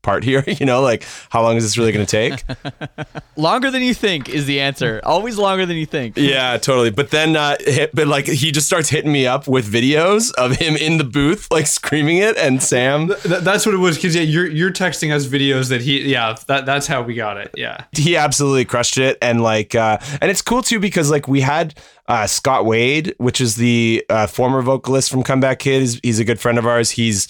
part 0.07 0.23
here 0.23 0.43
you 0.59 0.65
know 0.65 0.79
like 0.81 1.05
how 1.29 1.41
long 1.41 1.57
is 1.57 1.63
this 1.63 1.77
really 1.77 1.91
going 1.91 2.05
to 2.05 2.09
take 2.09 2.43
Longer 3.37 3.69
than 3.69 3.83
you 3.83 3.93
think 3.93 4.29
is 4.29 4.47
the 4.47 4.59
answer. 4.59 4.99
Always 5.03 5.37
longer 5.37 5.65
than 5.65 5.77
you 5.77 5.85
think. 5.85 6.17
Yeah, 6.27 6.57
totally. 6.57 6.89
But 6.89 7.11
then, 7.11 7.35
uh, 7.35 7.55
hit, 7.59 7.93
but 7.93 8.07
like 8.07 8.25
he 8.25 8.51
just 8.51 8.67
starts 8.67 8.89
hitting 8.89 9.11
me 9.11 9.25
up 9.27 9.47
with 9.47 9.71
videos 9.71 10.33
of 10.33 10.57
him 10.57 10.75
in 10.75 10.97
the 10.97 11.03
booth, 11.03 11.47
like 11.51 11.67
screaming 11.67 12.17
it, 12.17 12.35
and 12.37 12.61
Sam. 12.61 13.07
Th- 13.07 13.41
that's 13.41 13.65
what 13.65 13.73
it 13.75 13.77
was 13.77 13.95
because 13.95 14.15
yeah, 14.15 14.23
you're 14.23 14.47
you're 14.47 14.71
texting 14.71 15.13
us 15.13 15.25
videos 15.27 15.69
that 15.69 15.81
he 15.81 16.01
yeah 16.11 16.35
that 16.47 16.65
that's 16.65 16.87
how 16.87 17.01
we 17.01 17.13
got 17.13 17.37
it 17.37 17.51
yeah 17.55 17.85
He 17.93 18.17
absolutely 18.17 18.65
crushed 18.65 18.97
it, 18.97 19.17
and 19.21 19.41
like, 19.41 19.75
uh, 19.75 19.99
and 20.19 20.29
it's 20.31 20.41
cool 20.41 20.61
too 20.63 20.79
because 20.79 21.09
like 21.09 21.27
we 21.27 21.41
had 21.41 21.75
uh, 22.07 22.27
Scott 22.27 22.65
Wade, 22.65 23.13
which 23.17 23.39
is 23.39 23.55
the 23.55 24.03
uh, 24.09 24.27
former 24.27 24.61
vocalist 24.61 25.09
from 25.09 25.23
Comeback 25.23 25.59
Kid. 25.59 25.81
He's, 25.81 25.99
he's 26.03 26.19
a 26.19 26.25
good 26.25 26.39
friend 26.39 26.57
of 26.57 26.65
ours. 26.65 26.91
He's 26.91 27.27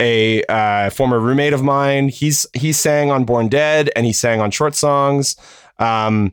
a 0.00 0.42
uh, 0.44 0.90
former 0.90 1.20
roommate 1.20 1.52
of 1.52 1.62
mine. 1.62 2.08
He's 2.08 2.46
he 2.54 2.72
sang 2.72 3.10
on 3.10 3.24
Born 3.24 3.48
Dead, 3.48 3.90
and 3.94 4.06
he 4.06 4.12
sang 4.12 4.40
on 4.40 4.50
Short 4.50 4.74
Songs. 4.74 5.36
Um, 5.78 6.32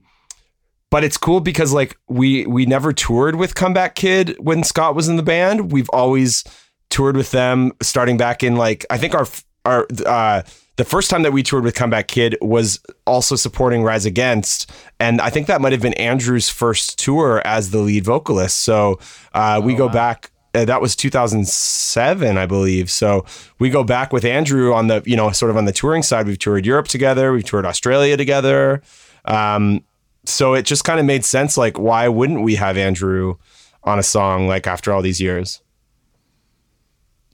but 0.90 1.04
it's 1.04 1.18
cool 1.18 1.42
because 1.42 1.74
like 1.74 1.98
we 2.08 2.46
we 2.46 2.66
never 2.66 2.94
toured 2.94 3.36
with 3.36 3.56
Comeback 3.56 3.96
Kid 3.96 4.36
when 4.40 4.64
Scott 4.64 4.96
was 4.96 5.08
in 5.08 5.18
the 5.18 5.24
band. 5.24 5.72
We've 5.72 5.90
always 5.90 6.44
toured 6.90 7.18
with 7.18 7.32
them 7.32 7.74
starting 7.82 8.18
back 8.18 8.44
in 8.44 8.56
like 8.56 8.86
I 8.90 8.98
think 8.98 9.14
our 9.14 9.28
our 9.66 9.86
uh 10.06 10.44
the 10.78 10.86
first 10.86 11.10
time 11.10 11.24
that 11.24 11.34
we 11.34 11.42
toured 11.44 11.64
with 11.64 11.74
Comeback 11.74 12.08
Kid 12.08 12.38
was 12.40 12.80
also 13.08 13.36
supporting 13.36 13.84
Rise 13.84 14.06
Against, 14.06 14.72
and 15.00 15.20
I 15.20 15.32
think 15.32 15.48
that 15.48 15.60
might 15.60 15.72
have 15.72 15.82
been 15.82 15.96
Andrew's 15.96 16.50
first 16.50 17.00
tour 17.00 17.42
as 17.46 17.72
the 17.72 17.80
lead 17.80 18.06
vocalist. 18.06 18.60
So 18.60 19.00
uh, 19.34 19.60
we 19.64 19.74
go 19.74 19.90
back. 19.90 20.32
Uh, 20.54 20.66
that 20.66 20.82
was 20.82 20.96
2007, 20.96 22.38
I 22.38 22.46
believe. 22.46 22.90
So 22.90 23.26
we 23.60 23.70
go 23.70 23.84
back 23.84 24.12
with 24.12 24.26
Andrew 24.26 24.74
on 24.74 24.88
the, 24.88 25.04
you 25.06 25.16
know, 25.16 25.32
sort 25.32 25.52
of 25.52 25.58
on 25.58 25.66
the 25.66 25.72
touring 25.72 26.04
side. 26.04 26.26
We've 26.26 26.40
toured 26.40 26.66
Europe 26.66 26.88
together. 26.88 27.32
We've 27.32 27.44
toured 27.44 27.66
Australia 27.66 28.18
together. 28.18 28.82
Um, 29.26 29.84
so 30.26 30.54
it 30.54 30.64
just 30.64 30.84
kind 30.84 31.00
of 31.00 31.06
made 31.06 31.26
sense. 31.26 31.58
Like, 31.58 31.78
why 31.78 32.08
wouldn't 32.08 32.42
we 32.42 32.56
have 32.56 32.78
Andrew 32.78 33.36
on 33.84 34.00
a 34.00 34.04
song 34.04 34.48
like 34.48 34.68
after 34.68 34.92
all 34.92 35.02
these 35.02 35.22
years? 35.22 35.62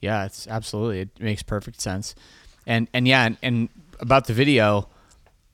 Yeah, 0.02 0.26
it's 0.26 0.48
absolutely. 0.48 1.02
It 1.02 1.20
makes 1.20 1.44
perfect 1.44 1.82
sense. 1.82 2.14
And 2.68 2.88
and 2.94 3.08
yeah, 3.08 3.26
and, 3.26 3.38
and 3.42 3.70
about 4.00 4.28
the 4.28 4.34
video, 4.34 4.90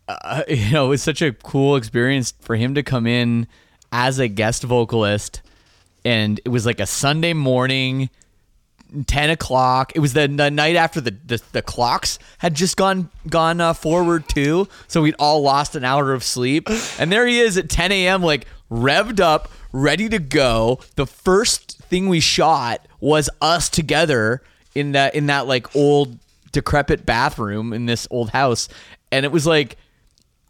uh, 0.08 0.44
you 0.48 0.72
know, 0.72 0.86
it 0.86 0.90
was 0.90 1.04
such 1.04 1.22
a 1.22 1.34
cool 1.34 1.76
experience 1.76 2.34
for 2.40 2.56
him 2.56 2.74
to 2.76 2.84
come 2.84 3.06
in 3.06 3.48
as 3.92 4.20
a 4.20 4.28
guest 4.28 4.64
vocalist, 4.64 5.42
and 6.06 6.40
it 6.44 6.50
was 6.50 6.66
like 6.66 6.80
a 6.80 6.86
Sunday 6.86 7.34
morning. 7.34 8.10
10 9.06 9.30
o'clock 9.30 9.92
it 9.94 10.00
was 10.00 10.14
the, 10.14 10.28
the 10.28 10.50
night 10.50 10.76
after 10.76 11.00
the, 11.00 11.16
the, 11.28 11.40
the 11.52 11.62
clocks 11.62 12.18
had 12.40 12.56
just 12.56 12.76
gone 12.76 13.08
gone 13.28 13.62
uh, 13.62 13.72
forward 13.72 14.28
too 14.28 14.68
so 14.88 15.04
we'd 15.04 15.14
all 15.20 15.44
lost 15.44 15.76
an 15.76 15.84
hour 15.86 16.12
of 16.12 16.24
sleep 16.24 16.68
and 16.98 17.12
there 17.12 17.28
he 17.28 17.40
is 17.40 17.56
at 17.56 17.70
10 17.70 17.92
a.m 17.92 18.24
like 18.24 18.48
revved 18.72 19.20
up 19.20 19.48
ready 19.72 20.10
to 20.10 20.18
go 20.18 20.80
the 20.96 21.06
first 21.06 21.78
thing 21.82 22.10
we 22.10 22.20
shot 22.20 22.88
was 23.00 23.30
us 23.42 23.70
together 23.70 24.42
in 24.74 24.94
that 24.94 25.14
in 25.14 25.28
that 25.28 25.46
like 25.46 25.76
old 25.76 26.18
decrepit 26.52 27.06
bathroom 27.06 27.74
in 27.74 27.86
this 27.86 28.08
old 28.10 28.32
house 28.32 28.70
and 29.12 29.24
it 29.24 29.32
was 29.32 29.46
like 29.46 29.78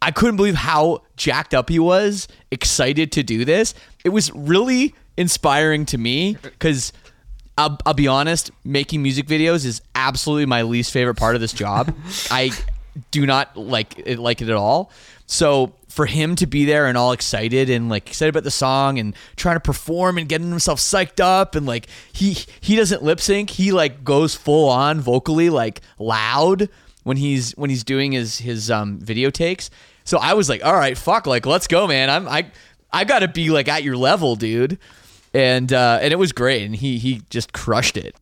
I 0.01 0.11
couldn't 0.11 0.37
believe 0.37 0.55
how 0.55 1.03
jacked 1.17 1.53
up 1.53 1.69
he 1.69 1.79
was, 1.79 2.27
excited 2.51 3.11
to 3.13 3.23
do 3.23 3.43
this. 3.43 3.73
It 4.05 4.09
was 4.09 4.31
really 4.31 4.95
inspiring 5.19 5.85
to 5.85 5.97
me 5.97 6.37
because 6.41 6.93
I'll, 7.57 7.77
I'll 7.85 7.93
be 7.93 8.07
honest, 8.07 8.51
making 8.63 9.03
music 9.03 9.27
videos 9.27 9.65
is 9.65 9.81
absolutely 9.93 10.45
my 10.45 10.61
least 10.61 10.93
favorite 10.93 11.15
part 11.15 11.35
of 11.35 11.41
this 11.41 11.51
job. 11.51 11.93
I 12.31 12.51
do 13.11 13.25
not 13.25 13.57
like 13.57 13.99
it, 13.99 14.17
like 14.17 14.41
it 14.41 14.47
at 14.47 14.55
all. 14.55 14.91
So 15.25 15.73
for 15.89 16.05
him 16.05 16.37
to 16.37 16.47
be 16.47 16.63
there 16.63 16.87
and 16.87 16.97
all 16.97 17.11
excited 17.11 17.69
and 17.69 17.89
like 17.89 18.07
excited 18.07 18.29
about 18.29 18.45
the 18.45 18.51
song 18.51 18.97
and 18.97 19.13
trying 19.35 19.57
to 19.57 19.59
perform 19.59 20.17
and 20.17 20.29
getting 20.29 20.49
himself 20.49 20.79
psyched 20.79 21.19
up 21.19 21.53
and 21.53 21.65
like 21.65 21.87
he 22.13 22.37
he 22.61 22.77
doesn't 22.77 23.03
lip 23.03 23.19
sync, 23.19 23.49
he 23.49 23.73
like 23.73 24.05
goes 24.05 24.35
full 24.35 24.69
on 24.69 25.01
vocally 25.01 25.49
like 25.49 25.81
loud 25.99 26.69
when 27.03 27.17
he's 27.17 27.51
when 27.57 27.69
he's 27.69 27.83
doing 27.83 28.13
his 28.13 28.37
his 28.37 28.71
um 28.71 28.99
video 28.99 29.29
takes. 29.29 29.69
So 30.05 30.17
I 30.17 30.33
was 30.33 30.47
like, 30.47 30.63
all 30.63 30.73
right, 30.73 30.97
fuck, 30.97 31.27
like 31.27 31.45
let's 31.45 31.67
go, 31.67 31.87
man. 31.87 32.09
I'm 32.09 32.27
I 32.27 32.49
I 32.91 33.03
gotta 33.03 33.27
be 33.27 33.49
like 33.49 33.67
at 33.67 33.83
your 33.83 33.97
level, 33.97 34.37
dude. 34.37 34.79
And 35.33 35.71
uh, 35.71 35.99
and 36.01 36.11
it 36.11 36.17
was 36.17 36.31
great, 36.31 36.63
and 36.63 36.75
he 36.75 36.97
he 36.97 37.21
just 37.29 37.53
crushed 37.53 37.97
it. 37.97 38.15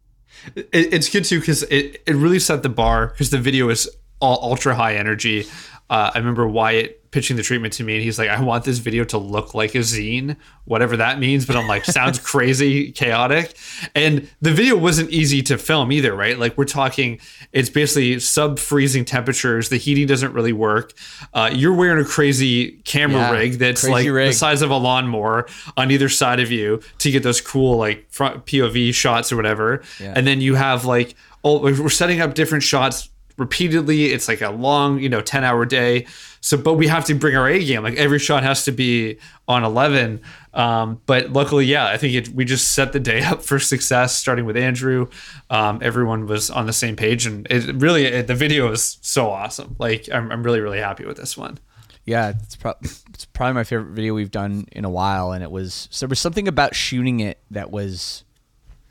It, 0.56 0.68
it's 0.74 1.10
good 1.10 1.26
too 1.26 1.40
because 1.40 1.64
it, 1.64 2.02
it 2.06 2.16
really 2.16 2.40
set 2.40 2.64
the 2.64 2.70
bar 2.70 3.08
because 3.08 3.30
the 3.30 3.38
video 3.38 3.70
is 3.70 3.90
all 4.20 4.40
ultra 4.42 4.76
high 4.76 4.96
energy. 4.96 5.46
Uh, 5.90 6.12
I 6.14 6.18
remember 6.18 6.48
Wyatt 6.48 7.07
pitching 7.18 7.36
the 7.36 7.42
treatment 7.42 7.74
to 7.74 7.84
me, 7.84 7.96
and 7.96 8.04
he's 8.04 8.20
like, 8.20 8.30
"I 8.30 8.40
want 8.40 8.64
this 8.64 8.78
video 8.78 9.04
to 9.06 9.18
look 9.18 9.56
like 9.56 9.74
a 9.74 9.80
zine, 9.80 10.36
whatever 10.66 10.98
that 10.98 11.18
means." 11.18 11.48
But 11.48 11.56
I'm 11.56 11.68
like, 11.68 11.84
"Sounds 11.84 12.20
crazy, 12.32 12.92
chaotic." 12.92 13.58
And 13.96 14.30
the 14.40 14.52
video 14.54 14.78
wasn't 14.78 15.10
easy 15.10 15.42
to 15.44 15.58
film 15.58 15.92
either, 15.92 16.14
right? 16.16 16.38
Like 16.38 16.56
we're 16.60 16.66
talking, 16.66 17.20
it's 17.52 17.70
basically 17.72 18.20
sub 18.20 18.60
freezing 18.60 19.04
temperatures. 19.04 19.70
The 19.70 19.78
heating 19.78 20.06
doesn't 20.06 20.32
really 20.34 20.54
work. 20.54 20.94
Uh, 21.34 21.50
you're 21.52 21.74
wearing 21.74 22.00
a 22.00 22.08
crazy 22.08 22.74
camera 22.84 23.22
Yeah, 23.22 23.32
rig 23.32 23.54
that's 23.54 23.84
like 23.90 24.08
rig. 24.08 24.28
the 24.30 24.34
size 24.34 24.62
of 24.62 24.70
a 24.70 24.78
lawnmower 24.78 25.48
on 25.76 25.90
either 25.90 26.10
side 26.10 26.40
of 26.40 26.52
you 26.52 26.82
to 27.00 27.10
get 27.10 27.24
those 27.24 27.42
cool 27.42 27.78
like 27.78 28.06
front 28.12 28.46
POV 28.46 28.94
shots 28.94 29.32
or 29.32 29.38
whatever. 29.38 29.82
Yeah. 30.00 30.14
And 30.16 30.28
then 30.28 30.40
you 30.40 30.54
have 30.54 30.86
like 30.86 31.16
oh 31.44 31.60
we're 31.62 31.90
setting 31.90 32.22
up 32.22 32.36
different 32.36 32.64
shots 32.64 33.10
repeatedly. 33.38 34.06
It's 34.06 34.28
like 34.28 34.42
a 34.42 34.50
long, 34.50 35.00
you 35.00 35.10
know, 35.10 35.22
10 35.22 35.44
hour 35.44 35.66
day. 35.66 36.06
So 36.42 36.58
but 36.58 36.74
we 36.74 36.88
have 36.88 37.06
to 37.06 37.16
bring 37.16 37.36
our 37.36 37.48
A 37.48 37.64
game. 37.64 37.84
Like 37.84 37.96
every 37.96 38.20
shot 38.20 38.44
has 38.44 38.66
to 38.66 38.72
be 38.72 39.18
on 39.48 39.64
11. 39.64 40.22
Um, 40.54 41.02
but 41.06 41.32
luckily, 41.32 41.66
yeah, 41.66 41.88
I 41.88 41.98
think 41.98 42.14
it, 42.14 42.30
we 42.30 42.46
just 42.46 42.74
set 42.74 42.94
the 42.94 43.00
day 43.00 43.22
up 43.24 43.42
for 43.42 43.60
success 43.60 44.18
starting 44.18 44.46
with 44.46 44.58
Andrew. 44.58 45.08
Um, 45.50 45.80
everyone 45.82 46.26
was 46.26 46.50
on 46.50 46.66
the 46.66 46.74
same 46.74 46.96
page 46.96 47.26
and 47.26 47.48
it 47.50 47.76
really 47.76 48.06
it, 48.06 48.28
the 48.28 48.36
video 48.36 48.72
is 48.72 48.98
so 49.02 49.30
awesome. 49.30 49.76
Like 49.80 50.10
I'm, 50.12 50.32
I'm 50.32 50.44
really 50.44 50.60
really 50.60 50.80
happy 50.80 51.06
with 51.06 51.18
this 51.18 51.38
one. 51.38 51.60
Yeah, 52.08 52.30
it's, 52.30 52.56
pro- 52.56 52.74
it's 52.82 53.26
probably 53.34 53.54
my 53.54 53.66
favorite 53.66 53.92
video 53.92 54.14
we've 54.14 54.32
done 54.32 54.66
in 54.72 54.86
a 54.86 54.90
while, 54.90 55.34
and 55.34 55.44
it 55.44 55.52
was 55.52 55.90
so 55.92 56.06
there 56.06 56.10
was 56.10 56.22
something 56.22 56.48
about 56.48 56.74
shooting 56.74 57.20
it 57.20 57.38
that 57.52 57.70
was, 57.70 58.24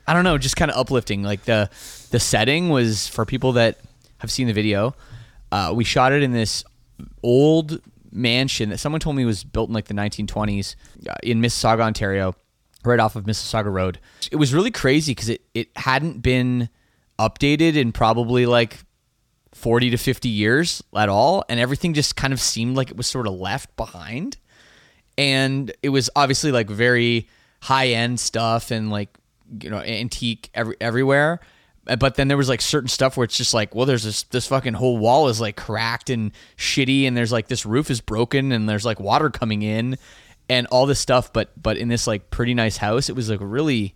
I 0.05 0.13
don't 0.13 0.23
know, 0.23 0.37
just 0.37 0.55
kind 0.55 0.69
of 0.69 0.77
uplifting. 0.77 1.23
Like 1.23 1.43
the 1.45 1.71
the 2.11 2.19
setting 2.19 2.69
was 2.69 3.07
for 3.07 3.25
people 3.25 3.53
that 3.53 3.79
have 4.19 4.31
seen 4.31 4.47
the 4.47 4.53
video. 4.53 4.95
Uh, 5.51 5.71
we 5.75 5.83
shot 5.83 6.11
it 6.11 6.23
in 6.23 6.31
this 6.33 6.63
old 7.23 7.79
mansion 8.11 8.69
that 8.69 8.79
someone 8.79 8.99
told 8.99 9.15
me 9.15 9.25
was 9.25 9.43
built 9.43 9.69
in 9.69 9.73
like 9.73 9.85
the 9.85 9.93
1920s 9.93 10.75
uh, 11.09 11.13
in 11.23 11.41
Mississauga, 11.41 11.81
Ontario, 11.81 12.35
right 12.83 12.99
off 12.99 13.15
of 13.15 13.25
Mississauga 13.25 13.71
Road. 13.71 13.99
It 14.31 14.37
was 14.37 14.53
really 14.53 14.71
crazy 14.71 15.11
because 15.11 15.29
it 15.29 15.41
it 15.53 15.69
hadn't 15.75 16.21
been 16.21 16.69
updated 17.19 17.75
in 17.75 17.91
probably 17.91 18.45
like 18.45 18.79
40 19.53 19.89
to 19.91 19.97
50 19.97 20.29
years 20.29 20.83
at 20.95 21.09
all 21.09 21.43
and 21.49 21.59
everything 21.59 21.93
just 21.93 22.15
kind 22.15 22.31
of 22.31 22.39
seemed 22.39 22.77
like 22.77 22.91
it 22.91 22.97
was 22.97 23.07
sort 23.07 23.25
of 23.25 23.33
left 23.33 23.75
behind 23.75 24.37
and 25.17 25.71
it 25.81 25.89
was 25.89 26.11
obviously 26.15 26.51
like 26.51 26.69
very 26.69 27.27
high 27.63 27.87
end 27.87 28.19
stuff 28.19 28.69
and 28.69 28.91
like 28.91 29.17
you 29.61 29.69
know 29.69 29.79
antique 29.79 30.51
every, 30.53 30.75
everywhere 30.79 31.39
Uh, 31.87 31.95
but 31.95 32.15
then 32.15 32.27
there 32.27 32.37
was 32.37 32.49
like 32.49 32.61
certain 32.61 32.87
stuff 32.87 33.17
where 33.17 33.23
it's 33.23 33.37
just 33.37 33.53
like 33.53 33.73
well 33.75 33.85
there's 33.85 34.03
this 34.03 34.23
this 34.23 34.47
fucking 34.47 34.73
whole 34.73 34.97
wall 34.97 35.27
is 35.27 35.39
like 35.39 35.55
cracked 35.55 36.09
and 36.09 36.31
shitty 36.57 37.03
and 37.03 37.15
there's 37.15 37.31
like 37.31 37.47
this 37.47 37.65
roof 37.65 37.89
is 37.89 38.01
broken 38.01 38.51
and 38.51 38.67
there's 38.67 38.85
like 38.85 38.99
water 38.99 39.29
coming 39.29 39.61
in 39.61 39.97
and 40.49 40.67
all 40.67 40.85
this 40.85 40.99
stuff 40.99 41.31
but 41.33 41.51
but 41.61 41.77
in 41.77 41.87
this 41.87 42.07
like 42.07 42.29
pretty 42.29 42.53
nice 42.53 42.77
house 42.77 43.09
it 43.09 43.15
was 43.15 43.29
like 43.29 43.39
really 43.41 43.93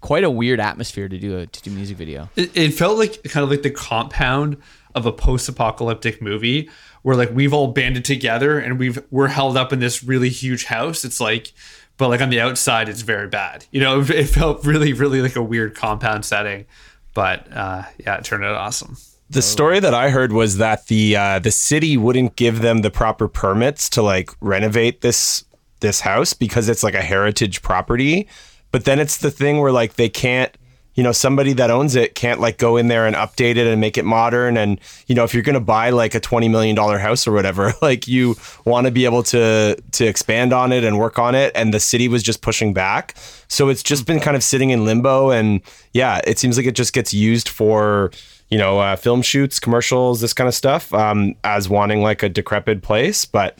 quite 0.00 0.24
a 0.24 0.30
weird 0.30 0.60
atmosphere 0.60 1.08
to 1.08 1.18
do 1.18 1.38
a 1.38 1.46
to 1.46 1.62
do 1.62 1.70
music 1.70 1.96
video 1.96 2.28
It, 2.36 2.56
it 2.56 2.70
felt 2.72 2.98
like 2.98 3.22
kind 3.24 3.42
of 3.42 3.50
like 3.50 3.62
the 3.62 3.70
compound 3.70 4.58
of 4.94 5.06
a 5.06 5.12
post-apocalyptic 5.12 6.22
movie 6.22 6.70
where 7.02 7.16
like 7.16 7.30
we've 7.32 7.52
all 7.52 7.68
banded 7.68 8.04
together 8.04 8.58
and 8.58 8.78
we've 8.78 9.02
we're 9.10 9.28
held 9.28 9.56
up 9.56 9.72
in 9.72 9.80
this 9.80 10.02
really 10.04 10.28
huge 10.28 10.64
house. 10.64 11.04
It's 11.04 11.20
like 11.20 11.52
but 11.96 12.08
like 12.08 12.20
on 12.20 12.30
the 12.30 12.40
outside 12.40 12.88
it's 12.88 13.02
very 13.02 13.28
bad. 13.28 13.66
You 13.70 13.80
know, 13.80 14.00
it 14.08 14.24
felt 14.24 14.64
really 14.64 14.92
really 14.92 15.20
like 15.20 15.36
a 15.36 15.42
weird 15.42 15.74
compound 15.74 16.24
setting. 16.24 16.66
But 17.14 17.50
uh 17.52 17.82
yeah, 17.98 18.16
it 18.16 18.24
turned 18.24 18.44
out 18.44 18.54
awesome. 18.54 18.96
The 19.30 19.42
story 19.42 19.80
that 19.80 19.94
I 19.94 20.10
heard 20.10 20.32
was 20.32 20.58
that 20.58 20.86
the 20.88 21.16
uh, 21.16 21.38
the 21.38 21.50
city 21.50 21.96
wouldn't 21.96 22.36
give 22.36 22.60
them 22.60 22.82
the 22.82 22.90
proper 22.90 23.26
permits 23.26 23.88
to 23.90 24.02
like 24.02 24.30
renovate 24.40 25.00
this 25.00 25.44
this 25.80 26.00
house 26.00 26.34
because 26.34 26.68
it's 26.68 26.82
like 26.82 26.94
a 26.94 27.02
heritage 27.02 27.62
property. 27.62 28.28
But 28.70 28.84
then 28.84 28.98
it's 28.98 29.16
the 29.16 29.30
thing 29.30 29.60
where 29.60 29.72
like 29.72 29.94
they 29.94 30.08
can't, 30.08 30.54
you 30.94 31.02
know, 31.02 31.12
somebody 31.12 31.52
that 31.54 31.70
owns 31.70 31.96
it 31.96 32.14
can't 32.14 32.40
like 32.40 32.58
go 32.58 32.76
in 32.76 32.88
there 32.88 33.06
and 33.06 33.16
update 33.16 33.56
it 33.56 33.66
and 33.66 33.80
make 33.80 33.98
it 33.98 34.04
modern. 34.04 34.56
And 34.56 34.80
you 35.06 35.14
know, 35.14 35.24
if 35.24 35.34
you're 35.34 35.42
gonna 35.42 35.60
buy 35.60 35.90
like 35.90 36.14
a 36.14 36.20
twenty 36.20 36.48
million 36.48 36.76
dollar 36.76 36.98
house 36.98 37.26
or 37.26 37.32
whatever, 37.32 37.72
like 37.82 38.06
you 38.06 38.36
want 38.64 38.86
to 38.86 38.90
be 38.90 39.04
able 39.04 39.22
to 39.24 39.76
to 39.92 40.06
expand 40.06 40.52
on 40.52 40.72
it 40.72 40.84
and 40.84 40.98
work 40.98 41.18
on 41.18 41.34
it. 41.34 41.52
And 41.54 41.74
the 41.74 41.80
city 41.80 42.08
was 42.08 42.22
just 42.22 42.42
pushing 42.42 42.72
back, 42.72 43.14
so 43.48 43.68
it's 43.68 43.82
just 43.82 44.06
been 44.06 44.20
kind 44.20 44.36
of 44.36 44.42
sitting 44.42 44.70
in 44.70 44.84
limbo. 44.84 45.30
And 45.30 45.60
yeah, 45.92 46.20
it 46.26 46.38
seems 46.38 46.56
like 46.56 46.66
it 46.66 46.74
just 46.74 46.92
gets 46.92 47.12
used 47.12 47.48
for 47.48 48.10
you 48.50 48.58
know, 48.58 48.78
uh, 48.78 48.94
film 48.94 49.20
shoots, 49.22 49.58
commercials, 49.58 50.20
this 50.20 50.32
kind 50.32 50.46
of 50.46 50.54
stuff, 50.54 50.92
um, 50.94 51.34
as 51.42 51.68
wanting 51.68 52.02
like 52.02 52.22
a 52.22 52.28
decrepit 52.28 52.82
place. 52.82 53.24
But 53.24 53.58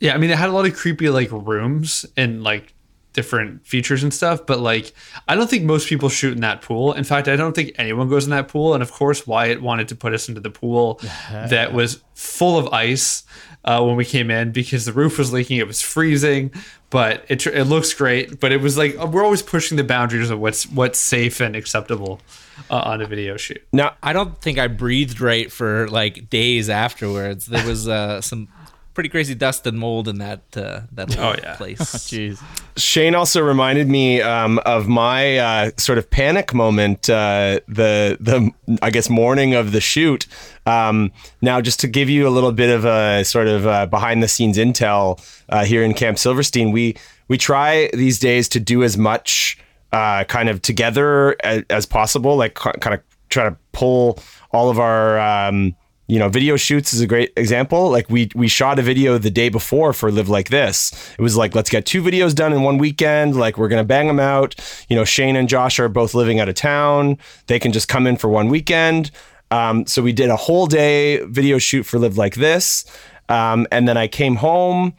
Yeah, 0.00 0.14
I 0.14 0.18
mean, 0.18 0.30
it 0.30 0.38
had 0.38 0.48
a 0.48 0.52
lot 0.52 0.66
of 0.66 0.74
creepy 0.74 1.10
like 1.10 1.28
rooms 1.30 2.04
and 2.16 2.42
like 2.42 2.73
different 3.14 3.66
features 3.66 4.02
and 4.02 4.12
stuff, 4.12 4.44
but 4.44 4.60
like 4.60 4.92
I 5.26 5.34
don't 5.34 5.48
think 5.48 5.64
most 5.64 5.88
people 5.88 6.10
shoot 6.10 6.34
in 6.34 6.42
that 6.42 6.60
pool. 6.60 6.92
In 6.92 7.04
fact, 7.04 7.28
I 7.28 7.36
don't 7.36 7.54
think 7.54 7.72
anyone 7.76 8.10
goes 8.10 8.24
in 8.24 8.30
that 8.30 8.48
pool. 8.48 8.74
And 8.74 8.82
of 8.82 8.92
course, 8.92 9.26
Wyatt 9.26 9.62
wanted 9.62 9.88
to 9.88 9.96
put 9.96 10.12
us 10.12 10.28
into 10.28 10.40
the 10.40 10.50
pool 10.50 11.00
that 11.30 11.72
was 11.72 12.02
full 12.14 12.58
of 12.58 12.68
ice 12.72 13.22
uh, 13.64 13.82
when 13.82 13.96
we 13.96 14.04
came 14.04 14.30
in 14.30 14.52
because 14.52 14.84
the 14.84 14.92
roof 14.92 15.16
was 15.16 15.32
leaking. 15.32 15.56
It 15.56 15.66
was 15.66 15.80
freezing, 15.80 16.52
but 16.90 17.24
it 17.28 17.46
it 17.46 17.64
looks 17.64 17.94
great. 17.94 18.38
But 18.38 18.52
it 18.52 18.60
was 18.60 18.76
like 18.76 18.96
we're 18.96 19.24
always 19.24 19.42
pushing 19.42 19.76
the 19.76 19.84
boundaries 19.84 20.30
of 20.30 20.38
what's 20.40 20.68
what's 20.68 20.98
safe 20.98 21.40
and 21.40 21.56
acceptable 21.56 22.20
uh, 22.68 22.78
on 22.78 23.00
a 23.00 23.06
video 23.06 23.36
shoot. 23.36 23.62
now, 23.72 23.94
I 24.02 24.12
don't 24.12 24.40
think 24.40 24.58
I 24.58 24.66
breathed 24.66 25.20
right 25.20 25.50
for 25.50 25.88
like 25.88 26.28
days 26.28 26.68
afterwards. 26.68 27.46
There 27.46 27.66
was 27.66 27.88
uh, 27.88 28.20
some 28.20 28.48
pretty 28.94 29.08
crazy 29.08 29.34
dust 29.34 29.66
and 29.66 29.78
mold 29.78 30.08
in 30.08 30.18
that 30.18 30.40
uh, 30.56 30.80
that 30.92 31.10
little 31.10 31.24
Oh, 31.24 31.34
yeah. 31.42 31.56
place. 31.56 31.80
jeez 32.10 32.40
Shane 32.76 33.14
also 33.14 33.40
reminded 33.42 33.88
me 33.88 34.22
um, 34.22 34.58
of 34.64 34.88
my 34.88 35.38
uh, 35.38 35.70
sort 35.76 35.98
of 35.98 36.08
panic 36.10 36.54
moment. 36.54 37.10
Uh, 37.10 37.60
the 37.68 38.16
the 38.20 38.50
I 38.82 38.90
guess 38.90 39.10
morning 39.10 39.54
of 39.54 39.72
the 39.72 39.80
shoot. 39.80 40.26
Um, 40.66 41.12
now, 41.42 41.60
just 41.60 41.78
to 41.80 41.88
give 41.88 42.08
you 42.08 42.26
a 42.26 42.30
little 42.30 42.52
bit 42.52 42.70
of 42.70 42.84
a 42.84 43.24
sort 43.24 43.48
of 43.48 43.66
uh, 43.66 43.86
behind 43.86 44.22
the 44.22 44.28
scenes 44.28 44.56
intel 44.58 45.20
uh, 45.50 45.64
here 45.64 45.82
in 45.84 45.92
Camp 45.94 46.18
Silverstein, 46.18 46.72
we 46.72 46.96
we 47.28 47.36
try 47.38 47.90
these 47.92 48.18
days 48.18 48.48
to 48.50 48.60
do 48.60 48.82
as 48.82 48.96
much 48.96 49.58
uh, 49.92 50.24
kind 50.24 50.48
of 50.48 50.60
together 50.62 51.36
as, 51.44 51.62
as 51.70 51.86
possible, 51.86 52.36
like 52.36 52.58
ki- 52.58 52.72
kind 52.80 52.94
of 52.94 53.00
try 53.28 53.44
to 53.48 53.56
pull 53.72 54.18
all 54.52 54.70
of 54.70 54.78
our. 54.78 55.18
Um, 55.20 55.76
you 56.06 56.18
know, 56.18 56.28
video 56.28 56.56
shoots 56.56 56.92
is 56.92 57.00
a 57.00 57.06
great 57.06 57.32
example. 57.36 57.90
Like 57.90 58.10
we 58.10 58.28
we 58.34 58.46
shot 58.46 58.78
a 58.78 58.82
video 58.82 59.16
the 59.16 59.30
day 59.30 59.48
before 59.48 59.92
for 59.92 60.10
Live 60.10 60.28
Like 60.28 60.50
This. 60.50 60.92
It 61.18 61.22
was 61.22 61.36
like 61.36 61.54
let's 61.54 61.70
get 61.70 61.86
two 61.86 62.02
videos 62.02 62.34
done 62.34 62.52
in 62.52 62.62
one 62.62 62.76
weekend. 62.76 63.36
Like 63.36 63.56
we're 63.56 63.68
gonna 63.68 63.84
bang 63.84 64.06
them 64.06 64.20
out. 64.20 64.54
You 64.88 64.96
know, 64.96 65.04
Shane 65.04 65.36
and 65.36 65.48
Josh 65.48 65.78
are 65.78 65.88
both 65.88 66.14
living 66.14 66.40
out 66.40 66.48
of 66.48 66.56
town. 66.56 67.18
They 67.46 67.58
can 67.58 67.72
just 67.72 67.88
come 67.88 68.06
in 68.06 68.16
for 68.16 68.28
one 68.28 68.48
weekend. 68.48 69.10
Um, 69.50 69.86
so 69.86 70.02
we 70.02 70.12
did 70.12 70.30
a 70.30 70.36
whole 70.36 70.66
day 70.66 71.24
video 71.24 71.58
shoot 71.58 71.84
for 71.84 71.98
Live 71.98 72.18
Like 72.18 72.34
This. 72.34 72.84
Um, 73.30 73.66
and 73.72 73.88
then 73.88 73.96
I 73.96 74.06
came 74.06 74.36
home, 74.36 74.94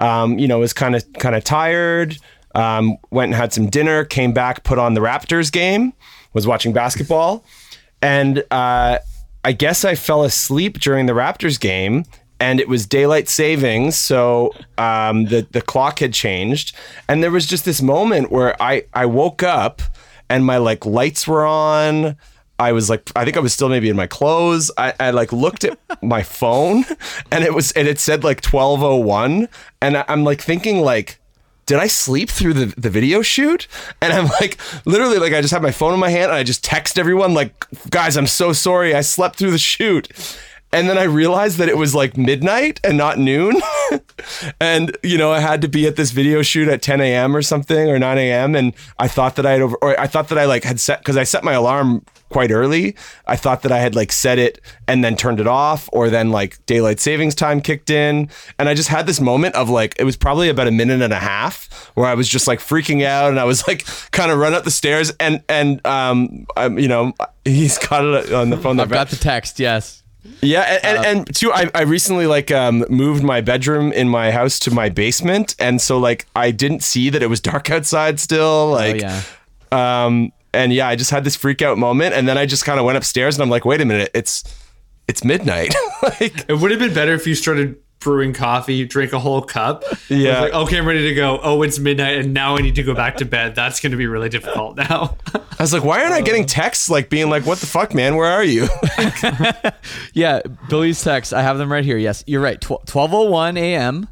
um, 0.00 0.38
you 0.40 0.48
know, 0.48 0.58
was 0.58 0.72
kind 0.72 0.96
of 0.96 1.04
kind 1.14 1.36
of 1.36 1.44
tired. 1.44 2.18
Um, 2.56 2.96
went 3.10 3.26
and 3.26 3.34
had 3.36 3.52
some 3.52 3.70
dinner. 3.70 4.04
Came 4.04 4.32
back, 4.32 4.64
put 4.64 4.78
on 4.78 4.94
the 4.94 5.00
Raptors 5.00 5.52
game. 5.52 5.92
Was 6.32 6.46
watching 6.46 6.72
basketball, 6.72 7.44
and 8.02 8.44
uh, 8.50 8.98
I 9.44 9.52
guess 9.52 9.84
I 9.84 9.94
fell 9.94 10.22
asleep 10.22 10.78
during 10.80 11.06
the 11.06 11.12
Raptors 11.12 11.58
game. 11.58 12.04
And 12.40 12.60
it 12.60 12.68
was 12.68 12.86
daylight 12.86 13.28
savings, 13.28 13.96
so 13.96 14.54
um, 14.78 15.24
the 15.24 15.48
the 15.50 15.60
clock 15.60 15.98
had 15.98 16.12
changed, 16.12 16.72
and 17.08 17.20
there 17.20 17.32
was 17.32 17.46
just 17.46 17.64
this 17.64 17.82
moment 17.82 18.30
where 18.30 18.54
I 18.62 18.84
I 18.94 19.06
woke 19.06 19.42
up 19.42 19.82
and 20.28 20.44
my 20.44 20.58
like 20.58 20.86
lights 20.86 21.26
were 21.26 21.44
on. 21.44 22.16
I 22.60 22.72
was 22.72 22.90
like, 22.90 23.10
I 23.14 23.24
think 23.24 23.36
I 23.36 23.40
was 23.40 23.52
still 23.52 23.68
maybe 23.68 23.88
in 23.88 23.96
my 23.96 24.08
clothes. 24.08 24.70
I, 24.76 24.92
I 24.98 25.10
like 25.10 25.32
looked 25.32 25.64
at 25.64 25.78
my 26.02 26.22
phone 26.22 26.84
and 27.30 27.44
it 27.44 27.54
was, 27.54 27.70
and 27.72 27.86
it 27.86 27.98
said 27.98 28.24
like 28.24 28.44
1201. 28.44 29.48
And 29.80 29.96
I, 29.96 30.04
I'm 30.08 30.24
like 30.24 30.40
thinking 30.40 30.80
like, 30.80 31.20
did 31.68 31.78
I 31.78 31.86
sleep 31.86 32.30
through 32.30 32.54
the, 32.54 32.74
the 32.78 32.88
video 32.88 33.20
shoot? 33.20 33.68
And 34.00 34.10
I'm 34.10 34.26
like, 34.40 34.58
literally, 34.86 35.18
like, 35.18 35.34
I 35.34 35.42
just 35.42 35.52
have 35.52 35.62
my 35.62 35.70
phone 35.70 35.92
in 35.92 36.00
my 36.00 36.08
hand 36.08 36.24
and 36.24 36.32
I 36.32 36.42
just 36.42 36.64
text 36.64 36.98
everyone, 36.98 37.34
like, 37.34 37.52
guys, 37.90 38.16
I'm 38.16 38.26
so 38.26 38.54
sorry. 38.54 38.94
I 38.94 39.02
slept 39.02 39.36
through 39.36 39.50
the 39.50 39.58
shoot. 39.58 40.08
And 40.72 40.88
then 40.88 40.98
I 40.98 41.04
realized 41.04 41.58
that 41.58 41.68
it 41.68 41.78
was 41.78 41.94
like 41.94 42.16
midnight 42.16 42.78
and 42.84 42.98
not 42.98 43.18
noon. 43.18 43.60
and, 44.60 44.96
you 45.02 45.16
know, 45.16 45.32
I 45.32 45.40
had 45.40 45.62
to 45.62 45.68
be 45.68 45.86
at 45.86 45.96
this 45.96 46.10
video 46.10 46.42
shoot 46.42 46.68
at 46.68 46.82
10 46.82 47.00
a.m. 47.00 47.34
or 47.34 47.40
something 47.40 47.88
or 47.88 47.98
9 47.98 48.18
a.m. 48.18 48.54
And 48.54 48.74
I 48.98 49.08
thought 49.08 49.36
that 49.36 49.46
I 49.46 49.52
had 49.52 49.62
over, 49.62 49.76
or 49.80 49.98
I 49.98 50.06
thought 50.06 50.28
that 50.28 50.38
I 50.38 50.44
like 50.44 50.64
had 50.64 50.78
set, 50.78 50.98
because 50.98 51.16
I 51.16 51.24
set 51.24 51.42
my 51.42 51.54
alarm 51.54 52.04
quite 52.28 52.50
early. 52.50 52.94
I 53.26 53.36
thought 53.36 53.62
that 53.62 53.72
I 53.72 53.78
had 53.78 53.94
like 53.94 54.12
set 54.12 54.38
it 54.38 54.60
and 54.86 55.02
then 55.02 55.16
turned 55.16 55.40
it 55.40 55.46
off, 55.46 55.88
or 55.90 56.10
then 56.10 56.30
like 56.30 56.64
daylight 56.66 57.00
savings 57.00 57.34
time 57.34 57.62
kicked 57.62 57.88
in. 57.88 58.28
And 58.58 58.68
I 58.68 58.74
just 58.74 58.90
had 58.90 59.06
this 59.06 59.20
moment 59.20 59.54
of 59.54 59.70
like, 59.70 59.94
it 59.98 60.04
was 60.04 60.18
probably 60.18 60.50
about 60.50 60.68
a 60.68 60.72
minute 60.72 61.00
and 61.00 61.14
a 61.14 61.18
half 61.18 61.90
where 61.94 62.06
I 62.06 62.14
was 62.14 62.28
just 62.28 62.46
like 62.46 62.60
freaking 62.60 63.04
out 63.04 63.30
and 63.30 63.40
I 63.40 63.44
was 63.44 63.66
like 63.66 63.86
kind 64.10 64.30
of 64.30 64.38
run 64.38 64.52
up 64.52 64.64
the 64.64 64.70
stairs 64.70 65.12
and, 65.18 65.42
and, 65.48 65.84
um, 65.86 66.46
um 66.58 66.78
you 66.78 66.88
know, 66.88 67.14
he's 67.46 67.78
got 67.78 68.04
it 68.04 68.32
on 68.34 68.50
the 68.50 68.58
phone. 68.58 68.78
I've 68.80 68.90
got 68.90 69.08
the 69.08 69.16
text. 69.16 69.58
Yes. 69.58 70.02
Yeah, 70.40 70.62
and, 70.82 70.98
and, 70.98 71.06
and 71.06 71.34
too, 71.34 71.52
I, 71.52 71.70
I 71.74 71.82
recently 71.82 72.26
like 72.26 72.50
um, 72.50 72.84
moved 72.88 73.22
my 73.22 73.40
bedroom 73.40 73.92
in 73.92 74.08
my 74.08 74.30
house 74.30 74.58
to 74.60 74.70
my 74.70 74.88
basement, 74.88 75.54
and 75.58 75.80
so 75.80 75.98
like 75.98 76.26
I 76.36 76.50
didn't 76.50 76.82
see 76.82 77.10
that 77.10 77.22
it 77.22 77.28
was 77.28 77.40
dark 77.40 77.70
outside 77.70 78.20
still. 78.20 78.70
Like, 78.70 79.00
yeah. 79.00 79.22
um, 79.72 80.32
and 80.52 80.72
yeah, 80.72 80.88
I 80.88 80.96
just 80.96 81.10
had 81.10 81.24
this 81.24 81.36
freak 81.36 81.62
out 81.62 81.78
moment, 81.78 82.14
and 82.14 82.28
then 82.28 82.36
I 82.38 82.46
just 82.46 82.64
kind 82.64 82.78
of 82.78 82.84
went 82.84 82.98
upstairs, 82.98 83.36
and 83.36 83.42
I'm 83.42 83.50
like, 83.50 83.64
wait 83.64 83.80
a 83.80 83.84
minute, 83.84 84.10
it's 84.14 84.44
it's 85.08 85.24
midnight. 85.24 85.74
like, 86.02 86.44
It 86.48 86.58
would 86.60 86.70
have 86.70 86.80
been 86.80 86.94
better 86.94 87.14
if 87.14 87.26
you 87.26 87.34
started 87.34 87.76
brewing 88.00 88.32
coffee, 88.32 88.84
drink 88.84 89.12
a 89.12 89.18
whole 89.18 89.42
cup. 89.42 89.84
Yeah. 90.08 90.40
Like, 90.40 90.52
okay, 90.54 90.78
I'm 90.78 90.86
ready 90.86 91.08
to 91.08 91.14
go. 91.14 91.40
Oh, 91.42 91.62
it's 91.62 91.78
midnight, 91.78 92.18
and 92.18 92.32
now 92.32 92.56
I 92.56 92.60
need 92.60 92.76
to 92.76 92.82
go 92.82 92.94
back 92.94 93.16
to 93.18 93.24
bed. 93.24 93.54
That's 93.54 93.80
going 93.80 93.92
to 93.92 93.96
be 93.98 94.06
really 94.06 94.28
difficult 94.28 94.76
now. 94.76 95.16
I 95.34 95.62
was 95.62 95.72
like, 95.72 95.84
why 95.84 96.00
aren't 96.02 96.14
I 96.14 96.20
getting 96.20 96.44
uh. 96.44 96.48
texts 96.48 96.88
like 96.88 97.10
being 97.10 97.28
like, 97.28 97.44
what 97.44 97.58
the 97.58 97.66
fuck, 97.66 97.94
man, 97.94 98.16
where 98.16 98.30
are 98.30 98.44
you? 98.44 98.68
Yeah, 100.12 100.40
Billy's 100.68 101.02
text. 101.02 101.32
I 101.32 101.42
have 101.42 101.58
them 101.58 101.70
right 101.70 101.84
here. 101.84 101.96
Yes, 101.96 102.24
you're 102.26 102.40
right. 102.40 102.60
Tw- 102.60 102.84
12:01 102.86 103.58
a.m. 103.58 104.08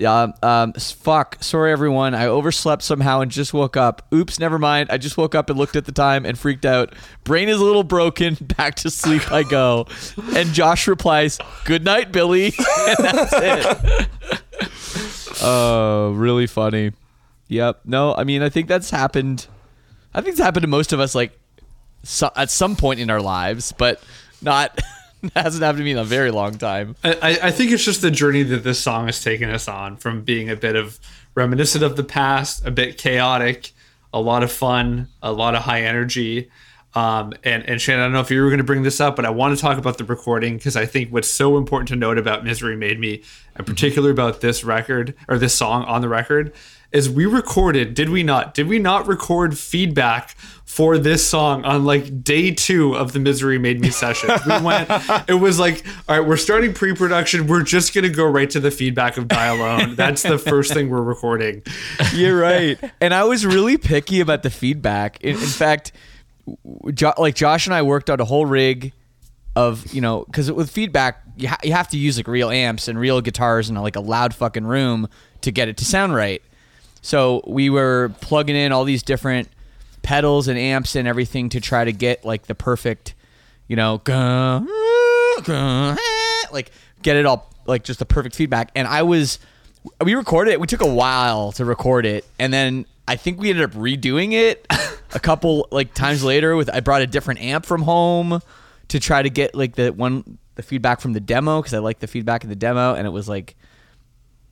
Uh, 0.00 0.32
um, 0.42 0.72
fuck. 0.74 1.38
Sorry, 1.40 1.72
everyone. 1.72 2.14
I 2.14 2.26
overslept 2.26 2.82
somehow 2.82 3.20
and 3.20 3.30
just 3.30 3.52
woke 3.52 3.76
up. 3.76 4.06
Oops, 4.12 4.38
never 4.38 4.58
mind. 4.58 4.90
I 4.90 4.98
just 4.98 5.16
woke 5.16 5.34
up 5.34 5.50
and 5.50 5.58
looked 5.58 5.76
at 5.76 5.84
the 5.84 5.92
time 5.92 6.24
and 6.24 6.38
freaked 6.38 6.64
out. 6.64 6.94
Brain 7.24 7.48
is 7.48 7.60
a 7.60 7.64
little 7.64 7.82
broken. 7.82 8.34
Back 8.40 8.76
to 8.76 8.90
sleep 8.90 9.30
I 9.30 9.42
go. 9.42 9.86
And 10.34 10.52
Josh 10.52 10.86
replies, 10.88 11.38
"Good 11.64 11.84
night, 11.84 12.12
Billy." 12.12 12.46
and 12.88 12.98
that's 12.98 13.32
it. 13.34 14.08
Oh, 15.42 16.12
really 16.16 16.46
funny. 16.46 16.92
Yep. 17.48 17.80
No, 17.84 18.14
I 18.14 18.24
mean, 18.24 18.42
I 18.42 18.48
think 18.48 18.68
that's 18.68 18.88
happened. 18.90 19.46
I 20.14 20.22
think 20.22 20.32
it's 20.32 20.40
happened 20.40 20.62
to 20.62 20.68
most 20.68 20.94
of 20.94 20.98
us, 20.98 21.14
like 21.14 21.38
so, 22.02 22.30
at 22.34 22.50
some 22.50 22.74
point 22.74 23.00
in 23.00 23.10
our 23.10 23.20
lives, 23.20 23.72
but 23.72 24.02
not 24.40 24.80
hasn't 25.36 25.62
happened 25.62 25.78
to 25.78 25.84
me 25.84 25.92
in 25.92 25.98
a 25.98 26.04
very 26.04 26.30
long 26.30 26.58
time. 26.58 26.96
I, 27.02 27.38
I 27.42 27.50
think 27.50 27.72
it's 27.72 27.84
just 27.84 28.02
the 28.02 28.10
journey 28.10 28.42
that 28.44 28.64
this 28.64 28.78
song 28.78 29.06
has 29.06 29.22
taken 29.22 29.50
us 29.50 29.68
on 29.68 29.96
from 29.96 30.22
being 30.22 30.50
a 30.50 30.56
bit 30.56 30.76
of 30.76 30.98
reminiscent 31.34 31.84
of 31.84 31.96
the 31.96 32.04
past, 32.04 32.64
a 32.66 32.70
bit 32.70 32.98
chaotic, 32.98 33.72
a 34.12 34.20
lot 34.20 34.42
of 34.42 34.50
fun, 34.50 35.08
a 35.22 35.32
lot 35.32 35.54
of 35.54 35.62
high 35.62 35.82
energy. 35.82 36.50
Um, 36.94 37.34
and, 37.44 37.68
and 37.68 37.80
Shannon, 37.80 38.00
I 38.00 38.04
don't 38.06 38.12
know 38.14 38.20
if 38.20 38.30
you 38.30 38.42
were 38.42 38.48
going 38.48 38.58
to 38.58 38.64
bring 38.64 38.82
this 38.82 39.02
up, 39.02 39.16
but 39.16 39.26
I 39.26 39.30
want 39.30 39.54
to 39.54 39.60
talk 39.60 39.76
about 39.76 39.98
the 39.98 40.04
recording 40.04 40.56
because 40.56 40.76
I 40.76 40.86
think 40.86 41.12
what's 41.12 41.28
so 41.28 41.58
important 41.58 41.88
to 41.88 41.96
note 41.96 42.16
about 42.16 42.42
Misery 42.42 42.74
Made 42.74 42.98
Me, 42.98 43.22
and 43.54 43.66
particularly 43.66 44.12
about 44.12 44.40
this 44.40 44.64
record 44.64 45.14
or 45.28 45.36
this 45.36 45.54
song 45.54 45.84
on 45.84 46.00
the 46.00 46.08
record, 46.08 46.54
is 46.92 47.10
we 47.10 47.26
recorded, 47.26 47.94
did 47.94 48.08
we 48.10 48.22
not? 48.22 48.54
Did 48.54 48.68
we 48.68 48.78
not 48.78 49.06
record 49.06 49.58
feedback 49.58 50.30
for 50.64 50.98
this 50.98 51.26
song 51.26 51.64
on 51.64 51.84
like 51.84 52.22
day 52.22 52.50
two 52.52 52.94
of 52.94 53.12
the 53.12 53.18
Misery 53.18 53.58
Made 53.58 53.80
Me 53.80 53.90
session? 53.90 54.30
We 54.46 54.60
went, 54.60 54.88
it 55.28 55.38
was 55.40 55.58
like, 55.58 55.84
all 56.08 56.18
right, 56.18 56.26
we're 56.26 56.36
starting 56.36 56.72
pre 56.74 56.94
production. 56.94 57.46
We're 57.46 57.62
just 57.62 57.94
going 57.94 58.04
to 58.04 58.10
go 58.10 58.24
right 58.24 58.48
to 58.50 58.60
the 58.60 58.70
feedback 58.70 59.16
of 59.16 59.28
Die 59.28 59.46
Alone. 59.46 59.94
That's 59.94 60.22
the 60.22 60.38
first 60.38 60.72
thing 60.72 60.88
we're 60.88 61.02
recording. 61.02 61.62
You're 62.14 62.38
right. 62.38 62.78
and 63.00 63.12
I 63.12 63.24
was 63.24 63.44
really 63.44 63.76
picky 63.76 64.20
about 64.20 64.42
the 64.42 64.50
feedback. 64.50 65.22
In, 65.22 65.30
in 65.30 65.36
fact, 65.36 65.92
jo- 66.94 67.14
like 67.18 67.34
Josh 67.34 67.66
and 67.66 67.74
I 67.74 67.82
worked 67.82 68.10
out 68.10 68.20
a 68.20 68.24
whole 68.24 68.46
rig 68.46 68.92
of 69.54 69.92
you 69.94 70.02
know 70.02 70.22
because 70.26 70.52
with 70.52 70.70
feedback 70.70 71.22
you, 71.36 71.48
ha- 71.48 71.58
you 71.64 71.72
have 71.72 71.88
to 71.88 71.96
use 71.96 72.18
like 72.18 72.28
real 72.28 72.50
amps 72.50 72.88
and 72.88 72.98
real 72.98 73.20
guitars 73.20 73.70
in 73.70 73.74
like 73.76 73.96
a 73.96 74.00
loud 74.00 74.34
fucking 74.34 74.66
room 74.66 75.08
to 75.40 75.50
get 75.50 75.68
it 75.68 75.76
to 75.78 75.84
sound 75.84 76.14
right. 76.14 76.42
So 77.06 77.40
we 77.46 77.70
were 77.70 78.12
plugging 78.20 78.56
in 78.56 78.72
all 78.72 78.82
these 78.82 79.04
different 79.04 79.48
pedals 80.02 80.48
and 80.48 80.58
amps 80.58 80.96
and 80.96 81.06
everything 81.06 81.50
to 81.50 81.60
try 81.60 81.84
to 81.84 81.92
get 81.92 82.24
like 82.24 82.48
the 82.48 82.54
perfect, 82.56 83.14
you 83.68 83.76
know, 83.76 84.02
like 86.50 86.72
get 87.02 87.14
it 87.14 87.24
all 87.24 87.48
like 87.64 87.84
just 87.84 88.00
the 88.00 88.06
perfect 88.06 88.34
feedback. 88.34 88.72
And 88.74 88.88
I 88.88 89.02
was, 89.02 89.38
we 90.04 90.16
recorded 90.16 90.50
it. 90.50 90.60
We 90.60 90.66
took 90.66 90.80
a 90.80 90.92
while 90.92 91.52
to 91.52 91.64
record 91.64 92.06
it, 92.06 92.26
and 92.40 92.52
then 92.52 92.86
I 93.06 93.14
think 93.14 93.38
we 93.38 93.50
ended 93.50 93.62
up 93.62 93.76
redoing 93.76 94.32
it 94.32 94.66
a 95.14 95.20
couple 95.20 95.68
like 95.70 95.94
times 95.94 96.24
later. 96.24 96.56
With 96.56 96.68
I 96.74 96.80
brought 96.80 97.02
a 97.02 97.06
different 97.06 97.40
amp 97.40 97.66
from 97.66 97.82
home 97.82 98.40
to 98.88 98.98
try 98.98 99.22
to 99.22 99.30
get 99.30 99.54
like 99.54 99.76
the 99.76 99.92
one 99.92 100.38
the 100.56 100.64
feedback 100.64 101.00
from 101.00 101.12
the 101.12 101.20
demo 101.20 101.62
because 101.62 101.72
I 101.72 101.78
liked 101.78 102.00
the 102.00 102.08
feedback 102.08 102.42
in 102.42 102.50
the 102.50 102.56
demo, 102.56 102.94
and 102.94 103.06
it 103.06 103.10
was 103.10 103.28
like 103.28 103.54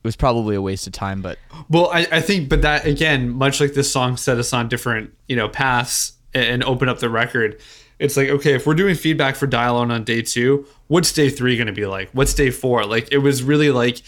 it 0.04 0.08
was 0.08 0.16
probably 0.16 0.54
a 0.54 0.60
waste 0.60 0.86
of 0.86 0.92
time, 0.92 1.22
but 1.22 1.38
Well, 1.70 1.88
I, 1.90 2.06
I 2.12 2.20
think, 2.20 2.50
but 2.50 2.60
that 2.60 2.84
again, 2.84 3.30
much 3.30 3.58
like 3.58 3.72
this 3.72 3.90
song 3.90 4.18
set 4.18 4.36
us 4.36 4.52
on 4.52 4.68
different, 4.68 5.14
you 5.28 5.34
know, 5.34 5.48
paths 5.48 6.12
and, 6.34 6.44
and 6.44 6.64
open 6.64 6.90
up 6.90 6.98
the 6.98 7.08
record. 7.08 7.58
It's 7.98 8.14
like, 8.14 8.28
okay, 8.28 8.52
if 8.52 8.66
we're 8.66 8.74
doing 8.74 8.96
feedback 8.96 9.34
for 9.34 9.46
Die 9.46 9.64
Alone 9.64 9.90
on 9.90 10.04
day 10.04 10.20
two, 10.20 10.66
what's 10.88 11.10
day 11.10 11.30
three 11.30 11.56
going 11.56 11.68
to 11.68 11.72
be 11.72 11.86
like? 11.86 12.10
What's 12.10 12.34
day 12.34 12.50
four? 12.50 12.84
Like, 12.84 13.08
it 13.12 13.18
was 13.18 13.42
really 13.42 13.70
like 13.70 14.02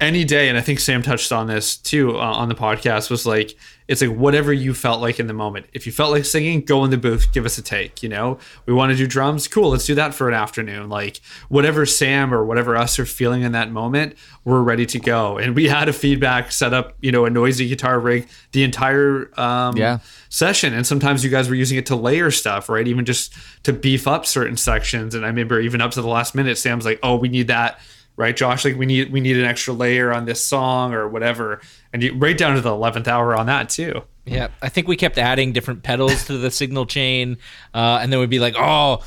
any 0.00 0.24
day, 0.24 0.48
and 0.48 0.56
I 0.56 0.60
think 0.60 0.80
Sam 0.80 1.02
touched 1.02 1.30
on 1.32 1.46
this 1.46 1.76
too 1.76 2.16
uh, 2.16 2.22
on 2.22 2.48
the 2.48 2.54
podcast. 2.54 3.10
Was 3.10 3.26
like, 3.26 3.54
it's 3.86 4.00
like 4.00 4.10
whatever 4.16 4.52
you 4.52 4.72
felt 4.72 5.00
like 5.00 5.20
in 5.20 5.26
the 5.26 5.32
moment. 5.34 5.66
If 5.72 5.84
you 5.84 5.92
felt 5.92 6.10
like 6.12 6.24
singing, 6.24 6.62
go 6.62 6.84
in 6.84 6.90
the 6.90 6.96
booth, 6.96 7.32
give 7.32 7.44
us 7.44 7.58
a 7.58 7.62
take. 7.62 8.02
You 8.02 8.08
know, 8.08 8.38
we 8.66 8.72
want 8.72 8.92
to 8.92 8.96
do 8.96 9.06
drums, 9.06 9.46
cool, 9.48 9.70
let's 9.70 9.84
do 9.84 9.94
that 9.96 10.14
for 10.14 10.28
an 10.28 10.34
afternoon. 10.34 10.88
Like 10.88 11.20
whatever 11.48 11.84
Sam 11.84 12.32
or 12.32 12.44
whatever 12.44 12.76
us 12.76 12.98
are 12.98 13.04
feeling 13.06 13.42
in 13.42 13.52
that 13.52 13.70
moment, 13.72 14.14
we're 14.44 14.62
ready 14.62 14.86
to 14.86 14.98
go. 14.98 15.38
And 15.38 15.54
we 15.54 15.68
had 15.68 15.88
a 15.88 15.92
feedback 15.92 16.52
set 16.52 16.72
up, 16.72 16.94
you 17.00 17.12
know, 17.12 17.24
a 17.24 17.30
noisy 17.30 17.68
guitar 17.68 17.98
rig 18.00 18.26
the 18.52 18.62
entire 18.64 19.28
um, 19.38 19.76
Yeah. 19.76 19.98
session. 20.28 20.72
And 20.72 20.86
sometimes 20.86 21.22
you 21.24 21.30
guys 21.30 21.48
were 21.48 21.54
using 21.56 21.76
it 21.76 21.86
to 21.86 21.96
layer 21.96 22.30
stuff, 22.30 22.68
right? 22.68 22.86
Even 22.88 23.04
just 23.04 23.34
to 23.64 23.72
beef 23.72 24.06
up 24.08 24.24
certain 24.24 24.56
sections. 24.56 25.14
And 25.14 25.24
I 25.24 25.28
remember 25.28 25.60
even 25.60 25.80
up 25.80 25.90
to 25.92 26.00
the 26.02 26.08
last 26.08 26.34
minute, 26.34 26.56
Sam's 26.58 26.84
like, 26.84 27.00
"Oh, 27.02 27.16
we 27.16 27.28
need 27.28 27.48
that." 27.48 27.78
Right, 28.20 28.36
Josh. 28.36 28.66
Like 28.66 28.76
we 28.76 28.84
need 28.84 29.10
we 29.10 29.22
need 29.22 29.38
an 29.38 29.46
extra 29.46 29.72
layer 29.72 30.12
on 30.12 30.26
this 30.26 30.44
song 30.44 30.92
or 30.92 31.08
whatever, 31.08 31.62
and 31.90 32.02
you, 32.02 32.14
right 32.18 32.36
down 32.36 32.54
to 32.54 32.60
the 32.60 32.70
eleventh 32.70 33.08
hour 33.08 33.34
on 33.34 33.46
that 33.46 33.70
too. 33.70 34.02
Yeah, 34.26 34.48
I 34.60 34.68
think 34.68 34.88
we 34.88 34.96
kept 34.96 35.16
adding 35.16 35.54
different 35.54 35.84
pedals 35.84 36.26
to 36.26 36.36
the 36.36 36.50
signal 36.50 36.84
chain, 36.84 37.38
uh, 37.72 37.98
and 38.02 38.12
then 38.12 38.20
we'd 38.20 38.28
be 38.28 38.38
like, 38.38 38.56
"Oh, 38.58 39.02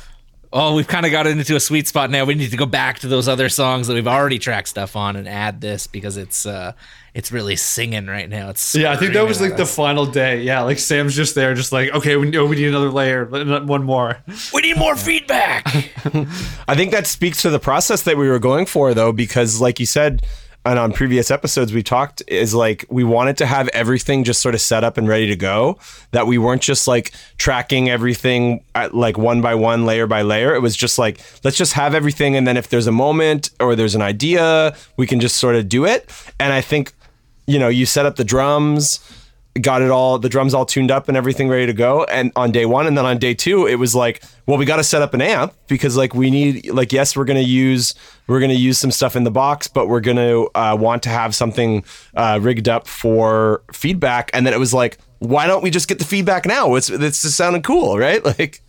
oh, 0.54 0.74
we've 0.74 0.86
kind 0.86 1.04
of 1.04 1.12
got 1.12 1.26
into 1.26 1.56
a 1.56 1.60
sweet 1.60 1.88
spot 1.88 2.10
now. 2.10 2.24
We 2.24 2.36
need 2.36 2.52
to 2.52 2.56
go 2.56 2.64
back 2.64 3.00
to 3.00 3.08
those 3.08 3.26
other 3.26 3.48
songs 3.48 3.88
that 3.88 3.94
we've 3.94 4.06
already 4.06 4.38
tracked 4.38 4.68
stuff 4.68 4.94
on 4.94 5.16
and 5.16 5.28
add 5.28 5.60
this 5.60 5.88
because 5.88 6.16
it's 6.16 6.46
uh, 6.46 6.72
it's 7.12 7.32
really 7.32 7.56
singing 7.56 8.06
right 8.06 8.30
now. 8.30 8.50
It's 8.50 8.74
Yeah, 8.74 8.92
I 8.92 8.96
think 8.96 9.12
that 9.14 9.26
was 9.26 9.38
screaming 9.38 9.58
like 9.58 9.66
the 9.66 9.72
final 9.72 10.06
day. 10.06 10.42
Yeah, 10.42 10.62
like 10.62 10.78
Sam's 10.78 11.16
just 11.16 11.34
there, 11.34 11.54
just 11.54 11.72
like, 11.72 11.92
okay, 11.92 12.16
we 12.16 12.30
know 12.30 12.46
we 12.46 12.56
need 12.56 12.68
another 12.68 12.90
layer, 12.90 13.26
one 13.26 13.82
more. 13.82 14.18
we 14.54 14.62
need 14.62 14.78
more 14.78 14.96
feedback. 14.96 15.66
I 16.68 16.74
think 16.74 16.92
that 16.92 17.06
speaks 17.06 17.42
to 17.42 17.50
the 17.50 17.58
process 17.60 18.02
that 18.02 18.16
we 18.16 18.28
were 18.28 18.38
going 18.38 18.66
for, 18.66 18.94
though, 18.94 19.12
because 19.12 19.60
like 19.60 19.80
you 19.80 19.86
said, 19.86 20.24
and 20.64 20.78
on 20.78 20.92
previous 20.92 21.30
episodes 21.30 21.72
we 21.72 21.82
talked 21.82 22.22
is 22.26 22.54
like 22.54 22.84
we 22.88 23.04
wanted 23.04 23.36
to 23.38 23.46
have 23.46 23.68
everything 23.68 24.24
just 24.24 24.40
sort 24.40 24.54
of 24.54 24.60
set 24.60 24.82
up 24.82 24.96
and 24.96 25.06
ready 25.06 25.26
to 25.26 25.36
go. 25.36 25.78
That 26.12 26.26
we 26.26 26.38
weren't 26.38 26.62
just 26.62 26.88
like 26.88 27.12
tracking 27.36 27.90
everything 27.90 28.64
at 28.74 28.94
like 28.94 29.18
one 29.18 29.42
by 29.42 29.54
one, 29.54 29.84
layer 29.84 30.06
by 30.06 30.22
layer. 30.22 30.54
It 30.54 30.60
was 30.60 30.76
just 30.76 30.98
like 30.98 31.20
let's 31.42 31.56
just 31.56 31.74
have 31.74 31.94
everything, 31.94 32.36
and 32.36 32.46
then 32.46 32.56
if 32.56 32.68
there's 32.68 32.86
a 32.86 32.92
moment 32.92 33.50
or 33.60 33.76
there's 33.76 33.94
an 33.94 34.02
idea, 34.02 34.74
we 34.96 35.06
can 35.06 35.20
just 35.20 35.36
sort 35.36 35.56
of 35.56 35.68
do 35.68 35.84
it. 35.84 36.10
And 36.40 36.52
I 36.52 36.60
think 36.60 36.92
you 37.46 37.58
know 37.58 37.68
you 37.68 37.86
set 37.86 38.06
up 38.06 38.16
the 38.16 38.24
drums 38.24 39.00
got 39.60 39.82
it 39.82 39.90
all 39.90 40.18
the 40.18 40.28
drums 40.28 40.52
all 40.52 40.66
tuned 40.66 40.90
up 40.90 41.06
and 41.06 41.16
everything 41.16 41.48
ready 41.48 41.64
to 41.64 41.72
go 41.72 42.02
and 42.04 42.32
on 42.34 42.50
day 42.50 42.66
one 42.66 42.88
and 42.88 42.98
then 42.98 43.04
on 43.06 43.18
day 43.18 43.32
two 43.32 43.66
it 43.66 43.76
was 43.76 43.94
like 43.94 44.20
well 44.46 44.58
we 44.58 44.64
got 44.64 44.76
to 44.76 44.84
set 44.84 45.00
up 45.00 45.14
an 45.14 45.22
amp 45.22 45.54
because 45.68 45.96
like 45.96 46.12
we 46.12 46.28
need 46.28 46.68
like 46.72 46.92
yes 46.92 47.16
we're 47.16 47.24
gonna 47.24 47.38
use 47.38 47.94
we're 48.26 48.40
gonna 48.40 48.52
use 48.52 48.78
some 48.78 48.90
stuff 48.90 49.14
in 49.14 49.22
the 49.22 49.30
box 49.30 49.68
but 49.68 49.86
we're 49.86 50.00
gonna 50.00 50.42
uh, 50.56 50.76
want 50.78 51.04
to 51.04 51.08
have 51.08 51.36
something 51.36 51.84
uh, 52.16 52.38
rigged 52.42 52.68
up 52.68 52.88
for 52.88 53.62
feedback 53.72 54.28
and 54.34 54.44
then 54.44 54.52
it 54.52 54.58
was 54.58 54.74
like 54.74 54.98
why 55.20 55.46
don't 55.46 55.62
we 55.62 55.70
just 55.70 55.86
get 55.86 56.00
the 56.00 56.04
feedback 56.04 56.46
now 56.46 56.74
it's 56.74 56.90
it's 56.90 57.22
just 57.22 57.36
sounding 57.36 57.62
cool 57.62 57.96
right 57.96 58.24
like 58.38 58.60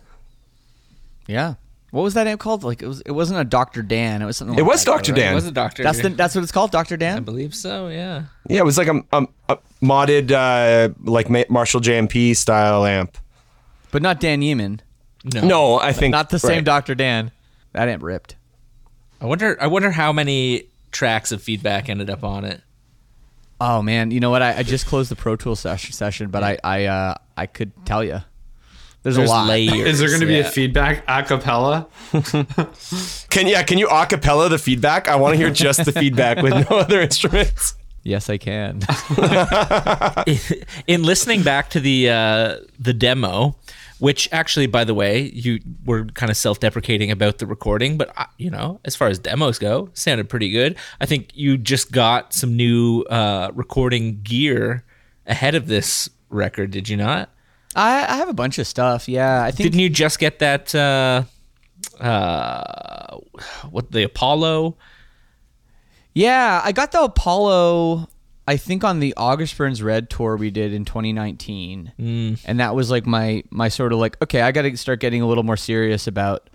Yeah. 1.26 1.54
What 1.90 2.02
was 2.02 2.14
that 2.14 2.26
amp 2.26 2.40
called? 2.40 2.62
Like 2.62 2.82
it 2.82 2.88
was. 2.88 3.00
It 3.02 3.12
wasn't 3.12 3.40
a 3.40 3.44
Dr. 3.44 3.80
Dan. 3.82 4.20
It 4.20 4.26
was 4.26 4.36
something. 4.36 4.58
it 4.58 4.62
was 4.62 4.84
that, 4.84 4.90
dr 4.90 5.12
right? 5.12 5.18
dan 5.18 5.32
It 5.32 5.34
was 5.34 5.46
a 5.46 5.52
doctor. 5.52 5.82
That's 5.82 6.02
the. 6.02 6.10
That's 6.10 6.34
what 6.34 6.42
it's 6.42 6.52
called, 6.52 6.70
Dr. 6.70 6.96
Dan. 6.96 7.16
I 7.16 7.20
believe 7.20 7.54
so. 7.54 7.88
Yeah. 7.88 8.24
yeah 8.48 8.58
it 8.60 8.64
was 8.64 8.76
like 8.76 8.88
a, 8.88 9.02
a, 9.12 9.26
a 9.48 9.58
modded 9.82 10.30
uh, 10.30 10.92
like 11.04 11.28
Ma- 11.28 11.44
marshall 11.48 11.80
jmp 11.80 12.34
style 12.36 12.84
amp 12.84 13.18
But 13.90 14.02
not 14.02 14.20
Dan 14.20 14.42
Yeaman. 14.42 14.80
No. 15.34 15.40
no 15.40 15.80
i 15.80 15.92
think 15.92 16.12
Not 16.12 16.30
the 16.30 16.38
same 16.38 16.56
right. 16.56 16.64
Dr. 16.64 16.94
Dan. 16.94 17.30
That 17.72 17.88
amp 17.88 18.02
ripped. 18.02 18.36
I 19.20 19.26
wonder. 19.26 19.56
I 19.60 19.66
wonder 19.66 19.90
how 19.90 20.12
many 20.12 20.64
tracks 20.92 21.32
of 21.32 21.42
feedback 21.42 21.88
ended 21.88 22.08
up 22.10 22.24
on 22.24 22.44
it. 22.44 22.62
Oh 23.60 23.82
man, 23.82 24.10
you 24.10 24.20
know 24.20 24.30
what? 24.30 24.42
I, 24.42 24.58
I 24.58 24.62
just 24.62 24.86
closed 24.86 25.10
the 25.10 25.16
Pro 25.16 25.36
Tools 25.36 25.60
session, 25.60 25.92
session 25.92 26.28
but 26.28 26.42
I 26.42 26.58
I 26.62 26.84
uh, 26.86 27.14
I 27.36 27.46
could 27.46 27.72
tell 27.86 28.04
you. 28.04 28.20
There's, 29.02 29.16
There's 29.16 29.30
a 29.30 29.32
lot. 29.32 29.48
layers. 29.48 29.88
Is 29.88 29.98
there 30.00 30.08
going 30.08 30.20
to 30.20 30.26
be 30.26 30.34
yeah. 30.34 30.40
a 30.40 30.50
feedback 30.50 31.04
a 31.06 31.22
cappella? 31.22 31.86
Can 33.30 33.46
yeah? 33.46 33.62
Can 33.62 33.78
you 33.78 33.86
acapella 33.86 34.50
the 34.50 34.58
feedback? 34.58 35.06
I 35.06 35.16
want 35.16 35.34
to 35.34 35.38
hear 35.38 35.50
just 35.50 35.84
the 35.84 35.92
feedback 35.92 36.42
with 36.42 36.52
no 36.52 36.76
other 36.78 37.00
instruments. 37.00 37.74
Yes, 38.06 38.30
I 38.30 38.38
can. 38.38 38.80
in 40.86 41.02
listening 41.02 41.42
back 41.42 41.70
to 41.70 41.80
the 41.80 42.08
uh, 42.08 42.56
the 42.78 42.92
demo, 42.92 43.56
which 43.98 44.28
actually, 44.30 44.68
by 44.68 44.84
the 44.84 44.94
way, 44.94 45.22
you 45.22 45.58
were 45.84 46.04
kind 46.04 46.30
of 46.30 46.36
self-deprecating 46.36 47.10
about 47.10 47.38
the 47.38 47.46
recording, 47.46 47.98
but 47.98 48.12
uh, 48.16 48.26
you 48.38 48.48
know, 48.48 48.78
as 48.84 48.94
far 48.94 49.08
as 49.08 49.18
demos 49.18 49.58
go, 49.58 49.90
sounded 49.94 50.28
pretty 50.28 50.50
good. 50.50 50.76
I 51.00 51.06
think 51.06 51.30
you 51.34 51.58
just 51.58 51.90
got 51.90 52.32
some 52.32 52.56
new 52.56 53.02
uh, 53.10 53.50
recording 53.54 54.20
gear 54.22 54.84
ahead 55.26 55.56
of 55.56 55.66
this 55.66 56.08
record, 56.28 56.70
did 56.70 56.88
you 56.88 56.96
not? 56.96 57.30
I, 57.74 58.04
I 58.04 58.16
have 58.18 58.28
a 58.28 58.34
bunch 58.34 58.60
of 58.60 58.68
stuff. 58.68 59.08
Yeah, 59.08 59.42
I 59.42 59.50
think. 59.50 59.70
Didn't 59.70 59.80
you 59.80 59.90
just 59.90 60.20
get 60.20 60.38
that? 60.38 60.72
Uh, 60.72 61.24
uh, 61.98 63.16
what 63.70 63.90
the 63.90 64.04
Apollo? 64.04 64.76
Yeah, 66.16 66.62
I 66.64 66.72
got 66.72 66.92
the 66.92 67.02
Apollo. 67.02 68.08
I 68.48 68.56
think 68.56 68.84
on 68.84 69.00
the 69.00 69.12
August 69.18 69.54
Burns 69.58 69.82
Red 69.82 70.08
tour 70.08 70.38
we 70.38 70.50
did 70.50 70.72
in 70.72 70.86
2019, 70.86 71.92
mm. 72.00 72.42
and 72.46 72.58
that 72.58 72.74
was 72.74 72.90
like 72.90 73.04
my 73.04 73.44
my 73.50 73.68
sort 73.68 73.92
of 73.92 73.98
like 73.98 74.16
okay, 74.22 74.40
I 74.40 74.50
got 74.50 74.62
to 74.62 74.74
start 74.78 74.98
getting 74.98 75.20
a 75.20 75.26
little 75.26 75.42
more 75.42 75.58
serious 75.58 76.06
about 76.06 76.48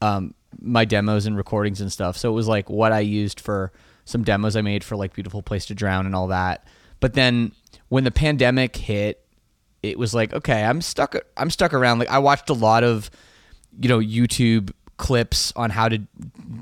um, 0.00 0.34
my 0.58 0.86
demos 0.86 1.26
and 1.26 1.36
recordings 1.36 1.82
and 1.82 1.92
stuff. 1.92 2.16
So 2.16 2.30
it 2.30 2.32
was 2.32 2.48
like 2.48 2.70
what 2.70 2.92
I 2.92 3.00
used 3.00 3.38
for 3.38 3.70
some 4.06 4.24
demos 4.24 4.56
I 4.56 4.62
made 4.62 4.82
for 4.82 4.96
like 4.96 5.12
Beautiful 5.12 5.42
Place 5.42 5.66
to 5.66 5.74
Drown 5.74 6.06
and 6.06 6.14
all 6.14 6.28
that. 6.28 6.66
But 6.98 7.12
then 7.12 7.52
when 7.88 8.04
the 8.04 8.10
pandemic 8.10 8.76
hit, 8.76 9.22
it 9.82 9.98
was 9.98 10.14
like 10.14 10.32
okay, 10.32 10.64
I'm 10.64 10.80
stuck. 10.80 11.14
I'm 11.36 11.50
stuck 11.50 11.74
around. 11.74 11.98
Like 11.98 12.08
I 12.08 12.18
watched 12.18 12.48
a 12.48 12.54
lot 12.54 12.82
of 12.82 13.10
you 13.78 13.90
know 13.90 13.98
YouTube 13.98 14.72
clips 14.96 15.52
on 15.56 15.70
how 15.70 15.88
to 15.88 15.98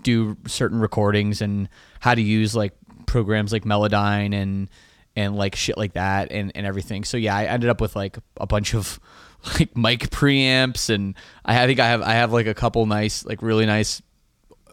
do 0.02 0.36
certain 0.46 0.80
recordings 0.80 1.40
and 1.40 1.68
how 2.00 2.14
to 2.14 2.22
use 2.22 2.54
like 2.54 2.72
programs 3.06 3.52
like 3.52 3.64
Melodyne 3.64 4.34
and 4.34 4.68
and 5.16 5.36
like 5.36 5.54
shit 5.54 5.78
like 5.78 5.92
that 5.94 6.32
and 6.32 6.52
and 6.54 6.66
everything. 6.66 7.04
So 7.04 7.16
yeah, 7.16 7.36
I 7.36 7.44
ended 7.44 7.70
up 7.70 7.80
with 7.80 7.94
like 7.94 8.18
a 8.38 8.46
bunch 8.46 8.74
of 8.74 8.98
like 9.58 9.76
mic 9.76 10.10
preamps 10.10 10.90
and 10.90 11.14
I 11.44 11.66
think 11.66 11.80
I 11.80 11.88
have 11.88 12.02
I 12.02 12.12
have 12.14 12.32
like 12.32 12.46
a 12.46 12.54
couple 12.54 12.84
nice 12.86 13.24
like 13.24 13.42
really 13.42 13.66
nice 13.66 14.02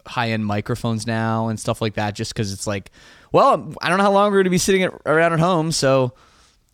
high 0.06 0.30
end 0.30 0.44
microphones 0.44 1.06
now 1.06 1.48
and 1.48 1.60
stuff 1.60 1.80
like 1.80 1.94
that 1.94 2.16
just 2.16 2.34
because 2.34 2.52
it's 2.52 2.66
like 2.66 2.90
well 3.30 3.72
I 3.80 3.88
don't 3.88 3.98
know 3.98 4.04
how 4.04 4.10
long 4.10 4.32
we're 4.32 4.38
gonna 4.38 4.50
be 4.50 4.58
sitting 4.58 4.82
at, 4.82 4.92
around 5.06 5.32
at 5.32 5.38
home 5.38 5.70
so 5.70 6.14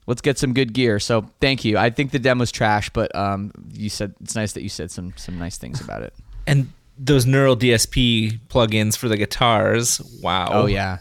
let's 0.08 0.22
get 0.22 0.38
some 0.38 0.54
good 0.54 0.72
gear. 0.72 0.98
So 0.98 1.26
thank 1.40 1.64
you. 1.64 1.78
I 1.78 1.90
think 1.90 2.10
the 2.10 2.18
demo's 2.18 2.50
trash, 2.50 2.90
but 2.90 3.14
um, 3.14 3.52
you 3.72 3.90
said 3.90 4.14
it's 4.20 4.34
nice 4.34 4.54
that 4.54 4.62
you 4.62 4.68
said 4.68 4.90
some 4.90 5.12
some 5.16 5.38
nice 5.38 5.58
things 5.58 5.80
about 5.80 6.02
it. 6.02 6.14
And 6.48 6.72
those 6.98 7.26
Neural 7.26 7.56
DSP 7.56 8.40
plugins 8.48 8.96
for 8.96 9.08
the 9.08 9.16
guitars. 9.16 10.00
Wow. 10.22 10.48
Oh 10.50 10.66
yeah, 10.66 10.98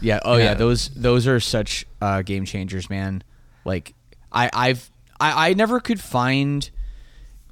yeah. 0.00 0.20
Oh 0.24 0.36
yeah. 0.36 0.44
Yeah. 0.44 0.54
Those 0.54 0.88
those 0.90 1.26
are 1.26 1.40
such 1.40 1.86
uh, 2.00 2.22
game 2.22 2.44
changers, 2.44 2.90
man. 2.90 3.22
Like 3.64 3.94
I 4.32 4.50
I've 4.52 4.90
I, 5.20 5.50
I 5.50 5.54
never 5.54 5.80
could 5.80 6.00
find 6.00 6.68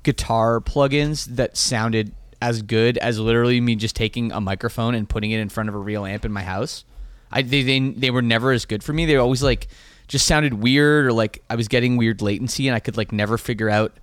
guitar 0.03 0.61
plugins 0.61 1.25
that 1.37 1.57
sounded 1.57 2.15
as 2.41 2.63
good 2.63 2.99
as 2.99 3.19
literally 3.19 3.61
me 3.61 3.75
just 3.75 3.97
taking 3.97 4.31
a 4.31 4.41
microphone 4.41 4.95
and 4.95 5.09
putting 5.09 5.31
it 5.31 5.41
in 5.41 5.49
front 5.49 5.69
of 5.69 5.75
a 5.75 5.79
real 5.79 6.05
amp 6.05 6.25
in 6.25 6.33
my 6.33 6.43
house. 6.43 6.85
I 7.33 7.43
they 7.43 7.63
they, 7.63 7.81
they 7.81 8.11
were 8.11 8.23
never 8.23 8.53
as 8.53 8.65
good 8.67 8.85
for 8.85 8.93
me. 8.93 9.07
They 9.07 9.17
always 9.17 9.43
like 9.43 9.69
just 10.07 10.27
sounded 10.27 10.55
weird 10.55 11.07
or 11.07 11.13
like 11.13 11.43
I 11.51 11.57
was 11.57 11.67
getting 11.69 11.97
weird 11.97 12.23
latency 12.23 12.69
and 12.69 12.77
I 12.77 12.81
could 12.81 12.97
like 12.97 13.11
never 13.11 13.39
figure 13.39 13.69
out 13.71 13.97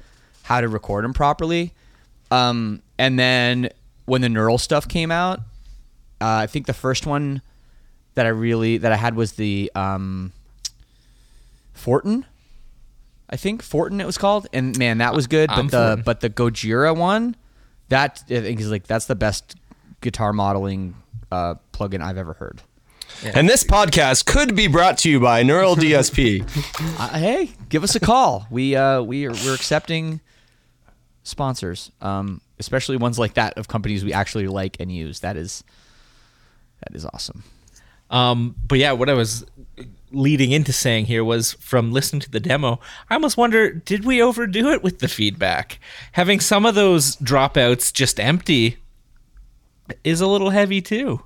how 0.43 0.59
to 0.59 0.67
record 0.67 1.03
them 1.05 1.13
properly. 1.13 1.73
Um, 2.31 2.81
and 2.97 3.17
then 3.17 3.69
when 4.05 4.21
the 4.21 4.29
neural 4.29 4.57
stuff 4.57 4.87
came 4.87 5.11
out, 5.11 5.39
uh, 6.21 6.43
I 6.43 6.47
think 6.47 6.65
the 6.65 6.73
first 6.73 7.05
one 7.05 7.41
that 8.15 8.25
I 8.25 8.29
really 8.29 8.77
that 8.77 8.91
I 8.91 8.95
had 8.95 9.15
was 9.15 9.33
the 9.33 9.71
um, 9.75 10.31
Fortin. 11.73 12.25
I 13.29 13.35
think 13.35 13.61
Fortin 13.63 13.99
it 13.99 14.05
was 14.05 14.17
called, 14.17 14.47
and 14.53 14.77
man, 14.77 14.99
that 14.99 15.13
was 15.13 15.27
good. 15.27 15.47
But 15.49 15.57
I'm 15.57 15.67
the 15.67 15.87
Fortin. 15.87 16.03
but 16.03 16.21
the 16.21 16.29
Gojira 16.29 16.95
one, 16.95 17.35
that 17.89 18.23
I 18.29 18.41
think 18.41 18.59
is 18.59 18.69
like 18.69 18.85
that's 18.87 19.05
the 19.05 19.15
best 19.15 19.55
guitar 20.01 20.33
modeling 20.33 20.95
uh, 21.31 21.55
plugin 21.71 22.01
I've 22.01 22.17
ever 22.17 22.33
heard. 22.33 22.61
And 23.23 23.47
this 23.47 23.63
podcast 23.63 24.25
could 24.25 24.55
be 24.55 24.67
brought 24.67 24.97
to 24.99 25.09
you 25.09 25.19
by 25.19 25.43
Neural 25.43 25.75
DSP. 25.75 26.43
Uh, 26.99 27.17
hey, 27.17 27.51
give 27.69 27.83
us 27.83 27.95
a 27.95 27.99
call. 27.99 28.45
We 28.51 28.75
uh, 28.75 29.01
we 29.01 29.25
are 29.25 29.31
we're 29.31 29.55
accepting 29.55 30.21
sponsors, 31.23 31.91
um, 32.01 32.41
especially 32.59 32.97
ones 32.97 33.19
like 33.19 33.33
that 33.35 33.57
of 33.57 33.67
companies 33.67 34.03
we 34.03 34.13
actually 34.13 34.47
like 34.47 34.77
and 34.79 34.91
use. 34.91 35.19
That 35.21 35.37
is 35.37 35.63
that 36.81 36.95
is 36.95 37.05
awesome. 37.05 37.43
Um, 38.09 38.55
but 38.67 38.77
yeah, 38.77 38.91
what 38.91 39.09
I 39.09 39.13
was 39.13 39.45
leading 40.11 40.51
into 40.51 40.71
saying 40.71 41.05
here 41.05 41.23
was 41.23 41.53
from 41.53 41.91
listening 41.91 42.21
to 42.21 42.29
the 42.29 42.39
demo, 42.39 42.79
I 43.09 43.15
almost 43.15 43.37
wonder 43.37 43.71
did 43.71 44.05
we 44.05 44.21
overdo 44.21 44.69
it 44.69 44.83
with 44.83 44.99
the 44.99 45.07
feedback? 45.07 45.79
Having 46.13 46.41
some 46.41 46.65
of 46.65 46.75
those 46.75 47.15
dropouts 47.17 47.91
just 47.91 48.19
empty 48.19 48.77
is 50.03 50.21
a 50.21 50.27
little 50.27 50.51
heavy 50.51 50.81
too. 50.81 51.23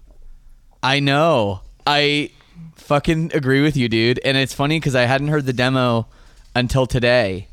I 0.82 1.00
know. 1.00 1.62
I 1.86 2.32
fucking 2.76 3.32
agree 3.34 3.62
with 3.62 3.76
you, 3.76 3.90
dude. 3.90 4.20
And 4.24 4.38
it's 4.38 4.54
funny 4.54 4.80
because 4.80 4.96
I 4.96 5.04
hadn't 5.04 5.28
heard 5.28 5.46
the 5.46 5.54
demo 5.54 6.08
until 6.56 6.88
today 6.88 7.47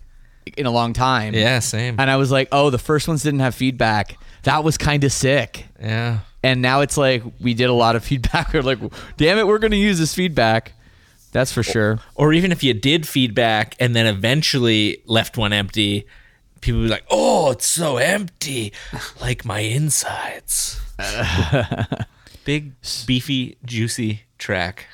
in 0.57 0.67
a 0.67 0.71
long 0.71 0.93
time. 0.93 1.35
Yeah, 1.35 1.59
same. 1.59 1.97
And 1.99 2.11
I 2.11 2.17
was 2.17 2.31
like, 2.31 2.49
oh, 2.53 2.71
the 2.71 2.79
first 2.79 3.09
ones 3.09 3.23
didn't 3.23 3.41
have 3.41 3.55
feedback. 3.55 4.17
That 4.43 4.65
was 4.65 4.77
kind 4.77 5.05
of 5.05 5.13
sick. 5.13 5.67
Yeah. 5.81 6.21
And 6.43 6.61
now 6.61 6.81
it's 6.81 6.97
like 6.97 7.23
we 7.41 7.55
did 7.55 7.71
a 7.71 7.73
lot 7.73 7.97
of 7.97 8.05
feedback. 8.11 8.53
We're 8.53 8.63
like, 8.63 8.79
damn 9.17 9.39
it, 9.39 9.47
we're 9.47 9.59
going 9.59 9.71
to 9.73 9.77
use 9.77 9.99
this 9.99 10.15
feedback. 10.15 10.73
That's 11.33 11.53
for 11.53 11.65
sure. 11.65 11.99
Or 12.15 12.33
even 12.33 12.53
if 12.53 12.63
you 12.63 12.75
did 12.75 13.09
feedback 13.09 13.75
and 13.81 13.97
then 13.97 14.07
eventually 14.07 15.03
left 15.07 15.37
one 15.37 15.53
empty, 15.53 16.07
people 16.61 16.81
would 16.81 16.87
be 16.87 16.91
like, 16.91 17.07
"Oh, 17.11 17.51
it's 17.51 17.67
so 17.67 17.97
empty, 17.97 18.73
like 19.21 19.45
my 19.45 19.59
insides." 19.59 20.81
Big, 22.45 22.75
beefy, 23.07 23.57
juicy 23.65 24.23
track. 24.39 24.87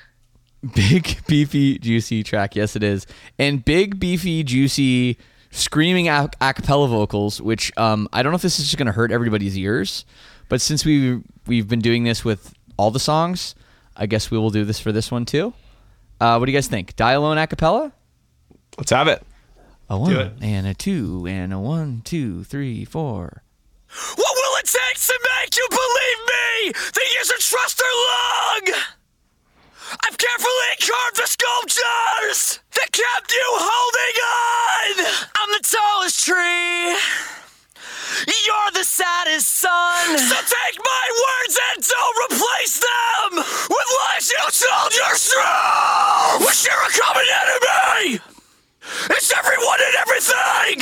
Big, 0.74 1.18
beefy, 1.26 1.78
juicy 1.78 2.22
track. 2.22 2.54
Yes, 2.56 2.76
it 2.76 2.82
is. 2.82 3.06
And 3.38 3.64
big, 3.64 3.98
beefy, 3.98 4.44
juicy, 4.44 5.18
screaming 5.50 6.08
a 6.08 6.30
a 6.40 6.54
cappella 6.54 6.88
vocals, 6.88 7.40
which 7.40 7.76
um, 7.76 8.08
I 8.12 8.22
don't 8.22 8.32
know 8.32 8.36
if 8.36 8.42
this 8.42 8.58
is 8.58 8.66
just 8.66 8.78
going 8.78 8.86
to 8.86 8.92
hurt 8.92 9.12
everybody's 9.12 9.56
ears, 9.56 10.04
but 10.48 10.60
since 10.60 10.84
we 10.84 11.20
we've 11.46 11.68
been 11.68 11.80
doing 11.80 12.04
this 12.04 12.24
with 12.24 12.54
all 12.76 12.90
the 12.90 13.00
songs, 13.00 13.54
I 13.96 14.06
guess 14.06 14.30
we 14.30 14.38
will 14.38 14.50
do 14.50 14.64
this 14.64 14.80
for 14.80 14.92
this 14.92 15.10
one 15.10 15.24
too. 15.24 15.52
Uh, 16.20 16.36
what 16.36 16.46
do 16.46 16.52
you 16.52 16.56
guys 16.56 16.68
think? 16.68 16.96
Die 16.96 17.12
alone 17.12 17.38
a 17.38 17.46
cappella? 17.46 17.92
Let's 18.78 18.90
have 18.90 19.08
it. 19.08 19.22
A 19.88 19.98
one 19.98 20.14
it. 20.14 20.32
and 20.40 20.66
a 20.66 20.74
two 20.74 21.26
and 21.26 21.52
a 21.52 21.58
one, 21.58 22.02
two, 22.04 22.44
three, 22.44 22.84
four. 22.84 23.42
What 24.14 24.34
will 24.36 24.58
it 24.58 24.66
take 24.66 25.00
to 25.00 25.18
make 25.40 25.56
you 25.56 25.66
believe 25.68 26.20
me 26.26 26.72
that 26.94 27.12
years 27.12 27.30
of 27.30 27.38
trust 27.38 27.82
are 27.82 28.70
long? 28.70 28.80
Carefully 30.20 30.72
carved 30.78 31.16
the 31.16 31.26
sculptures 31.26 32.60
that 32.76 32.92
kept 32.92 33.32
you 33.32 33.48
holding 33.56 34.16
on. 34.20 34.94
I'm 35.32 35.50
the 35.56 35.64
tallest 35.64 36.24
tree. 36.28 36.92
You're 38.28 38.72
the 38.74 38.84
saddest 38.84 39.48
son. 39.48 40.18
So 40.18 40.36
take 40.44 40.76
my 40.76 41.06
words 41.24 41.54
and 41.72 41.78
don't 41.80 42.16
replace 42.28 42.76
them 42.84 43.30
with 43.40 43.88
lies 44.04 44.28
you 44.28 44.44
told 44.44 44.92
yourself. 44.92 46.44
We 46.44 46.52
share 46.52 46.82
a 46.84 46.92
common 47.00 47.28
enemy. 47.40 48.20
It's 49.16 49.32
everyone 49.32 49.80
and 49.80 49.96
everything. 50.04 50.76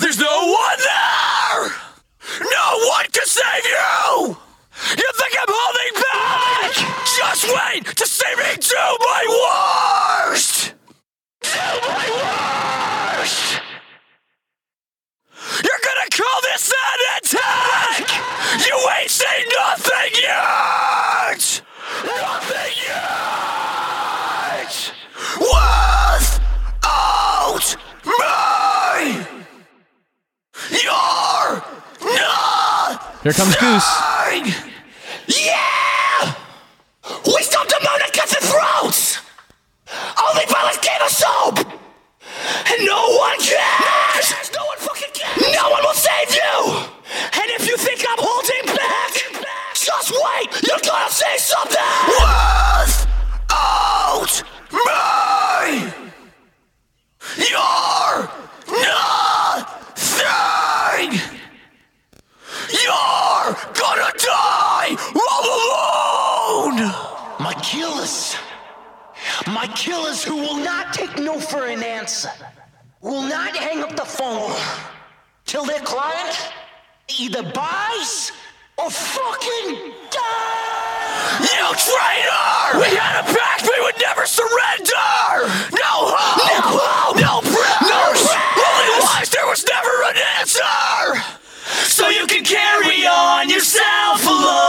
There's 0.00 0.18
no 0.18 0.36
one 0.50 0.80
there. 0.82 1.70
No 2.42 2.66
one 2.90 3.06
can 3.12 3.26
save 3.26 3.64
you. 3.64 4.51
You 4.90 5.08
think 5.14 5.32
I'm 5.38 5.48
holding 5.48 5.94
back? 6.02 6.74
Just 7.16 7.44
wait 7.46 7.84
to 7.96 8.06
see 8.06 8.34
me 8.36 8.56
do 8.58 8.76
my 9.00 9.24
worst. 10.28 10.74
Do 11.40 11.48
my 11.88 12.08
worst. 13.18 13.60
You're 15.62 15.82
gonna 15.84 16.08
call 16.10 16.38
this 16.42 16.72
an 16.72 17.00
attack! 17.16 18.06
You 18.66 18.76
ain't 18.98 19.10
seen 19.10 19.46
nothing 19.58 20.12
yet! 20.20 21.62
Nothing 22.04 22.74
yet! 22.86 24.12
Without 25.38 25.92
me! 28.04 29.26
You're 30.70 31.62
not 32.04 33.22
Here 33.22 33.32
comes 33.32 33.56
Goose. 33.56 34.71
Yeah! 35.40 36.34
We 37.26 37.42
stopped 37.42 37.70
the 37.70 37.80
moon 37.80 38.00
and 38.04 38.12
cut 38.12 38.28
the 38.28 38.36
throats! 38.46 39.18
Only 40.18 40.46
pilots 40.46 40.78
gave 40.78 41.00
us 41.02 41.22
hope! 41.24 41.58
And 41.58 42.86
no 42.86 43.08
one 43.18 43.38
cares! 43.40 44.32
No 44.54 44.64
one 44.66 44.78
fucking 44.78 45.12
cares! 45.14 45.52
No 45.54 45.70
one 45.70 45.82
will 45.82 45.94
save 45.94 46.34
you! 46.34 46.86
And 47.40 47.50
if 47.50 47.66
you 47.66 47.76
think 47.76 48.04
I'm 48.08 48.18
holding 48.18 48.74
back, 48.76 49.12
just 49.74 50.10
wait! 50.12 50.62
You're 50.68 50.78
gonna 50.84 51.10
say 51.10 51.36
something! 51.38 51.78
Without 52.08 53.06
me! 54.72 55.92
You're 57.38 58.28
nothing! 58.82 59.70
You're 62.70 63.56
gonna 63.74 64.10
die 64.18 64.96
all 65.14 65.44
alone! 65.56 66.78
My 67.40 67.54
killers. 67.72 68.36
My 69.46 69.66
killers 69.68 70.22
who 70.22 70.36
will 70.36 70.58
not 70.58 70.92
take 70.92 71.18
no 71.18 71.40
for 71.40 71.66
an 71.66 71.82
answer. 71.82 72.30
Will 73.00 73.22
not 73.22 73.56
hang 73.56 73.82
up 73.82 73.96
the 73.96 74.04
phone 74.04 74.52
till 75.46 75.64
their 75.64 75.80
client 75.80 76.36
either 77.18 77.42
buys 77.42 78.30
or 78.76 78.90
fucking 78.90 79.92
dies. 80.12 81.48
You 81.48 81.64
traitor! 81.88 82.76
We 82.76 82.88
had 82.92 83.24
a 83.24 83.26
pact 83.32 83.62
we 83.64 83.80
would 83.80 83.98
never 84.04 84.26
surrender! 84.26 85.08
No 85.72 85.92
hope! 86.12 86.44
No 86.52 86.60
hope! 86.76 87.16
No 87.16 87.40
prayers! 87.40 88.22
Only 88.68 88.88
lies, 89.00 89.30
there 89.30 89.46
was 89.46 89.64
never 89.64 89.94
an 90.12 90.16
answer! 90.38 91.32
So 91.88 92.08
you 92.08 92.26
can 92.26 92.44
carry 92.44 93.06
on 93.06 93.48
yourself 93.48 94.26
alone, 94.26 94.61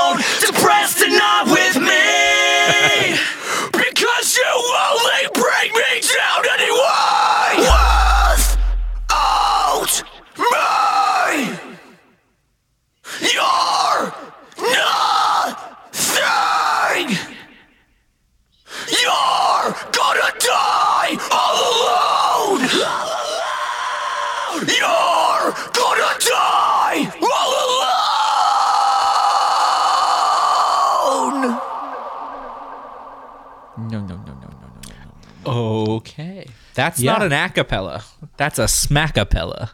Okay. 36.06 36.48
That's 36.74 37.00
Yeah. 37.00 37.14
not 37.14 37.24
an 37.24 37.32
acapella. 37.32 38.04
That's 38.38 38.60
a 38.60 38.66
smackapella. 38.66 39.72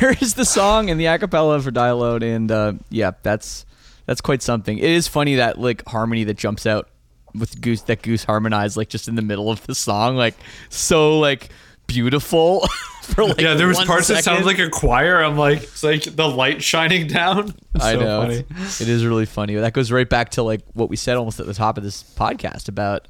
there 0.00 0.10
is 0.20 0.34
the 0.34 0.44
song 0.44 0.90
and 0.90 1.00
the 1.00 1.04
acapella 1.06 1.62
for 1.62 1.70
Die 1.70 1.86
Alone, 1.88 2.22
and 2.22 2.50
uh, 2.50 2.72
yeah, 2.90 3.12
that's 3.22 3.64
that's 4.06 4.20
quite 4.20 4.42
something. 4.42 4.78
It 4.78 4.90
is 4.90 5.08
funny 5.08 5.36
that 5.36 5.58
like 5.58 5.86
harmony 5.88 6.24
that 6.24 6.36
jumps 6.36 6.66
out 6.66 6.88
with 7.34 7.60
Goose 7.60 7.82
that 7.82 8.02
Goose 8.02 8.24
harmonized 8.24 8.76
like 8.76 8.88
just 8.88 9.08
in 9.08 9.14
the 9.14 9.22
middle 9.22 9.50
of 9.50 9.66
the 9.66 9.74
song, 9.74 10.16
like 10.16 10.34
so 10.68 11.18
like 11.18 11.48
beautiful 11.86 12.66
for 13.02 13.24
like 13.24 13.40
yeah, 13.40 13.54
there 13.54 13.68
was 13.68 13.76
one 13.78 13.86
parts 13.86 14.08
that 14.08 14.22
second. 14.24 14.24
sounded 14.24 14.46
like 14.46 14.58
a 14.58 14.70
choir. 14.70 15.22
I'm 15.22 15.36
like, 15.36 15.62
it's 15.62 15.82
like 15.82 16.02
the 16.04 16.28
light 16.28 16.62
shining 16.62 17.06
down. 17.06 17.54
It's 17.76 17.84
I 17.84 17.92
so 17.92 18.00
know 18.00 18.20
funny. 18.22 18.36
it 18.80 18.88
is 18.88 19.04
really 19.04 19.26
funny. 19.26 19.54
That 19.56 19.74
goes 19.74 19.92
right 19.92 20.08
back 20.08 20.30
to 20.30 20.42
like 20.42 20.62
what 20.72 20.88
we 20.88 20.96
said 20.96 21.18
almost 21.18 21.40
at 21.40 21.46
the 21.46 21.52
top 21.52 21.76
of 21.76 21.84
this 21.84 22.02
podcast 22.02 22.70
about 22.70 23.06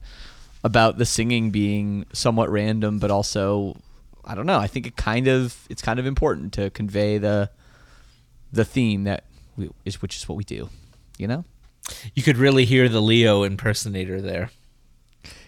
about 0.67 0.99
the 0.99 1.07
singing 1.07 1.53
being 1.53 2.05
somewhat 2.13 2.51
random, 2.51 2.99
but 2.99 3.13
also 3.13 3.77
I 4.25 4.35
don't 4.35 4.47
know. 4.47 4.59
I 4.59 4.67
think 4.67 4.87
it 4.87 4.97
kind 4.97 5.29
of 5.29 5.57
it's 5.71 5.81
kind 5.81 6.01
of 6.01 6.07
important 6.07 6.53
to 6.55 6.71
convey 6.71 7.19
the 7.19 7.51
the 8.53 8.65
theme 8.65 9.05
that 9.05 9.25
we, 9.57 9.71
is 9.85 10.03
which 10.03 10.17
is 10.17 10.29
what 10.29 10.37
we 10.37 10.43
do. 10.43 10.69
You 11.19 11.29
know? 11.29 11.45
You 12.15 12.25
could 12.25 12.37
really 12.37 12.65
hear 12.65 12.89
the 12.89 13.01
Leo 13.01 13.45
impersonator 13.45 14.21
there. 14.21 14.51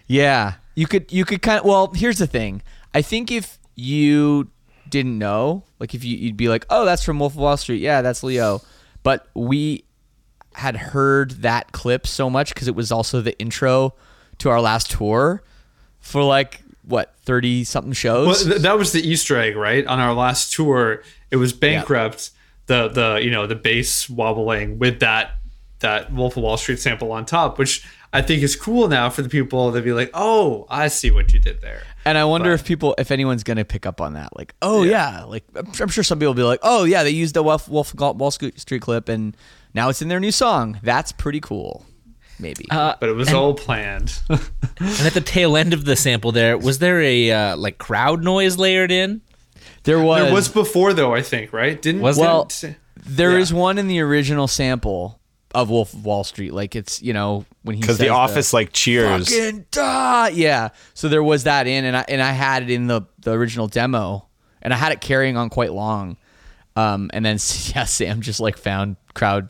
Yeah, 0.07 0.53
you 0.73 0.87
could 0.87 1.11
you 1.11 1.25
could 1.25 1.41
kind 1.41 1.59
of. 1.59 1.65
Well, 1.65 1.91
here's 1.93 2.17
the 2.17 2.27
thing. 2.27 2.61
I 2.93 3.01
think 3.01 3.29
if 3.29 3.59
you 3.75 4.49
didn't 4.87 5.19
know, 5.19 5.65
like 5.79 5.93
if 5.93 6.05
you, 6.05 6.15
you'd 6.15 6.37
be 6.37 6.47
like, 6.47 6.65
oh, 6.69 6.85
that's 6.85 7.03
from 7.03 7.19
Wolf 7.19 7.33
of 7.33 7.39
Wall 7.39 7.57
Street. 7.57 7.81
Yeah, 7.81 8.01
that's 8.01 8.23
Leo. 8.23 8.61
But 9.03 9.27
we 9.35 9.83
had 10.53 10.77
heard 10.77 11.31
that 11.41 11.73
clip 11.73 12.07
so 12.07 12.29
much 12.29 12.53
because 12.53 12.69
it 12.69 12.75
was 12.75 12.89
also 12.89 13.19
the 13.21 13.37
intro 13.37 13.93
to 14.39 14.49
our 14.49 14.61
last 14.61 14.91
tour 14.91 15.41
for 15.99 16.23
like 16.23 16.61
what 16.83 17.15
thirty 17.23 17.63
something 17.63 17.93
shows. 17.93 18.27
Well, 18.27 18.53
th- 18.53 18.61
that 18.63 18.77
was 18.77 18.91
the 18.91 19.07
Easter 19.07 19.37
egg, 19.37 19.55
right? 19.55 19.85
On 19.85 19.99
our 19.99 20.13
last 20.13 20.53
tour, 20.53 21.03
it 21.31 21.37
was 21.37 21.53
bankrupt. 21.53 22.31
The 22.65 22.87
the 22.87 23.19
you 23.23 23.31
know 23.31 23.47
the 23.47 23.55
bass 23.55 24.09
wobbling 24.09 24.79
with 24.79 24.99
that 24.99 25.35
that 25.79 26.11
Wolf 26.11 26.35
of 26.37 26.43
Wall 26.43 26.57
Street 26.57 26.79
sample 26.79 27.11
on 27.11 27.25
top, 27.25 27.57
which 27.57 27.85
I 28.11 28.21
think 28.21 28.41
is 28.41 28.55
cool 28.55 28.87
now 28.87 29.09
for 29.09 29.21
the 29.21 29.29
people 29.29 29.71
to 29.71 29.81
be 29.81 29.93
like, 29.93 30.09
oh, 30.13 30.65
I 30.69 30.87
see 30.87 31.11
what 31.11 31.31
you 31.31 31.39
did 31.39 31.61
there. 31.61 31.83
And 32.05 32.17
I 32.17 32.25
wonder 32.25 32.51
if 32.53 32.65
people, 32.65 32.95
if 32.97 33.11
anyone's 33.11 33.43
gonna 33.43 33.65
pick 33.65 33.85
up 33.85 34.01
on 34.01 34.13
that, 34.13 34.35
like, 34.35 34.55
oh 34.61 34.83
yeah, 34.83 35.23
like 35.23 35.43
I'm 35.55 35.71
I'm 35.79 35.89
sure 35.89 36.03
some 36.03 36.17
people 36.19 36.33
will 36.33 36.37
be 36.37 36.43
like, 36.43 36.59
oh 36.63 36.85
yeah, 36.85 37.03
they 37.03 37.11
used 37.11 37.35
the 37.35 37.43
Wolf, 37.43 37.67
Wolf 37.67 37.93
of 37.93 38.17
Wall 38.17 38.31
Street 38.31 38.81
clip, 38.81 39.09
and 39.09 39.35
now 39.73 39.89
it's 39.89 40.01
in 40.01 40.07
their 40.07 40.19
new 40.19 40.31
song. 40.31 40.79
That's 40.81 41.11
pretty 41.11 41.39
cool. 41.39 41.85
Maybe. 42.39 42.65
But 42.69 43.03
it 43.03 43.15
was 43.15 43.33
all 43.33 43.53
planned. 43.53 44.19
And 44.81 45.05
at 45.05 45.13
the 45.13 45.19
tail 45.21 45.57
end 45.57 45.73
of 45.73 45.83
the 45.83 45.97
sample 45.97 46.31
there, 46.31 46.57
was 46.57 46.79
there 46.79 47.01
a 47.01 47.31
uh, 47.31 47.57
like 47.57 47.77
crowd 47.79 48.23
noise 48.23 48.57
layered 48.57 48.91
in? 48.91 49.19
there 49.83 50.01
was. 50.01 50.23
there 50.23 50.33
was 50.33 50.47
before 50.47 50.93
though, 50.93 51.13
I 51.13 51.21
think, 51.21 51.51
right? 51.51 51.79
Didn't 51.81 51.99
Was 52.01 52.17
well, 52.17 52.45
didn't- 52.45 52.77
there 52.95 53.37
is 53.37 53.51
yeah. 53.51 53.57
one 53.57 53.77
in 53.77 53.87
the 53.89 53.99
original 53.99 54.47
sample 54.47 55.19
of 55.53 55.69
Wolf 55.69 55.93
of 55.93 56.05
Wall 56.05 56.23
Street. 56.23 56.53
Like 56.53 56.77
it's 56.77 57.01
you 57.01 57.11
know 57.11 57.45
when 57.63 57.75
he 57.75 57.81
Because 57.81 57.97
says 57.97 58.05
the 58.07 58.13
office 58.13 58.53
like 58.53 58.71
cheers. 58.71 59.27
fucking 59.29 59.65
duh. 59.71 60.29
Yeah. 60.31 60.69
So 60.93 61.09
there 61.09 61.23
was 61.23 61.43
that 61.43 61.67
in, 61.67 61.83
and 61.83 61.97
I 61.97 62.05
and 62.07 62.21
I 62.21 62.31
had 62.31 62.63
it 62.63 62.69
in 62.69 62.87
the 62.87 63.01
the 63.19 63.31
original 63.31 63.67
demo, 63.67 64.27
and 64.61 64.73
I 64.73 64.77
had 64.77 64.91
it 64.93 65.01
carrying 65.01 65.35
on 65.35 65.49
quite 65.49 65.73
long. 65.73 66.15
Um, 66.77 67.09
and 67.13 67.25
then 67.25 67.33
yeah, 67.75 67.83
Sam 67.83 68.21
just 68.21 68.39
like 68.39 68.57
found 68.57 68.95
crowd 69.13 69.49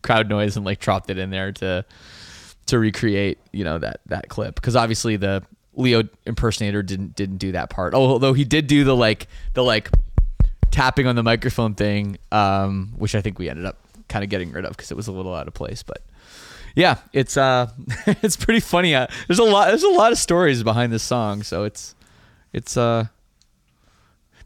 crowd 0.00 0.28
noise 0.30 0.56
and 0.56 0.64
like 0.64 0.78
dropped 0.80 1.10
it 1.10 1.18
in 1.18 1.28
there 1.30 1.52
to 1.52 1.84
to 2.66 2.78
recreate 2.78 3.38
you 3.52 3.64
know 3.64 3.78
that 3.78 4.00
that 4.06 4.28
clip 4.28 4.54
because 4.54 4.76
obviously 4.76 5.16
the 5.16 5.42
Leo 5.74 6.02
impersonator 6.26 6.82
didn't 6.82 7.16
didn't 7.16 7.38
do 7.38 7.52
that 7.52 7.70
part. 7.70 7.94
Although 7.94 8.34
he 8.34 8.44
did 8.44 8.66
do 8.66 8.84
the 8.84 8.94
like 8.94 9.26
the 9.54 9.64
like 9.64 9.90
tapping 10.70 11.06
on 11.06 11.16
the 11.16 11.22
microphone 11.22 11.74
thing, 11.74 12.18
um, 12.30 12.92
which 12.96 13.14
I 13.14 13.20
think 13.20 13.38
we 13.38 13.48
ended 13.48 13.64
up 13.64 13.78
kind 14.08 14.22
of 14.22 14.30
getting 14.30 14.52
rid 14.52 14.64
of 14.64 14.76
because 14.76 14.90
it 14.90 14.96
was 14.96 15.08
a 15.08 15.12
little 15.12 15.34
out 15.34 15.48
of 15.48 15.54
place. 15.54 15.82
But 15.82 16.02
yeah, 16.74 16.98
it's 17.12 17.36
uh, 17.36 17.70
it's 18.06 18.36
pretty 18.36 18.60
funny. 18.60 18.94
Uh, 18.94 19.06
there's 19.28 19.38
a 19.38 19.44
lot 19.44 19.68
there's 19.68 19.82
a 19.82 19.88
lot 19.88 20.12
of 20.12 20.18
stories 20.18 20.62
behind 20.62 20.92
this 20.92 21.02
song, 21.02 21.42
so 21.42 21.64
it's 21.64 21.94
it's 22.52 22.76
uh. 22.76 23.06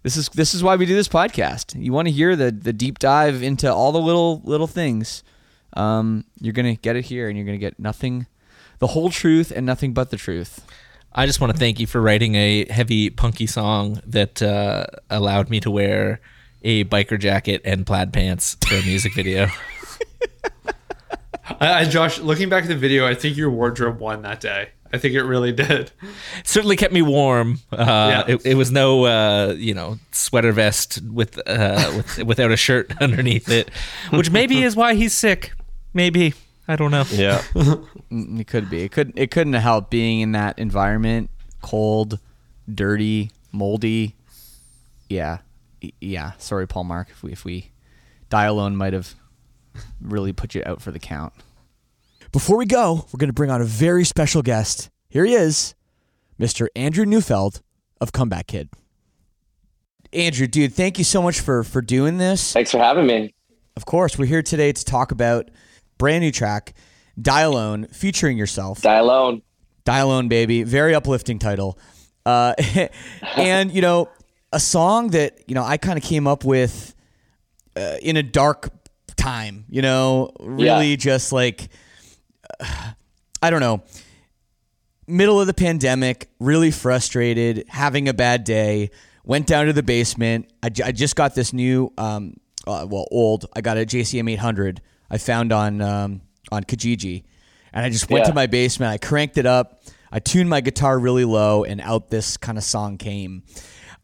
This 0.03 0.17
is 0.17 0.29
this 0.29 0.55
is 0.55 0.63
why 0.63 0.77
we 0.77 0.87
do 0.87 0.95
this 0.95 1.09
podcast. 1.09 1.75
You 1.83 1.93
want 1.93 2.07
to 2.07 2.13
hear 2.13 2.37
the 2.37 2.53
the 2.53 2.73
deep 2.73 3.01
dive 3.01 3.43
into 3.43 3.73
all 3.73 3.91
the 3.91 4.01
little 4.01 4.41
little 4.45 4.69
things. 4.69 5.25
Um, 5.77 6.25
you're 6.41 6.53
gonna 6.55 6.75
get 6.77 6.97
it 6.97 7.05
here, 7.07 7.29
and 7.29 7.37
you're 7.37 7.47
gonna 7.47 7.59
get 7.59 7.79
nothing 7.79 8.27
the 8.79 8.89
whole 8.89 9.11
truth 9.11 9.53
and 9.55 9.65
nothing 9.67 9.93
but 9.95 10.11
the 10.11 10.17
truth. 10.17 10.65
I 11.13 11.25
just 11.27 11.41
want 11.41 11.53
to 11.55 11.59
thank 11.59 11.81
you 11.81 11.87
for 11.87 12.01
writing 12.03 12.35
a 12.35 12.67
heavy 12.71 13.09
punky 13.09 13.47
song 13.47 14.01
that 14.07 14.43
uh, 14.43 14.85
allowed 15.09 15.49
me 15.49 15.61
to 15.61 15.71
wear 15.71 16.21
a 16.63 16.85
biker 16.85 17.19
jacket 17.19 17.63
and 17.65 17.87
plaid 17.87 18.13
pants 18.13 18.57
for 18.67 18.75
a 18.75 18.83
music 18.83 19.15
video. 19.15 19.47
I, 21.61 21.73
I, 21.81 21.85
Josh, 21.85 22.19
looking 22.19 22.49
back 22.49 22.65
at 22.65 22.69
the 22.69 22.77
video, 22.77 23.07
I 23.07 23.15
think 23.15 23.37
your 23.37 23.51
wardrobe 23.51 23.99
won 24.01 24.23
that 24.23 24.41
day. 24.41 24.71
I 24.93 24.99
think 24.99 25.15
it 25.15 25.23
really 25.23 25.53
did. 25.53 25.91
certainly 26.45 26.77
kept 26.77 26.93
me 26.93 27.03
warm. 27.03 27.61
Uh, 27.73 28.25
Yeah. 28.27 28.35
it, 28.35 28.47
it 28.47 28.55
was 28.55 28.71
no, 28.71 29.05
uh, 29.05 29.55
you 29.57 29.75
know, 29.75 29.99
sweater 30.13 30.53
vest 30.53 31.01
with, 31.03 31.39
uh, 31.47 31.93
with 31.97 32.25
without 32.25 32.51
a 32.53 32.57
shirt 32.57 32.93
underneath 33.01 33.49
it, 33.49 33.71
which 34.11 34.31
maybe 34.31 34.63
is 34.63 34.77
why 34.77 34.95
he's 34.95 35.13
sick. 35.15 35.53
Maybe 35.95 36.35
I 36.69 36.77
don't 36.77 36.91
know. 36.91 37.05
Yeah. 37.11 37.43
Mm, 37.55 38.41
It 38.41 38.47
could 38.47 38.69
be. 38.71 38.83
It 38.83 38.93
could. 38.93 39.13
It 39.17 39.31
couldn't 39.31 39.53
have 39.53 39.63
helped 39.63 39.91
being 39.91 40.21
in 40.21 40.33
that 40.33 40.59
environment, 40.59 41.31
cold, 41.63 42.19
dirty, 42.73 43.31
moldy. 43.53 44.15
Yeah, 45.09 45.39
yeah. 46.01 46.33
Sorry, 46.39 46.67
Paul 46.67 46.85
Marc. 46.85 47.11
If 47.11 47.23
we 47.23 47.33
if 47.33 47.45
we 47.45 47.71
die 48.29 48.45
alone, 48.45 48.77
might 48.77 48.93
have 48.93 49.15
really 50.01 50.33
put 50.33 50.55
you 50.55 50.63
out 50.67 50.83
for 50.83 50.91
the 50.91 50.99
count. 50.99 51.33
Before 52.33 52.57
we 52.57 52.67
go, 52.67 53.07
we're 53.13 53.19
going 53.19 53.29
to 53.29 53.35
bring 53.35 53.51
on 53.51 53.61
a 53.61 53.65
very 53.65 54.05
special 54.05 54.43
guest. 54.43 54.91
Here 55.09 55.25
he 55.25 55.35
is, 55.35 55.75
Mr. 56.41 56.67
Andrew 56.75 57.07
Neufeld 57.07 57.63
of 58.01 58.13
Comeback 58.13 58.49
Kid. 58.49 58.69
Andrew, 60.13 60.47
dude, 60.47 60.75
thank 60.75 60.99
you 60.99 61.05
so 61.05 61.23
much 61.23 61.41
for 61.41 61.63
for 61.63 61.81
doing 61.81 62.19
this. 62.19 62.53
Thanks 62.53 62.71
for 62.73 62.79
having 62.79 63.07
me. 63.07 63.35
Of 63.77 63.87
course, 63.87 64.19
we're 64.19 64.27
here 64.27 64.43
today 64.43 64.73
to 64.73 64.85
talk 64.85 65.13
about 65.13 65.51
brand 65.99 66.23
new 66.23 66.31
track, 66.31 66.75
Die 67.21 67.41
Alone, 67.41 67.87
featuring 67.89 68.37
yourself. 68.39 68.83
Die 68.83 68.95
alone. 68.95 69.43
Die 69.85 69.99
Alone, 69.99 70.29
baby. 70.29 70.63
Very 70.65 70.95
uplifting 70.95 71.39
title. 71.39 71.79
Uh, 72.25 72.55
and, 73.37 73.71
you 73.73 73.81
know, 73.81 74.09
a 74.53 74.61
song 74.61 75.11
that, 75.11 75.41
you 75.49 75.55
know, 75.55 75.63
I 75.65 75.77
kind 75.77 75.97
of 75.99 76.05
came 76.05 76.27
up 76.27 76.45
with 76.45 76.95
uh, 77.77 77.97
in 78.03 78.17
a 78.17 78.23
dark 78.23 78.71
time, 79.17 79.65
you 79.69 79.83
know, 79.83 80.31
really 80.41 80.91
Yeah. 80.91 80.97
just 80.97 81.33
like, 81.33 81.69
I 83.43 83.51
don't 83.51 83.61
know, 83.61 83.83
middle 85.07 85.41
of 85.41 85.47
the 85.47 85.55
pandemic, 85.55 86.29
really 86.41 86.71
frustrated, 86.71 87.65
having 87.69 88.09
a 88.09 88.15
bad 88.15 88.45
day, 88.45 88.91
went 89.25 89.47
down 89.47 89.67
to 89.67 89.73
the 89.73 89.83
basement. 89.83 90.51
I, 90.63 90.69
just 90.71 91.17
got 91.17 91.35
this 91.35 91.53
new, 91.53 91.93
um, 91.99 92.35
uh, 92.67 92.87
well, 92.89 93.07
old, 93.11 93.47
I 93.55 93.61
got 93.61 93.77
a 93.79 93.87
JCM 93.87 94.31
800 94.33 94.81
I 95.11 95.19
found 95.19 95.53
on, 95.53 95.81
um, 95.81 96.21
on 96.51 96.65
Kijiji. 96.65 97.25
And 97.73 97.85
I 97.85 97.91
just 97.91 98.11
went 98.11 98.25
Yeah. 98.25 98.31
to 98.31 98.35
my 98.35 98.47
basement, 98.47 98.91
I 98.93 98.99
cranked 98.99 99.37
it 99.39 99.47
up, 99.47 99.83
I 100.11 100.19
tuned 100.19 100.49
my 100.49 100.61
guitar 100.61 100.99
really 100.99 101.25
low, 101.25 101.65
and 101.65 101.81
out 101.81 102.11
this 102.11 102.37
kind 102.37 102.57
of 102.59 102.65
song 102.65 102.97
came. 102.99 103.43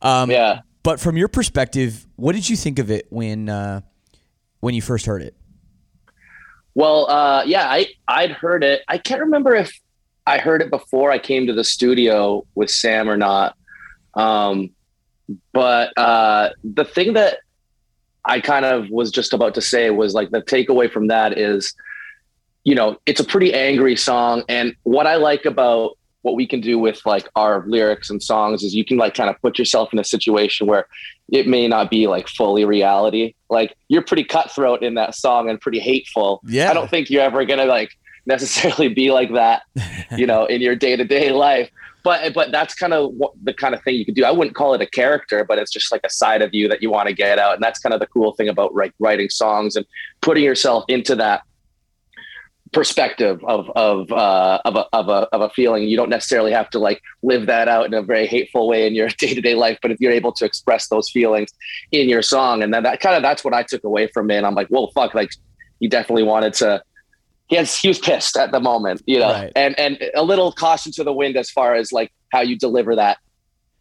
Um, 0.03 0.30
Yeah. 0.30 0.61
But 0.82 0.98
from 0.98 1.16
your 1.16 1.28
perspective, 1.28 2.07
what 2.16 2.34
did 2.34 2.48
you 2.50 2.57
think 2.57 2.80
of 2.80 2.90
it 2.90 3.07
when 3.11 3.48
uh, 3.48 3.82
when 4.61 4.74
you 4.74 4.82
first 4.82 5.07
heard 5.07 5.22
it? 5.22 5.36
Well, 6.74 7.09
uh, 7.09 7.44
yeah, 7.44 7.68
I 7.70 7.86
I'd 8.09 8.32
heard 8.32 8.64
it. 8.64 8.82
I 8.88 8.98
can't 8.98 9.20
remember 9.20 9.55
if 9.55 9.72
I 10.26 10.38
heard 10.38 10.61
it 10.61 10.70
before 10.70 11.12
I 11.12 11.18
came 11.18 11.46
to 11.46 11.53
the 11.53 11.62
studio 11.62 12.44
with 12.57 12.68
Sam 12.68 13.09
or 13.09 13.16
not. 13.16 13.57
Um, 14.14 14.70
but 15.53 15.96
uh, 15.96 16.50
the 16.64 16.84
thing 16.84 17.12
that 17.12 17.38
I 18.24 18.40
kind 18.40 18.64
of 18.64 18.88
was 18.90 19.10
just 19.10 19.32
about 19.32 19.54
to 19.54 19.60
say 19.60 19.90
was 19.90 20.14
like 20.14 20.30
the 20.30 20.42
takeaway 20.42 20.90
from 20.90 21.08
that 21.08 21.38
is, 21.38 21.74
you 22.64 22.74
know, 22.74 22.98
it's 23.06 23.20
a 23.20 23.24
pretty 23.24 23.52
angry 23.52 23.96
song, 23.96 24.44
and 24.48 24.74
what 24.84 25.06
I 25.06 25.16
like 25.16 25.44
about 25.44 25.98
what 26.22 26.36
we 26.36 26.46
can 26.46 26.60
do 26.60 26.78
with 26.78 27.04
like 27.04 27.28
our 27.34 27.64
lyrics 27.66 28.08
and 28.08 28.22
songs 28.22 28.62
is 28.62 28.74
you 28.74 28.84
can 28.84 28.96
like 28.96 29.14
kind 29.14 29.28
of 29.28 29.40
put 29.42 29.58
yourself 29.58 29.92
in 29.92 29.98
a 29.98 30.04
situation 30.04 30.68
where 30.68 30.86
it 31.32 31.48
may 31.48 31.66
not 31.66 31.90
be 31.90 32.06
like 32.06 32.28
fully 32.28 32.64
reality. 32.64 33.34
Like 33.50 33.76
you're 33.88 34.02
pretty 34.02 34.24
cutthroat 34.24 34.82
in 34.82 34.94
that 34.94 35.14
song 35.16 35.50
and 35.50 35.60
pretty 35.60 35.80
hateful. 35.80 36.40
Yeah. 36.44 36.70
I 36.70 36.74
don't 36.74 36.88
think 36.88 37.10
you're 37.10 37.22
ever 37.22 37.44
gonna 37.44 37.64
like 37.64 37.90
necessarily 38.26 38.88
be 38.88 39.10
like 39.10 39.32
that, 39.32 39.62
you 40.16 40.26
know, 40.26 40.46
in 40.46 40.60
your 40.60 40.76
day 40.76 40.96
to 40.96 41.04
day 41.04 41.30
life. 41.30 41.70
But 42.04 42.34
but 42.34 42.50
that's 42.50 42.74
kind 42.74 42.92
of 42.92 43.12
what 43.14 43.32
the 43.42 43.54
kind 43.54 43.74
of 43.74 43.82
thing 43.82 43.94
you 43.94 44.04
could 44.04 44.16
do. 44.16 44.24
I 44.24 44.32
wouldn't 44.32 44.56
call 44.56 44.74
it 44.74 44.82
a 44.82 44.86
character, 44.86 45.44
but 45.44 45.58
it's 45.58 45.70
just 45.70 45.92
like 45.92 46.00
a 46.04 46.10
side 46.10 46.42
of 46.42 46.52
you 46.52 46.68
that 46.68 46.82
you 46.82 46.90
want 46.90 47.08
to 47.08 47.14
get 47.14 47.38
out, 47.38 47.54
and 47.54 47.62
that's 47.62 47.78
kind 47.78 47.94
of 47.94 48.00
the 48.00 48.06
cool 48.06 48.32
thing 48.34 48.48
about 48.48 48.74
like 48.74 48.92
writing 48.98 49.28
songs 49.28 49.76
and 49.76 49.86
putting 50.20 50.42
yourself 50.42 50.84
into 50.88 51.14
that 51.16 51.42
perspective 52.72 53.44
of 53.44 53.70
of 53.76 54.10
uh, 54.10 54.60
of 54.64 54.76
a 54.76 54.86
of 54.92 55.08
a 55.08 55.28
of 55.32 55.42
a 55.42 55.50
feeling. 55.50 55.84
You 55.84 55.96
don't 55.96 56.08
necessarily 56.08 56.52
have 56.52 56.70
to 56.70 56.78
like 56.78 57.00
live 57.22 57.46
that 57.46 57.68
out 57.68 57.86
in 57.86 57.94
a 57.94 58.02
very 58.02 58.26
hateful 58.26 58.66
way 58.66 58.86
in 58.86 58.94
your 58.94 59.08
day 59.18 59.34
to 59.34 59.40
day 59.40 59.54
life, 59.54 59.78
but 59.80 59.90
if 59.90 60.00
you're 60.00 60.12
able 60.12 60.32
to 60.32 60.44
express 60.44 60.88
those 60.88 61.10
feelings 61.10 61.50
in 61.92 62.08
your 62.08 62.22
song, 62.22 62.62
and 62.62 62.74
then 62.74 62.82
that 62.82 63.00
kind 63.00 63.14
of 63.14 63.22
that's 63.22 63.44
what 63.44 63.54
I 63.54 63.62
took 63.62 63.84
away 63.84 64.08
from 64.08 64.30
it. 64.30 64.38
And 64.38 64.46
I'm 64.46 64.54
like, 64.54 64.68
well, 64.70 64.90
fuck, 64.94 65.14
like 65.14 65.30
he 65.80 65.88
definitely 65.88 66.24
wanted 66.24 66.54
to. 66.54 66.82
He 67.53 67.59
has 67.59 67.76
he 67.76 67.88
was 67.88 67.98
pissed 67.98 68.38
at 68.38 68.50
the 68.50 68.61
moment, 68.61 69.03
you 69.05 69.18
know, 69.18 69.30
Right. 69.30 69.53
and 69.55 69.78
and 69.78 69.98
a 70.14 70.22
little 70.22 70.53
caution 70.53 70.90
to 70.92 71.05
the 71.05 71.12
wind 71.12 71.36
as 71.36 71.50
far 71.50 71.74
as 71.74 71.92
like 71.92 72.11
how 72.32 72.40
you 72.40 72.57
deliver 72.57 72.96
that 72.96 73.18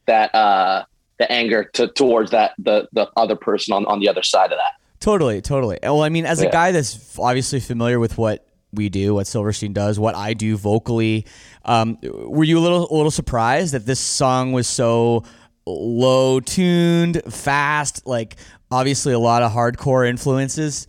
that 0.07 0.36
uh 0.36 0.84
the 1.19 1.32
anger 1.32 1.63
to 1.76 1.88
towards 1.88 2.32
that 2.32 2.51
the 2.59 2.89
the 2.91 3.07
other 3.15 3.38
person 3.38 3.74
on 3.74 3.86
on 3.86 4.01
the 4.01 4.09
other 4.09 4.24
side 4.24 4.51
of 4.51 4.57
that. 4.57 4.74
Totally, 4.99 5.39
totally. 5.41 5.80
Well, 5.82 6.01
I 6.03 6.09
mean, 6.09 6.26
as 6.26 6.41
a 6.41 6.45
Yeah. 6.47 6.51
guy 6.51 6.72
that's 6.74 7.17
obviously 7.17 7.61
familiar 7.61 7.97
with 7.97 8.17
what 8.17 8.45
we 8.74 8.89
do, 8.89 9.13
what 9.13 9.26
Silverstein 9.26 9.72
does, 9.72 9.97
what 9.97 10.15
I 10.15 10.34
do 10.34 10.57
vocally, 10.57 11.26
um, 11.63 11.97
were 12.03 12.43
you 12.43 12.59
a 12.59 12.63
little 12.65 12.91
a 12.91 12.93
little 12.93 13.09
surprised 13.09 13.74
that 13.74 13.86
this 13.86 14.01
song 14.01 14.51
was 14.51 14.67
so 14.67 15.24
low 15.65 16.41
tuned, 16.41 17.22
fast? 17.30 18.05
Like, 18.05 18.36
obviously, 18.69 19.13
a 19.13 19.19
lot 19.19 19.43
of 19.43 19.53
hardcore 19.53 20.07
influences. 20.09 20.88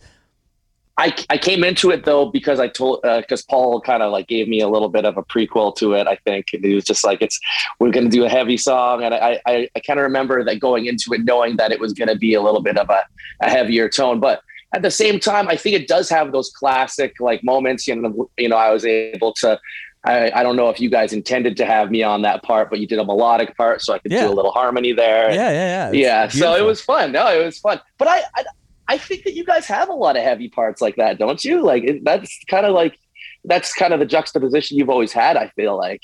I, 0.97 1.15
I 1.31 1.37
came 1.39 1.63
into 1.63 1.89
it 1.89 2.05
though 2.05 2.27
because 2.29 2.59
I 2.59 2.67
told 2.67 2.99
uh, 3.03 3.21
because 3.21 3.41
Paul 3.41 3.81
kind 3.81 4.03
of 4.03 4.11
like 4.11 4.27
gave 4.27 4.47
me 4.47 4.61
a 4.61 4.67
little 4.67 4.89
bit 4.89 5.05
of 5.05 5.17
a 5.17 5.23
prequel 5.23 5.75
to 5.77 5.93
it. 5.93 6.05
I 6.05 6.17
think 6.17 6.47
and 6.53 6.63
he 6.63 6.75
was 6.75 6.83
just 6.85 7.03
like, 7.03 7.21
"It's 7.21 7.39
we're 7.79 7.89
going 7.89 8.05
to 8.05 8.11
do 8.11 8.25
a 8.25 8.29
heavy 8.29 8.57
song," 8.57 9.03
and 9.03 9.13
I 9.13 9.39
I, 9.47 9.67
I 9.75 9.79
kind 9.79 9.99
of 9.99 10.03
remember 10.03 10.43
that 10.43 10.59
going 10.59 10.85
into 10.85 11.11
it 11.13 11.21
knowing 11.25 11.57
that 11.57 11.71
it 11.71 11.79
was 11.79 11.93
going 11.93 12.09
to 12.09 12.15
be 12.15 12.35
a 12.35 12.41
little 12.41 12.61
bit 12.61 12.77
of 12.77 12.89
a, 12.91 13.03
a 13.41 13.49
heavier 13.49 13.89
tone, 13.89 14.19
but 14.19 14.41
at 14.75 14.81
the 14.83 14.91
same 14.91 15.19
time, 15.19 15.47
I 15.47 15.55
think 15.55 15.75
it 15.75 15.87
does 15.87 16.09
have 16.09 16.31
those 16.31 16.51
classic 16.51 17.15
like 17.19 17.43
moments. 17.43 17.87
You 17.87 17.95
know, 17.95 18.29
you 18.37 18.49
know, 18.49 18.57
I 18.57 18.71
was 18.71 18.85
able 18.85 19.33
to. 19.35 19.59
I, 20.05 20.31
I 20.31 20.43
don't 20.43 20.57
know 20.57 20.67
if 20.69 20.81
you 20.81 20.89
guys 20.89 21.13
intended 21.13 21.55
to 21.57 21.65
have 21.65 21.89
me 21.89 22.03
on 22.03 22.23
that 22.23 22.43
part, 22.43 22.69
but 22.69 22.79
you 22.81 22.85
did 22.87 22.99
a 22.99 23.05
melodic 23.05 23.55
part, 23.55 23.81
so 23.81 23.93
I 23.93 23.99
could 23.99 24.11
Yeah. 24.11 24.27
do 24.27 24.33
a 24.33 24.35
little 24.35 24.51
harmony 24.51 24.91
there. 24.91 25.31
Yeah, 25.31 25.49
yeah, 25.49 25.91
yeah. 25.91 25.91
yeah 25.93 26.23
It's 26.25 26.37
so 26.37 26.55
it 26.55 26.65
was 26.65 26.81
fun 26.81 27.13
no 27.13 27.25
it 27.39 27.43
was 27.45 27.57
fun 27.59 27.79
but 27.97 28.09
i 28.09 28.21
i, 28.35 28.43
I 28.87 28.97
think 28.97 29.23
that 29.23 29.33
you 29.33 29.43
guys 29.45 29.65
have 29.67 29.89
a 29.89 29.93
lot 29.93 30.15
of 30.17 30.23
heavy 30.23 30.49
parts 30.49 30.81
like 30.81 30.95
that 30.97 31.17
don't 31.17 31.43
you 31.43 31.63
like 31.63 31.83
it, 31.83 32.03
that's 32.03 32.37
kind 32.49 32.65
of 32.65 32.73
like 32.73 32.97
that's 33.45 33.73
kind 33.73 33.93
of 33.93 33.99
the 33.99 34.05
juxtaposition 34.05 34.77
you've 34.77 34.89
always 34.89 35.11
had 35.11 35.35
i 35.37 35.47
feel 35.55 35.77
like 35.77 36.01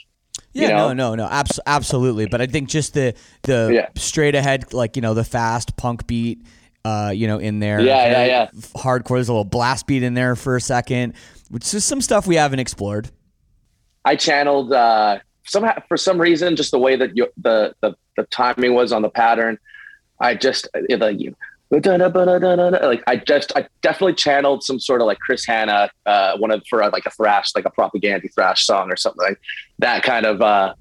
Yeah, 0.53 0.67
you 0.69 0.73
know? 0.73 0.87
no, 0.93 1.15
no, 1.15 1.15
no, 1.15 1.25
abs- 1.29 1.59
absolutely. 1.65 2.25
But 2.25 2.41
I 2.41 2.47
think 2.47 2.69
just 2.69 2.93
the 2.93 3.13
the 3.43 3.71
Yeah. 3.73 3.87
straight 3.95 4.35
ahead, 4.35 4.73
like 4.73 4.95
you 4.95 5.01
know, 5.01 5.13
the 5.13 5.23
fast 5.23 5.75
punk 5.77 6.07
beat, 6.07 6.41
uh, 6.85 7.11
you 7.13 7.27
know, 7.27 7.37
in 7.39 7.59
there. 7.59 7.81
Yeah, 7.81 8.05
yeah, 8.09 8.25
yeah. 8.25 8.47
Hardcore. 8.75 9.17
There's 9.17 9.29
a 9.29 9.33
little 9.33 9.43
blast 9.43 9.85
beat 9.85 10.01
in 10.01 10.13
there 10.15 10.35
for 10.35 10.55
a 10.55 10.61
second, 10.61 11.13
which 11.49 11.71
is 11.73 11.83
some 11.85 12.01
stuff 12.01 12.25
we 12.25 12.35
haven't 12.35 12.59
explored. 12.59 13.09
i 14.05 14.15
channeled 14.15 14.71
uh 14.73 15.19
somehow 15.45 15.75
for 15.87 15.97
some 15.97 16.19
reason 16.19 16.55
just 16.55 16.71
the 16.71 16.79
way 16.79 16.95
that 16.95 17.15
you, 17.17 17.27
the, 17.37 17.73
the 17.81 17.93
the 18.17 18.23
timing 18.31 18.73
was 18.73 18.91
on 18.91 19.01
the 19.01 19.09
pattern 19.09 19.57
i 20.19 20.33
just 20.33 20.67
it, 20.73 20.99
like 21.71 23.03
I 23.07 23.15
just 23.17 23.51
I 23.55 23.67
definitely 23.81 24.15
channeled 24.15 24.63
some 24.63 24.79
sort 24.79 25.01
of 25.01 25.07
like 25.07 25.19
Chris 25.19 25.45
Hannah, 25.45 25.89
uh, 26.05 26.37
one 26.37 26.51
of 26.51 26.63
for 26.69 26.81
uh, 26.81 26.89
like 26.91 27.05
a 27.05 27.11
thrash, 27.11 27.51
like 27.55 27.65
a 27.65 27.71
Propagandhi 27.71 28.33
thrash 28.33 28.65
song 28.65 28.91
or 28.91 28.95
something 28.97 29.23
like 29.23 29.39
that 29.77 30.01
kind 30.03 30.25
of 30.25 30.41
uh, 30.41 30.73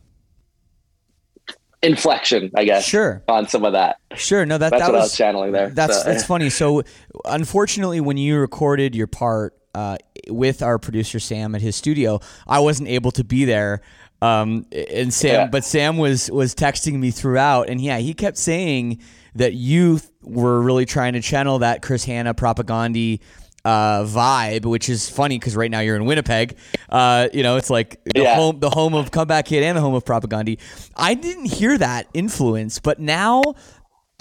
inflection, 1.83 2.51
I 2.57 2.65
guess. 2.65 2.85
Sure. 2.85 3.23
on 3.29 3.49
some 3.49 3.65
of 3.65 3.73
that. 3.73 3.99
Sure. 4.17 4.45
No, 4.47 4.59
that 4.59 4.71
That's 4.71 4.83
that 4.83 4.89
what 4.93 4.95
I 4.99 5.03
was 5.03 5.11
was 5.11 5.17
channeling 5.17 5.53
there. 5.53 5.71
That's 5.71 5.99
So, 6.03 6.05
that's 6.05 6.25
funny. 6.25 6.51
So, 6.51 6.83
unfortunately, 7.25 8.01
when 8.01 8.17
you 8.17 8.39
recorded 8.39 8.95
your 8.95 9.07
part 9.07 9.55
uh, 9.75 9.97
with 10.29 10.63
our 10.63 10.79
producer 10.79 11.21
Sam 11.21 11.55
at 11.55 11.61
his 11.61 11.77
studio, 11.77 12.21
I 12.47 12.61
wasn't 12.61 12.89
able 12.89 13.11
to 13.13 13.25
be 13.25 13.45
there. 13.45 13.83
Um, 14.21 14.67
and 14.73 15.15
Sam, 15.15 15.33
Yeah. 15.33 15.47
but 15.47 15.65
Sam 15.65 15.97
was 15.97 16.29
was 16.31 16.53
texting 16.55 16.95
me 16.99 17.13
throughout, 17.13 17.69
and 17.69 17.81
yeah, 17.81 17.99
he 17.99 18.15
kept 18.15 18.37
saying 18.37 19.01
that 19.37 19.53
you 19.53 20.01
were 20.29 20.61
really 20.61 20.85
trying 20.85 21.15
to 21.15 21.21
channel 21.21 21.59
that 21.61 21.83
Chris 21.83 22.05
Hannah 22.05 22.35
Propagandhi 22.35 23.21
uh, 23.65 24.05
vibe, 24.05 24.65
which 24.65 24.89
is 24.89 25.11
funny 25.11 25.39
because 25.39 25.57
right 25.57 25.71
now 25.71 25.81
you're 25.81 25.97
in 25.97 26.05
Winnipeg. 26.05 26.57
Uh, 26.89 27.29
you 27.33 27.43
know, 27.43 27.57
it's 27.57 27.71
like 27.71 28.03
the 28.05 28.23
Yeah. 28.23 28.37
home, 28.37 28.61
the 28.61 28.71
home 28.71 28.95
of 28.95 29.11
comeback 29.11 29.47
kid 29.47 29.63
and 29.63 29.77
the 29.77 29.81
home 29.81 29.95
of 29.95 30.05
Propagandhi. 30.05 30.59
I 30.97 31.15
didn't 31.15 31.47
hear 31.47 31.77
that 31.79 32.07
influence, 32.15 32.79
but 32.79 32.99
now 33.01 33.43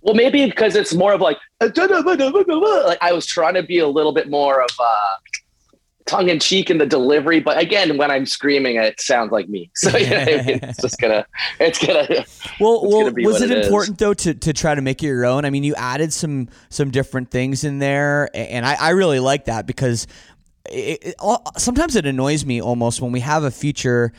Well, 0.03 0.15
maybe 0.15 0.45
because 0.45 0.75
it's 0.75 0.93
more 0.93 1.13
of 1.13 1.21
like, 1.21 1.37
like 1.61 1.77
I 3.01 3.11
was 3.13 3.25
trying 3.25 3.53
to 3.55 3.63
be 3.63 3.79
a 3.79 3.87
little 3.87 4.13
bit 4.13 4.29
more 4.29 4.61
of 4.61 4.69
uh 4.79 5.15
tongue 6.07 6.29
in 6.29 6.39
cheek 6.39 6.69
in 6.69 6.77
the 6.77 6.85
delivery, 6.85 7.39
but 7.39 7.57
again, 7.57 7.97
when 7.97 8.09
I'm 8.09 8.25
screaming, 8.25 8.77
it 8.77 8.99
sounds 8.99 9.31
like 9.31 9.47
me. 9.49 9.69
So 9.75 9.91
know, 9.91 9.97
it's 9.99 10.81
just 10.81 10.99
gonna, 10.99 11.25
it's 11.59 11.85
gonna. 11.85 12.07
Well, 12.59 12.81
it's 12.83 12.93
well, 12.93 13.11
gonna 13.11 13.27
was 13.27 13.41
it 13.41 13.51
it 13.51 13.57
important 13.63 13.99
though 13.99 14.13
to, 14.15 14.33
to 14.33 14.53
try 14.53 14.73
to 14.73 14.81
make 14.81 15.03
it 15.03 15.07
your 15.07 15.25
own? 15.25 15.45
I 15.45 15.49
mean, 15.49 15.63
you 15.63 15.75
added 15.75 16.11
some 16.13 16.49
some 16.69 16.89
different 16.91 17.29
things 17.29 17.63
in 17.63 17.79
there, 17.79 18.29
and 18.33 18.65
I, 18.65 18.75
I 18.79 18.89
really 18.91 19.19
like 19.19 19.45
that 19.45 19.67
because 19.67 20.07
it, 20.69 20.99
it, 21.03 21.15
sometimes 21.57 21.95
it 21.95 22.05
annoys 22.05 22.45
me 22.45 22.61
almost 22.61 23.01
when 23.01 23.11
we 23.11 23.19
have 23.19 23.43
a 23.43 23.51
feature, 23.51 24.11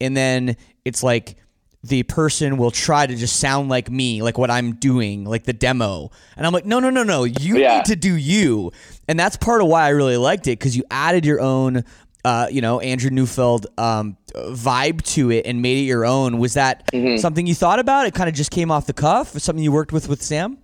and 0.00 0.16
then 0.16 0.56
it's 0.84 1.02
like 1.02 1.36
the 1.84 2.04
person 2.04 2.58
will 2.58 2.70
try 2.70 3.06
to 3.06 3.16
just 3.16 3.40
sound 3.40 3.68
like 3.68 3.90
me, 3.90 4.22
like 4.22 4.38
what 4.38 4.50
I'm 4.50 4.74
doing, 4.76 5.24
like 5.24 5.42
the 5.44 5.52
demo, 5.52 6.10
and 6.36 6.46
I'm 6.46 6.52
like, 6.52 6.64
no, 6.64 6.78
no, 6.78 6.90
no, 6.90 7.02
no, 7.02 7.24
you 7.24 7.58
Yeah. 7.58 7.76
need 7.76 7.86
to 7.86 7.96
do 7.96 8.14
you, 8.14 8.70
and 9.08 9.18
that's 9.18 9.36
part 9.36 9.60
of 9.62 9.68
why 9.68 9.84
I 9.84 9.88
really 9.90 10.16
liked 10.16 10.46
it 10.46 10.58
because 10.58 10.76
you 10.76 10.84
added 10.90 11.24
your 11.26 11.40
own. 11.40 11.84
Uh, 12.24 12.46
you 12.52 12.60
know, 12.60 12.78
Andrew 12.78 13.10
Neufeld 13.10 13.66
um, 13.78 14.16
vibe 14.32 15.02
to 15.14 15.32
it 15.32 15.44
and 15.44 15.60
made 15.60 15.78
it 15.78 15.86
your 15.86 16.04
own. 16.06 16.38
Was 16.38 16.54
that 16.54 16.86
Mm-hmm. 16.92 17.16
something 17.16 17.48
you 17.48 17.54
thought 17.56 17.80
about? 17.80 18.06
It 18.06 18.14
kind 18.14 18.28
of 18.28 18.34
just 18.36 18.52
came 18.52 18.70
off 18.70 18.86
the 18.86 18.92
cuff. 18.92 19.30
Something 19.40 19.64
you 19.64 19.72
worked 19.72 19.90
with 19.92 20.08
with 20.08 20.22
Sam? 20.22 20.56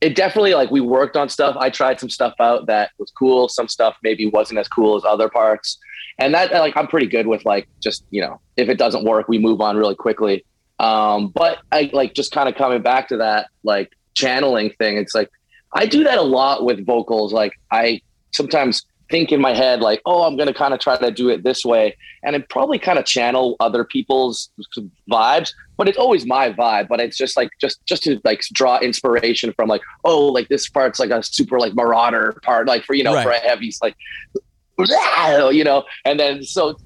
it 0.00 0.14
definitely 0.14 0.54
like 0.54 0.70
we 0.70 0.80
worked 0.80 1.16
on 1.16 1.28
stuff. 1.28 1.56
I 1.58 1.70
tried 1.70 1.98
some 1.98 2.08
stuff 2.08 2.34
out 2.38 2.66
that 2.66 2.90
was 2.98 3.10
cool. 3.18 3.48
Some 3.48 3.66
stuff 3.68 3.96
maybe 4.02 4.26
wasn't 4.26 4.60
as 4.60 4.68
cool 4.68 4.96
as 4.96 5.04
other 5.04 5.28
parts. 5.28 5.78
And 6.18 6.32
that 6.34 6.52
like 6.52 6.76
I'm 6.76 6.86
pretty 6.86 7.06
good 7.06 7.26
with 7.26 7.44
like 7.44 7.68
just, 7.80 8.04
you 8.10 8.20
know, 8.20 8.40
if 8.56 8.68
it 8.68 8.78
doesn't 8.78 9.04
work, 9.04 9.28
we 9.28 9.38
move 9.38 9.60
on 9.60 9.76
really 9.76 9.96
quickly. 9.96 10.44
Um, 10.78 11.28
but 11.28 11.58
I 11.72 11.90
like 11.92 12.14
just 12.14 12.30
kind 12.32 12.48
of 12.48 12.54
coming 12.54 12.80
back 12.82 13.08
to 13.08 13.16
that 13.16 13.48
like 13.64 13.92
channeling 14.14 14.70
thing. 14.78 14.96
It's 14.98 15.14
like 15.16 15.30
I 15.74 15.86
do 15.86 16.04
that 16.04 16.18
a 16.18 16.22
lot 16.22 16.64
with 16.64 16.84
vocals. 16.86 17.32
Like 17.32 17.52
I 17.70 18.00
sometimes 18.32 18.84
think 19.10 19.32
in 19.32 19.40
my 19.40 19.54
head 19.54 19.80
like, 19.80 20.02
oh, 20.04 20.24
I'm 20.24 20.36
gonna 20.36 20.52
kind 20.54 20.74
of 20.74 20.80
try 20.80 20.96
to 20.98 21.10
do 21.10 21.28
it 21.30 21.42
this 21.42 21.64
way, 21.64 21.96
and 22.22 22.36
it 22.36 22.48
probably 22.50 22.78
kind 22.78 22.98
of 22.98 23.04
channel 23.06 23.56
other 23.60 23.84
people's 23.84 24.50
vibes. 25.10 25.52
But 25.76 25.88
it's 25.88 25.96
always 25.98 26.26
my 26.26 26.50
vibe. 26.52 26.88
But 26.88 27.00
it's 27.00 27.16
just 27.16 27.36
like 27.36 27.50
just 27.60 27.84
just 27.86 28.02
to 28.04 28.20
like 28.24 28.42
draw 28.52 28.78
inspiration 28.80 29.52
from 29.54 29.68
like, 29.68 29.82
oh, 30.04 30.26
like 30.26 30.48
this 30.48 30.68
part's 30.68 30.98
like 30.98 31.10
a 31.10 31.22
super 31.22 31.58
like 31.58 31.74
marauder 31.74 32.38
part, 32.42 32.66
like 32.66 32.84
for 32.84 32.94
you 32.94 33.04
know 33.04 33.14
Right. 33.14 33.24
for 33.24 33.30
a 33.32 33.38
heavy 33.38 33.72
like, 33.82 33.96
you 34.78 35.64
know, 35.64 35.84
and 36.04 36.18
then 36.20 36.42
so 36.42 36.76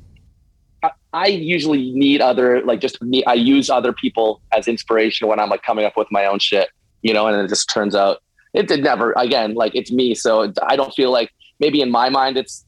I- 0.82 0.90
I 1.12 1.26
usually 1.26 1.92
need 1.92 2.20
other 2.20 2.62
like 2.62 2.80
just 2.80 3.00
me. 3.02 3.24
I 3.24 3.34
use 3.34 3.68
other 3.70 3.92
people 3.92 4.40
as 4.56 4.66
inspiration 4.68 5.28
when 5.28 5.38
I'm 5.38 5.48
like 5.50 5.62
coming 5.62 5.84
up 5.84 5.96
with 5.96 6.08
my 6.10 6.24
own 6.26 6.38
shit, 6.38 6.68
you 7.02 7.12
know, 7.14 7.26
and 7.26 7.36
it 7.36 7.48
just 7.48 7.68
turns 7.70 7.94
out 7.94 8.22
it 8.54 8.68
did 8.68 8.82
never 8.82 9.12
again 9.12 9.54
like 9.54 9.74
it's 9.74 9.90
me. 9.90 10.14
So 10.14 10.52
I 10.62 10.76
don't 10.76 10.94
feel 10.94 11.10
like 11.10 11.30
maybe 11.60 11.80
in 11.80 11.90
my 11.90 12.08
mind 12.08 12.36
it's 12.36 12.64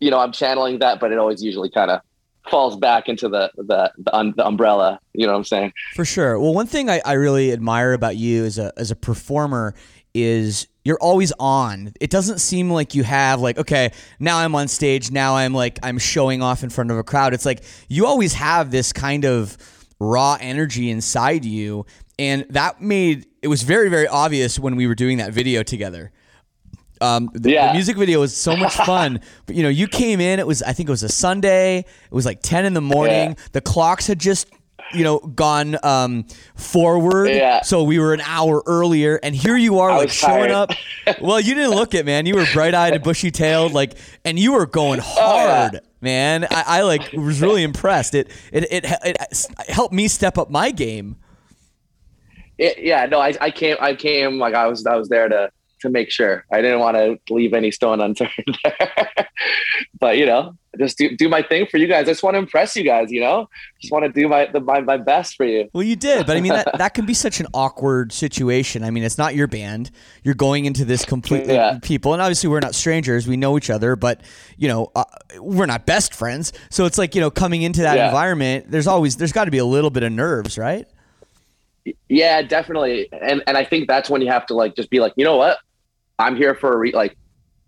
you 0.00 0.10
know 0.10 0.18
I'm 0.18 0.32
channeling 0.32 0.78
that, 0.80 1.00
but 1.00 1.12
it 1.12 1.18
always 1.18 1.42
usually 1.42 1.70
kind 1.70 1.90
of 1.90 2.00
falls 2.50 2.76
back 2.76 3.08
into 3.08 3.28
the 3.28 3.50
the 3.56 3.92
the, 3.98 4.14
un, 4.14 4.34
the 4.36 4.46
umbrella. 4.46 5.00
You 5.12 5.26
know 5.26 5.32
what 5.32 5.38
I'm 5.38 5.44
saying? 5.44 5.72
For 5.94 6.04
sure. 6.04 6.38
Well, 6.38 6.54
one 6.54 6.66
thing 6.66 6.88
I, 6.88 7.00
I 7.04 7.14
really 7.14 7.52
admire 7.52 7.92
about 7.92 8.16
you 8.16 8.44
as 8.44 8.58
a 8.58 8.72
as 8.76 8.90
a 8.90 8.96
performer 8.96 9.74
is 10.14 10.66
you're 10.84 10.98
always 11.00 11.32
on. 11.38 11.92
It 12.00 12.10
doesn't 12.10 12.38
seem 12.38 12.70
like 12.70 12.94
you 12.94 13.04
have 13.04 13.40
like, 13.40 13.58
okay, 13.58 13.92
now 14.18 14.38
I'm 14.38 14.54
on 14.54 14.68
stage, 14.68 15.10
now 15.10 15.36
I'm 15.36 15.52
like 15.52 15.78
I'm 15.82 15.98
showing 15.98 16.42
off 16.42 16.62
in 16.62 16.70
front 16.70 16.90
of 16.90 16.96
a 16.96 17.04
crowd. 17.04 17.34
It's 17.34 17.46
like 17.46 17.62
you 17.88 18.06
always 18.06 18.32
have 18.34 18.70
this 18.70 18.92
kind 18.92 19.24
of 19.24 19.56
raw 20.00 20.38
energy 20.40 20.90
inside 20.90 21.44
you. 21.44 21.86
And 22.18 22.46
that 22.50 22.80
made 22.80 23.26
it 23.42 23.48
was 23.48 23.62
very, 23.62 23.88
very 23.88 24.06
obvious 24.08 24.58
when 24.58 24.76
we 24.76 24.86
were 24.86 24.94
doing 24.94 25.18
that 25.18 25.32
video 25.32 25.62
together. 25.62 26.10
Um, 27.00 27.30
the, 27.32 27.52
Yeah. 27.52 27.68
the 27.68 27.74
music 27.74 27.96
video 27.96 28.20
was 28.20 28.36
so 28.36 28.56
much 28.56 28.74
fun. 28.74 29.20
but 29.46 29.54
you 29.54 29.62
know, 29.62 29.68
you 29.68 29.86
came 29.86 30.20
in. 30.20 30.38
It 30.40 30.46
was 30.46 30.62
I 30.62 30.72
think 30.72 30.88
it 30.88 30.92
was 30.92 31.02
a 31.04 31.08
Sunday. 31.08 31.78
It 31.78 31.86
was 32.10 32.26
like 32.26 32.40
ten 32.42 32.64
in 32.64 32.74
the 32.74 32.80
morning. 32.80 33.30
Yeah. 33.30 33.34
The 33.52 33.60
clocks 33.60 34.06
had 34.08 34.18
just 34.18 34.48
you 34.92 35.04
know 35.04 35.18
gone 35.20 35.76
um, 35.84 36.26
forward. 36.56 37.28
Yeah. 37.30 37.62
So 37.62 37.84
we 37.84 37.98
were 38.00 38.14
an 38.14 38.20
hour 38.22 38.62
earlier, 38.66 39.20
and 39.22 39.34
here 39.34 39.56
you 39.56 39.78
are 39.78 39.90
I 39.90 39.96
like 39.98 40.10
showing 40.10 40.48
tired. 40.48 40.72
up. 41.06 41.20
Well, 41.20 41.38
you 41.38 41.54
didn't 41.54 41.70
look 41.76 41.94
it, 41.94 42.04
man. 42.04 42.26
You 42.26 42.34
were 42.34 42.46
bright 42.52 42.74
eyed 42.74 42.94
and 42.94 43.04
bushy 43.04 43.30
tailed, 43.30 43.72
like, 43.72 43.94
and 44.24 44.36
you 44.38 44.52
were 44.52 44.66
going 44.66 44.98
hard. 45.04 45.80
Man, 46.00 46.44
I, 46.50 46.64
I 46.66 46.82
like 46.82 47.12
was 47.12 47.40
really 47.40 47.62
impressed. 47.62 48.14
It, 48.16 48.28
it 48.52 48.64
it 48.72 48.84
it 49.04 49.46
helped 49.68 49.94
me 49.94 50.08
step 50.08 50.36
up 50.36 50.50
my 50.50 50.70
game. 50.72 51.16
It, 52.58 52.78
yeah, 52.78 53.06
no, 53.06 53.20
I, 53.20 53.34
I 53.40 53.50
came, 53.50 53.76
I 53.80 53.94
came 53.94 54.38
like 54.38 54.54
I 54.54 54.66
was, 54.66 54.84
I 54.86 54.96
was 54.96 55.08
there 55.08 55.28
to 55.28 55.50
to 55.80 55.88
make 55.88 56.10
sure. 56.10 56.44
I 56.52 56.60
didn't 56.60 56.80
want 56.80 56.96
to 56.96 57.18
leave 57.32 57.54
any 57.54 57.70
stone 57.70 58.00
unturned. 58.00 58.32
but 60.00 60.18
you 60.18 60.26
know, 60.26 60.56
just 60.78 60.98
do, 60.98 61.16
do 61.16 61.28
my 61.28 61.40
thing 61.42 61.66
for 61.70 61.76
you 61.76 61.86
guys. 61.86 62.08
I 62.08 62.10
just 62.12 62.22
want 62.24 62.34
to 62.34 62.38
impress 62.38 62.74
you 62.76 62.82
guys. 62.82 63.10
You 63.12 63.20
know, 63.20 63.48
just 63.80 63.92
want 63.92 64.04
to 64.04 64.10
do 64.10 64.28
my, 64.28 64.46
the, 64.46 64.58
my 64.60 64.80
my 64.80 64.96
best 64.96 65.36
for 65.36 65.44
you. 65.46 65.68
Well, 65.72 65.82
you 65.84 65.96
did, 65.96 66.26
but 66.26 66.36
I 66.36 66.40
mean 66.40 66.52
that 66.52 66.68
that 66.78 66.94
can 66.94 67.06
be 67.06 67.14
such 67.14 67.40
an 67.40 67.46
awkward 67.54 68.12
situation. 68.12 68.82
I 68.82 68.90
mean, 68.90 69.04
it's 69.04 69.18
not 69.18 69.34
your 69.36 69.46
band. 69.46 69.90
You're 70.24 70.34
going 70.34 70.64
into 70.64 70.84
this 70.84 71.04
completely 71.04 71.54
Yeah. 71.54 71.78
people, 71.80 72.12
and 72.12 72.20
obviously 72.22 72.48
we're 72.50 72.60
not 72.60 72.74
strangers. 72.74 73.26
We 73.28 73.36
know 73.36 73.56
each 73.56 73.70
other, 73.70 73.94
but 73.96 74.20
you 74.56 74.68
know 74.68 74.90
uh, 74.96 75.04
we're 75.38 75.66
not 75.66 75.86
best 75.86 76.14
friends. 76.14 76.52
So 76.70 76.86
it's 76.86 76.98
like 76.98 77.14
you 77.14 77.20
know 77.20 77.30
coming 77.30 77.62
into 77.62 77.82
that 77.82 77.96
Yeah. 77.96 78.06
environment. 78.06 78.66
There's 78.68 78.86
always 78.86 79.16
there's 79.16 79.32
got 79.32 79.44
to 79.44 79.50
be 79.50 79.58
a 79.58 79.64
little 79.64 79.90
bit 79.90 80.02
of 80.02 80.12
nerves, 80.12 80.58
right? 80.58 80.86
Yeah, 82.08 82.42
definitely. 82.42 83.08
And 83.12 83.42
and 83.46 83.56
I 83.56 83.64
think 83.64 83.88
that's 83.88 84.10
when 84.10 84.22
you 84.22 84.28
have 84.28 84.46
to 84.46 84.54
like 84.54 84.76
just 84.76 84.90
be 84.90 85.00
like, 85.00 85.12
you 85.16 85.24
know 85.24 85.36
what, 85.36 85.58
I'm 86.18 86.36
here 86.36 86.54
for 86.54 86.72
a 86.72 86.76
re- 86.76 86.92
like. 86.92 87.16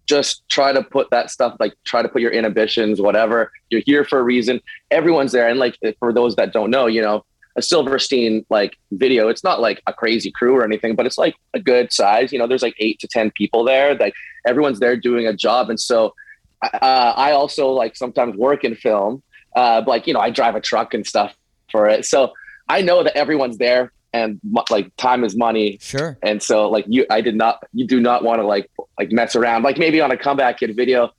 Just 0.07 0.43
try 0.49 0.73
to 0.73 0.83
put 0.83 1.09
that 1.11 1.31
stuff 1.31 1.57
like 1.61 1.73
try 1.85 2.03
to 2.03 2.09
put 2.09 2.21
your 2.21 2.33
inhibitions, 2.33 3.01
whatever. 3.01 3.53
You're 3.69 3.83
here 3.87 4.05
for 4.05 4.19
a 4.19 4.25
reason. 4.25 4.61
Everyone's 4.91 5.31
there, 5.31 5.49
and 5.49 5.61
like 5.61 5.79
for 6.01 6.13
those 6.13 6.35
that 6.35 6.53
don't 6.53 6.69
know, 6.69 6.87
you 6.87 7.01
know, 7.01 7.25
a 7.57 7.63
Silverstein 7.63 8.45
like 8.51 8.77
video. 8.93 9.29
It's 9.29 9.45
not 9.45 9.61
like 9.61 9.81
a 9.87 9.93
crazy 9.93 10.31
crew 10.31 10.57
or 10.57 10.65
anything, 10.65 10.97
but 10.97 11.07
it's 11.07 11.19
like 11.19 11.37
a 11.55 11.61
good 11.61 11.93
size. 11.93 12.33
You 12.33 12.39
know, 12.41 12.49
there's 12.49 12.63
like 12.63 12.75
eight 12.79 12.99
to 13.01 13.07
ten 13.09 13.31
people 13.33 13.63
there. 13.65 13.95
Like 13.95 14.15
everyone's 14.47 14.81
there 14.81 14.97
doing 14.97 15.27
a 15.27 15.33
job, 15.33 15.71
and 15.71 15.79
so 15.79 16.15
uh, 16.63 17.13
I 17.17 17.33
also 17.33 17.69
like 17.69 17.97
sometimes 17.97 18.37
work 18.37 18.65
in 18.65 18.75
film. 18.75 19.23
Uh, 19.55 19.83
like 19.87 20.07
you 20.07 20.15
know, 20.15 20.21
I 20.21 20.31
drive 20.31 20.55
a 20.55 20.61
truck 20.61 20.95
and 20.95 21.07
stuff 21.07 21.35
for 21.71 21.89
it, 21.89 22.05
so 22.05 22.33
I 22.69 22.83
know 22.83 23.03
that 23.03 23.17
everyone's 23.17 23.59
there, 23.59 23.93
and 24.13 24.41
like 24.71 24.95
time 24.97 25.25
is 25.25 25.37
money. 25.37 25.79
Sure. 25.81 26.19
And 26.23 26.43
so 26.43 26.69
like 26.69 26.85
you, 26.89 27.07
I 27.11 27.21
did 27.21 27.37
not, 27.37 27.63
you 27.73 27.87
do 27.87 28.01
not 28.01 28.25
want 28.25 28.41
to 28.41 28.47
like 28.47 28.71
like 28.99 29.13
mess 29.13 29.37
around. 29.37 29.63
Like 29.63 29.79
maybe 29.79 30.01
on 30.01 30.11
a 30.11 30.17
comeback 30.17 30.59
kid 30.59 30.75
video, 30.77 31.11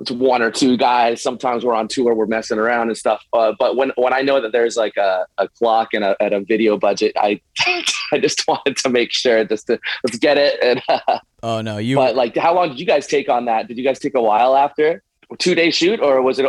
it's 0.00 0.10
one 0.10 0.42
or 0.42 0.50
two 0.50 0.76
guys. 0.76 1.22
Sometimes 1.22 1.64
we're 1.64 1.74
on 1.74 1.88
tour, 1.88 2.14
we're 2.14 2.26
messing 2.26 2.58
around 2.58 2.88
and 2.88 2.96
stuff. 2.96 3.24
Uh, 3.32 3.52
but 3.58 3.76
when 3.76 3.92
when 3.96 4.12
I 4.12 4.22
know 4.22 4.40
that 4.40 4.52
there's 4.52 4.76
like 4.76 4.96
a, 4.96 5.26
a 5.38 5.48
clock 5.48 5.88
and 5.92 6.04
a, 6.04 6.16
and 6.22 6.32
a 6.32 6.40
video 6.40 6.78
budget, 6.78 7.12
I 7.16 7.40
I 8.12 8.18
just 8.18 8.44
wanted 8.48 8.76
to 8.78 8.88
make 8.88 9.12
sure 9.12 9.44
just 9.44 9.66
to 9.66 9.78
let's 10.04 10.18
get 10.18 10.38
it. 10.38 10.58
And 10.62 10.82
Oh 11.42 11.60
no, 11.62 11.78
you. 11.78 11.96
but 11.96 12.16
like, 12.16 12.36
how 12.36 12.54
long 12.54 12.68
did 12.68 12.78
you 12.78 12.86
guys 12.86 13.06
take 13.06 13.28
on 13.28 13.46
that? 13.46 13.66
Did 13.66 13.78
you 13.78 13.84
guys 13.84 13.98
take 13.98 14.14
a 14.14 14.22
while 14.22 14.56
after 14.56 15.02
two 15.38 15.54
day 15.54 15.70
shoot, 15.70 16.00
or 16.00 16.20
was 16.22 16.38
it? 16.38 16.46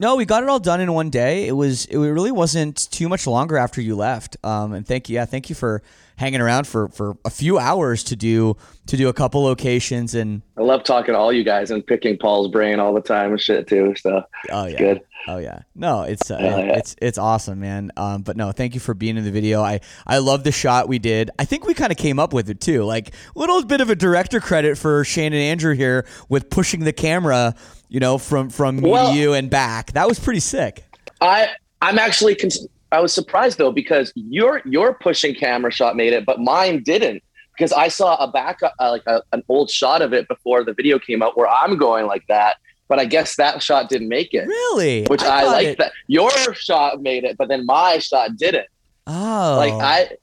No, 0.00 0.14
we 0.14 0.24
got 0.24 0.44
it 0.44 0.48
all 0.48 0.60
done 0.60 0.80
in 0.80 0.92
one 0.92 1.10
day. 1.10 1.48
It 1.48 1.52
was 1.52 1.86
it 1.86 1.96
really 1.98 2.30
wasn't 2.30 2.90
too 2.92 3.08
much 3.08 3.26
longer 3.26 3.56
after 3.56 3.80
you 3.80 3.96
left. 3.96 4.36
Um, 4.44 4.72
and 4.72 4.86
thank 4.86 5.08
you, 5.08 5.16
yeah, 5.16 5.24
thank 5.24 5.48
you 5.48 5.56
for 5.56 5.82
hanging 6.18 6.40
around 6.40 6.66
for 6.66 6.88
for 6.88 7.16
a 7.24 7.30
few 7.30 7.58
hours 7.58 8.02
to 8.04 8.16
do 8.16 8.56
to 8.86 8.96
do 8.96 9.08
a 9.08 9.12
couple 9.12 9.42
locations 9.42 10.14
and 10.14 10.42
I 10.56 10.62
love 10.62 10.82
talking 10.82 11.14
to 11.14 11.18
all 11.18 11.32
you 11.32 11.44
guys 11.44 11.70
and 11.70 11.86
picking 11.86 12.18
Paul's 12.18 12.48
brain 12.50 12.80
all 12.80 12.92
the 12.92 13.00
time 13.00 13.30
and 13.30 13.40
shit 13.40 13.66
too. 13.68 13.94
So 14.00 14.22
oh 14.50 14.66
yeah, 14.66 14.78
good. 14.78 15.00
oh 15.28 15.38
yeah. 15.38 15.60
No, 15.76 16.02
it's 16.02 16.30
uh, 16.30 16.38
Yeah, 16.40 16.56
yeah. 16.58 16.76
it's 16.78 16.96
it's 17.00 17.18
awesome, 17.18 17.60
man. 17.60 17.92
Um, 17.96 18.22
but 18.22 18.36
no, 18.36 18.50
thank 18.50 18.74
you 18.74 18.80
for 18.80 18.94
being 18.94 19.16
in 19.16 19.24
the 19.24 19.30
video. 19.30 19.62
I 19.62 19.80
I 20.06 20.18
love 20.18 20.42
the 20.42 20.52
shot 20.52 20.88
we 20.88 20.98
did. 20.98 21.30
I 21.38 21.44
think 21.44 21.66
we 21.66 21.72
kind 21.74 21.92
of 21.92 21.98
came 21.98 22.18
up 22.18 22.32
with 22.32 22.50
it 22.50 22.60
too. 22.60 22.82
Like 22.84 23.10
a 23.36 23.38
little 23.38 23.64
bit 23.64 23.80
of 23.80 23.88
a 23.88 23.94
director 23.96 24.40
credit 24.40 24.76
for 24.76 25.04
Shane 25.04 25.32
and 25.32 25.42
Andrew 25.42 25.74
here 25.74 26.04
with 26.28 26.50
pushing 26.50 26.80
the 26.80 26.92
camera, 26.92 27.54
you 27.88 28.00
know, 28.00 28.18
from 28.18 28.50
from 28.50 28.76
me 28.80 28.90
Well- 28.90 29.12
to 29.12 29.18
you 29.18 29.34
and 29.34 29.48
back. 29.48 29.92
That 29.92 30.08
was 30.08 30.18
pretty 30.18 30.40
sick. 30.40 30.84
I 31.20 31.48
I'm 31.80 31.98
actually 31.98 32.34
cons- 32.34 32.66
I 32.90 33.00
was 33.00 33.12
surprised 33.12 33.58
though 33.58 33.72
because 33.72 34.12
your 34.14 34.62
your 34.64 34.94
pushing 34.94 35.34
camera 35.34 35.70
shot 35.70 35.96
made 35.96 36.12
it, 36.12 36.24
but 36.24 36.40
mine 36.40 36.82
didn't 36.82 37.22
because 37.56 37.72
I 37.72 37.88
saw 37.88 38.16
a 38.16 38.30
back 38.30 38.60
uh, 38.62 38.90
like 38.90 39.02
a, 39.06 39.22
an 39.32 39.42
old 39.48 39.70
shot 39.70 40.00
of 40.02 40.12
it 40.12 40.28
before 40.28 40.64
the 40.64 40.72
video 40.72 40.98
came 40.98 41.22
out 41.22 41.36
where 41.36 41.48
I'm 41.48 41.76
going 41.76 42.06
like 42.06 42.26
that, 42.28 42.56
but 42.88 42.98
I 42.98 43.04
guess 43.04 43.36
that 43.36 43.62
shot 43.62 43.88
didn't 43.88 44.08
make 44.08 44.32
it. 44.32 44.46
Really? 44.46 45.04
Which 45.06 45.22
I, 45.22 45.42
thought 45.42 45.52
like 45.52 45.78
that 45.78 45.92
your 46.06 46.30
shot 46.54 47.02
made 47.02 47.24
it, 47.24 47.36
but 47.36 47.48
then 47.48 47.66
my 47.66 47.98
shot 47.98 48.36
didn't. 48.36 48.68
Oh, 49.06 49.56
Like 49.58 49.72
I 49.72 50.16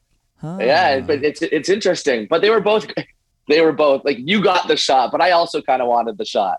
Huh. 0.46 0.58
yeah, 0.60 1.00
but 1.00 1.24
it's 1.24 1.42
it's 1.42 1.70
interesting. 1.70 2.28
But 2.30 2.42
they 2.42 2.50
were 2.50 2.62
both 2.62 2.86
they 3.48 3.62
were 3.62 3.72
both 3.72 4.04
like 4.06 4.18
you 4.20 4.44
got 4.44 4.68
the 4.68 4.78
shot, 4.78 5.12
but 5.12 5.22
I 5.22 5.32
also 5.32 5.62
kind 5.62 5.82
of 5.82 5.88
wanted 5.88 6.18
the 6.18 6.26
shot. 6.26 6.58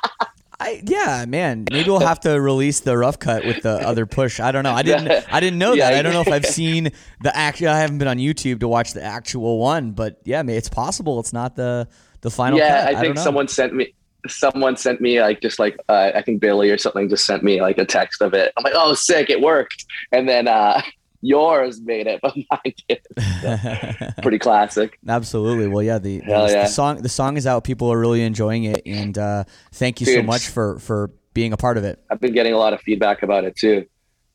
I 0.60 0.82
yeah, 0.84 1.24
man. 1.28 1.66
Maybe 1.70 1.88
we'll 1.88 2.00
have 2.00 2.20
to 2.20 2.40
release 2.40 2.80
the 2.80 2.98
rough 2.98 3.18
cut 3.18 3.44
with 3.44 3.62
the 3.62 3.74
other 3.86 4.06
push. 4.06 4.40
I 4.40 4.50
don't 4.50 4.64
know. 4.64 4.72
I 4.72 4.82
didn't. 4.82 5.24
I 5.32 5.40
didn't 5.40 5.58
know 5.58 5.76
that. 5.76 5.94
I 5.94 6.02
don't 6.02 6.12
know 6.12 6.20
if 6.20 6.28
I've 6.28 6.46
seen 6.46 6.90
the 7.20 7.36
actual. 7.36 7.68
I 7.68 7.78
haven't 7.78 7.98
been 7.98 8.08
on 8.08 8.18
YouTube 8.18 8.60
to 8.60 8.68
watch 8.68 8.92
the 8.92 9.02
actual 9.02 9.58
one, 9.58 9.92
but 9.92 10.20
yeah, 10.24 10.42
it's 10.42 10.68
possible 10.68 11.20
it's 11.20 11.32
not 11.32 11.54
the 11.54 11.88
the 12.22 12.30
final. 12.30 12.58
yeah, 12.58 12.80
cut. 12.80 12.88
I 12.88 12.92
don't 12.92 13.02
think 13.02 13.16
know. 13.16 13.22
someone 13.22 13.48
sent 13.48 13.74
me 13.74 13.94
someone 14.26 14.76
sent 14.76 15.00
me 15.00 15.20
like 15.20 15.40
just 15.40 15.58
like 15.58 15.76
uh, 15.88 16.10
I 16.14 16.22
think 16.22 16.40
Billy 16.40 16.70
or 16.70 16.78
something 16.78 17.08
just 17.08 17.24
sent 17.24 17.42
me 17.42 17.60
like 17.62 17.78
a 17.78 17.84
text 17.84 18.20
of 18.20 18.34
it. 18.34 18.52
I'm 18.56 18.64
like, 18.64 18.74
oh, 18.76 18.94
sick, 18.94 19.30
it 19.30 19.40
worked. 19.40 19.84
And 20.12 20.28
then 20.28 20.48
uh, 20.48 20.82
yours 21.20 21.80
made 21.80 22.06
it, 22.06 22.20
but 22.22 22.34
mine 22.36 22.74
did. 22.88 24.14
Pretty 24.22 24.38
classic. 24.38 24.98
Absolutely. 25.06 25.68
Well, 25.68 25.82
yeah, 25.82 25.98
the, 25.98 26.18
the, 26.18 26.24
Hell 26.24 26.46
the 26.48 26.66
song 26.66 27.02
the 27.02 27.08
song 27.08 27.36
is 27.36 27.46
out. 27.46 27.64
People 27.64 27.92
are 27.92 27.98
really 27.98 28.22
enjoying 28.22 28.64
it, 28.64 28.82
and 28.86 29.16
uh, 29.16 29.44
thank 29.72 30.00
you 30.00 30.06
so 30.06 30.22
much 30.22 30.48
for 30.48 30.78
for 30.78 31.10
being 31.34 31.52
a 31.52 31.56
part 31.56 31.76
of 31.76 31.84
it. 31.84 32.02
I've 32.10 32.20
been 32.20 32.34
getting 32.34 32.52
a 32.52 32.58
lot 32.58 32.72
of 32.72 32.80
feedback 32.80 33.22
about 33.22 33.44
it 33.44 33.56
too. 33.56 33.86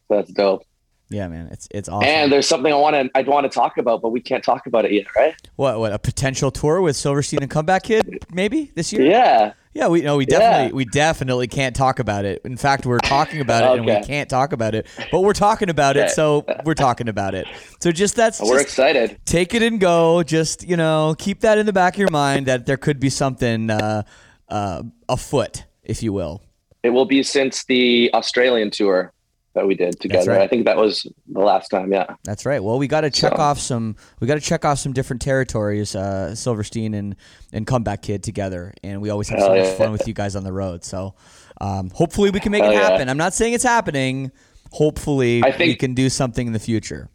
So 0.07 0.17
that's 0.17 0.31
dope. 0.31 0.63
Yeah, 1.09 1.27
man, 1.27 1.47
it's 1.51 1.67
it's 1.71 1.89
awesome. 1.89 2.07
And 2.07 2.31
there's 2.31 2.47
something 2.47 2.73
I 2.73 2.75
want 2.75 2.95
to 2.95 3.09
I'd 3.17 3.27
want 3.27 3.49
to 3.49 3.49
talk 3.49 3.77
about, 3.77 4.01
but 4.01 4.09
we 4.09 4.19
can't 4.19 4.43
talk 4.43 4.65
about 4.65 4.86
it 4.86 4.91
yet, 4.91 5.05
right? 5.15 5.36
what 5.55 5.79
what 5.79 5.93
a 5.93 5.99
potential 5.99 6.49
tour 6.49 6.81
with 6.81 6.95
Silverstein 6.95 7.41
and 7.41 7.51
Comeback 7.51 7.84
Kid 7.84 8.25
maybe 8.31 8.71
this 8.75 8.91
year? 8.91 9.03
Yeah. 9.03 9.53
Yeah, 9.74 9.88
we 9.88 10.01
no, 10.01 10.17
we 10.17 10.26
Yeah. 10.30 10.39
definitely 10.39 10.74
we 10.74 10.86
definitely 10.86 11.47
can't 11.47 11.76
talk 11.76 11.99
about 11.99 12.26
it. 12.26 12.41
In 12.45 12.57
fact, 12.57 12.86
we're 12.86 12.99
talking 12.99 13.41
about 13.41 13.63
it 13.63 13.78
and 13.78 13.86
we 13.86 14.05
can't 14.05 14.30
talk 14.30 14.53
about 14.53 14.76
it, 14.76 14.88
but 15.11 15.21
we're 15.21 15.34
talking 15.34 15.69
about 15.69 15.97
it, 15.97 16.11
so 16.11 16.45
we're 16.63 16.74
talking 16.76 17.07
about 17.07 17.34
it. 17.34 17.47
So 17.80 17.91
just 17.91 18.15
that's 18.15 18.39
We're 18.39 18.55
just 18.57 18.65
excited. 18.65 19.17
take 19.26 19.53
it 19.53 19.63
and 19.63 19.80
go. 19.80 20.21
Just 20.24 20.67
you 20.67 20.78
know, 20.78 21.15
keep 21.17 21.41
that 21.41 21.57
in 21.57 21.65
the 21.65 21.74
back 21.74 21.95
of 21.95 21.99
your 21.99 22.11
mind 22.11 22.45
that 22.47 22.65
there 22.65 22.78
could 22.78 22.99
be 22.99 23.09
something 23.09 23.69
uh, 23.69 24.03
uh, 24.49 24.84
afoot, 25.09 25.63
if 25.84 26.03
you 26.03 26.13
will. 26.13 26.43
It 26.84 26.89
will 26.89 27.05
be 27.05 27.24
since 27.24 27.63
the 27.63 28.09
Australian 28.13 28.69
tour 28.69 29.12
that 29.53 29.67
we 29.67 29.75
did 29.75 29.99
together. 29.99 30.31
right. 30.31 30.41
I 30.41 30.47
think 30.47 30.65
that 30.65 30.77
was 30.77 31.05
the 31.27 31.39
last 31.39 31.69
time. 31.69 31.91
Yeah. 31.91 32.15
That's 32.23 32.45
right. 32.45 32.63
Well, 32.63 32.77
we 32.79 32.87
got 32.87 33.01
to 33.01 33.09
check 33.09 33.33
So- 33.35 33.41
off 33.41 33.59
some. 33.59 33.95
We 34.19 34.27
got 34.27 34.35
to 34.35 34.41
check 34.41 34.65
off 34.65 34.79
some 34.79 34.93
different 34.93 35.21
territories. 35.21 35.95
Uh, 35.95 36.35
Silverstein 36.35 36.93
and 36.93 37.15
and 37.51 37.67
Comeback 37.67 38.01
Kid 38.01 38.23
together, 38.23 38.73
and 38.83 39.01
we 39.01 39.09
always 39.09 39.29
have 39.29 39.39
so 39.39 39.49
much 39.49 39.65
yeah. 39.65 39.75
fun 39.75 39.91
with 39.91 40.07
you 40.07 40.13
guys 40.13 40.35
on 40.35 40.43
the 40.43 40.53
road. 40.53 40.83
So, 40.83 41.15
um, 41.61 41.89
hopefully, 41.91 42.31
we 42.31 42.39
can 42.39 42.51
make 42.51 42.63
Hell 42.63 42.71
it 42.71 42.75
yeah. 42.75 42.89
happen. 42.89 43.09
I'm 43.09 43.17
not 43.17 43.33
saying 43.33 43.53
it's 43.53 43.63
happening. 43.63 44.31
Hopefully, 44.71 45.43
I 45.43 45.55
we 45.57 45.75
can 45.75 45.93
do 45.93 46.09
something 46.09 46.47
in 46.47 46.53
the 46.53 46.59
future. 46.59 47.09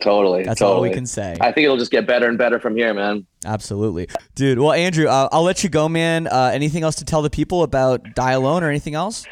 Totally. 0.00 0.44
That's 0.44 0.62
all 0.62 0.80
we 0.80 0.90
can 0.90 1.04
say. 1.04 1.36
I 1.40 1.52
think 1.52 1.66
it'll 1.66 1.76
just 1.76 1.90
get 1.90 2.06
better 2.06 2.26
and 2.26 2.38
better 2.38 2.58
from 2.58 2.74
here, 2.74 2.94
man. 2.94 3.26
Absolutely, 3.44 4.08
dude. 4.34 4.58
Well, 4.58 4.72
Andrew, 4.72 5.06
uh, 5.06 5.28
I'll 5.30 5.42
let 5.42 5.62
you 5.62 5.68
go, 5.68 5.88
man. 5.88 6.26
Uh, 6.26 6.50
anything 6.52 6.82
else 6.82 6.96
to 6.96 7.04
tell 7.04 7.20
the 7.22 7.30
people 7.30 7.62
about 7.62 8.14
Die 8.14 8.32
Alone 8.32 8.62
or 8.62 8.70
anything 8.70 8.94
else? 8.94 9.26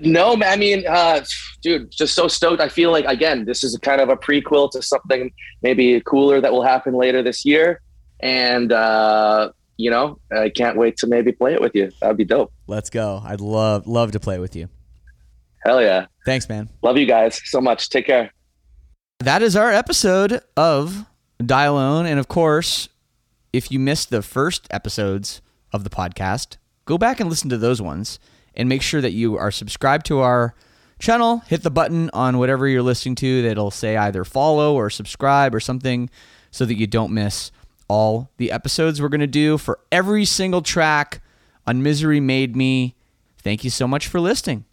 No, 0.00 0.36
man. 0.36 0.52
I 0.52 0.56
mean, 0.56 0.84
uh, 0.86 1.24
dude, 1.62 1.90
just 1.90 2.14
so 2.14 2.28
stoked. 2.28 2.60
I 2.60 2.68
feel 2.68 2.90
like 2.90 3.04
again, 3.04 3.44
this 3.44 3.62
is 3.62 3.76
kind 3.82 4.00
of 4.00 4.08
a 4.08 4.16
prequel 4.16 4.70
to 4.72 4.82
something 4.82 5.32
maybe 5.62 6.00
cooler 6.00 6.40
that 6.40 6.52
will 6.52 6.62
happen 6.62 6.94
later 6.94 7.22
this 7.22 7.44
year, 7.44 7.80
and 8.20 8.72
uh, 8.72 9.50
you 9.76 9.90
know, 9.90 10.18
I 10.34 10.48
can't 10.48 10.76
wait 10.76 10.96
to 10.98 11.06
maybe 11.06 11.32
play 11.32 11.54
it 11.54 11.60
with 11.60 11.74
you. 11.74 11.90
That 12.00 12.08
would 12.08 12.16
be 12.16 12.24
dope. 12.24 12.52
Let's 12.66 12.90
go. 12.90 13.22
I'd 13.24 13.40
love 13.40 13.86
love 13.86 14.12
to 14.12 14.20
play 14.20 14.38
with 14.38 14.56
you. 14.56 14.68
Hell 15.64 15.80
yeah. 15.82 16.06
Thanks, 16.26 16.48
man. 16.48 16.68
Love 16.82 16.96
you 16.96 17.06
guys 17.06 17.40
so 17.44 17.60
much. 17.60 17.88
Take 17.88 18.06
care. 18.06 18.32
that 19.20 19.42
is 19.42 19.54
our 19.54 19.70
episode 19.70 20.40
of 20.56 21.04
Die 21.44 21.64
Alone. 21.64 22.06
And 22.06 22.18
of 22.18 22.26
course, 22.28 22.88
if 23.52 23.70
you 23.70 23.78
missed 23.78 24.10
the 24.10 24.22
first 24.22 24.66
episodes 24.70 25.40
of 25.72 25.84
the 25.84 25.90
podcast, 25.90 26.56
go 26.84 26.98
back 26.98 27.20
and 27.20 27.30
listen 27.30 27.48
to 27.50 27.58
those 27.58 27.80
ones 27.80 28.18
and 28.54 28.68
make 28.68 28.82
sure 28.82 29.00
that 29.00 29.12
you 29.12 29.36
are 29.36 29.50
subscribed 29.50 30.06
to 30.06 30.20
our 30.20 30.54
channel. 30.98 31.42
Hit 31.46 31.62
the 31.62 31.70
button 31.70 32.10
on 32.12 32.38
whatever 32.38 32.66
you're 32.68 32.82
listening 32.82 33.16
to 33.16 33.42
that'll 33.42 33.70
say 33.70 33.96
either 33.96 34.24
follow 34.24 34.74
or 34.74 34.88
subscribe 34.88 35.54
or 35.54 35.60
something 35.60 36.08
so 36.50 36.64
that 36.64 36.76
you 36.76 36.86
don't 36.86 37.12
miss 37.12 37.50
all 37.88 38.30
the 38.38 38.50
episodes 38.52 39.02
we're 39.02 39.08
going 39.08 39.20
to 39.20 39.26
do 39.26 39.58
for 39.58 39.78
every 39.90 40.24
single 40.24 40.62
track 40.62 41.20
on 41.66 41.82
Misery 41.82 42.20
Made 42.20 42.56
Me. 42.56 42.94
Thank 43.38 43.64
you 43.64 43.70
so 43.70 43.86
much 43.88 44.06
for 44.06 44.20
listening. 44.20 44.64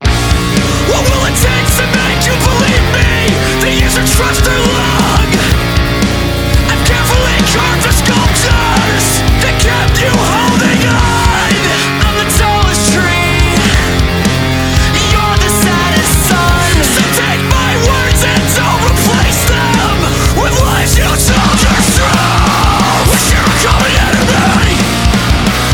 What 0.00 1.02
will 1.08 1.24
it 1.24 1.36
take 1.40 1.68
to 1.78 1.86
make 1.94 2.20
you 2.26 2.36
believe 2.36 2.86
me? 2.92 3.32
The 3.62 3.70
years 3.80 3.96
of 3.96 4.04
trust 4.12 4.44
are 4.44 4.60
long. 4.60 5.30
I've 6.68 6.84
carefully 6.84 7.38
carved 7.54 7.82
the 7.86 7.92
sculptures 7.92 9.06
that 9.40 9.54
kept 9.62 9.96
you 10.02 10.10
holding 10.12 10.84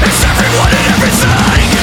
It's 0.03 0.25
everyone 0.25 0.71
and 0.71 0.87
everything. 0.95 1.80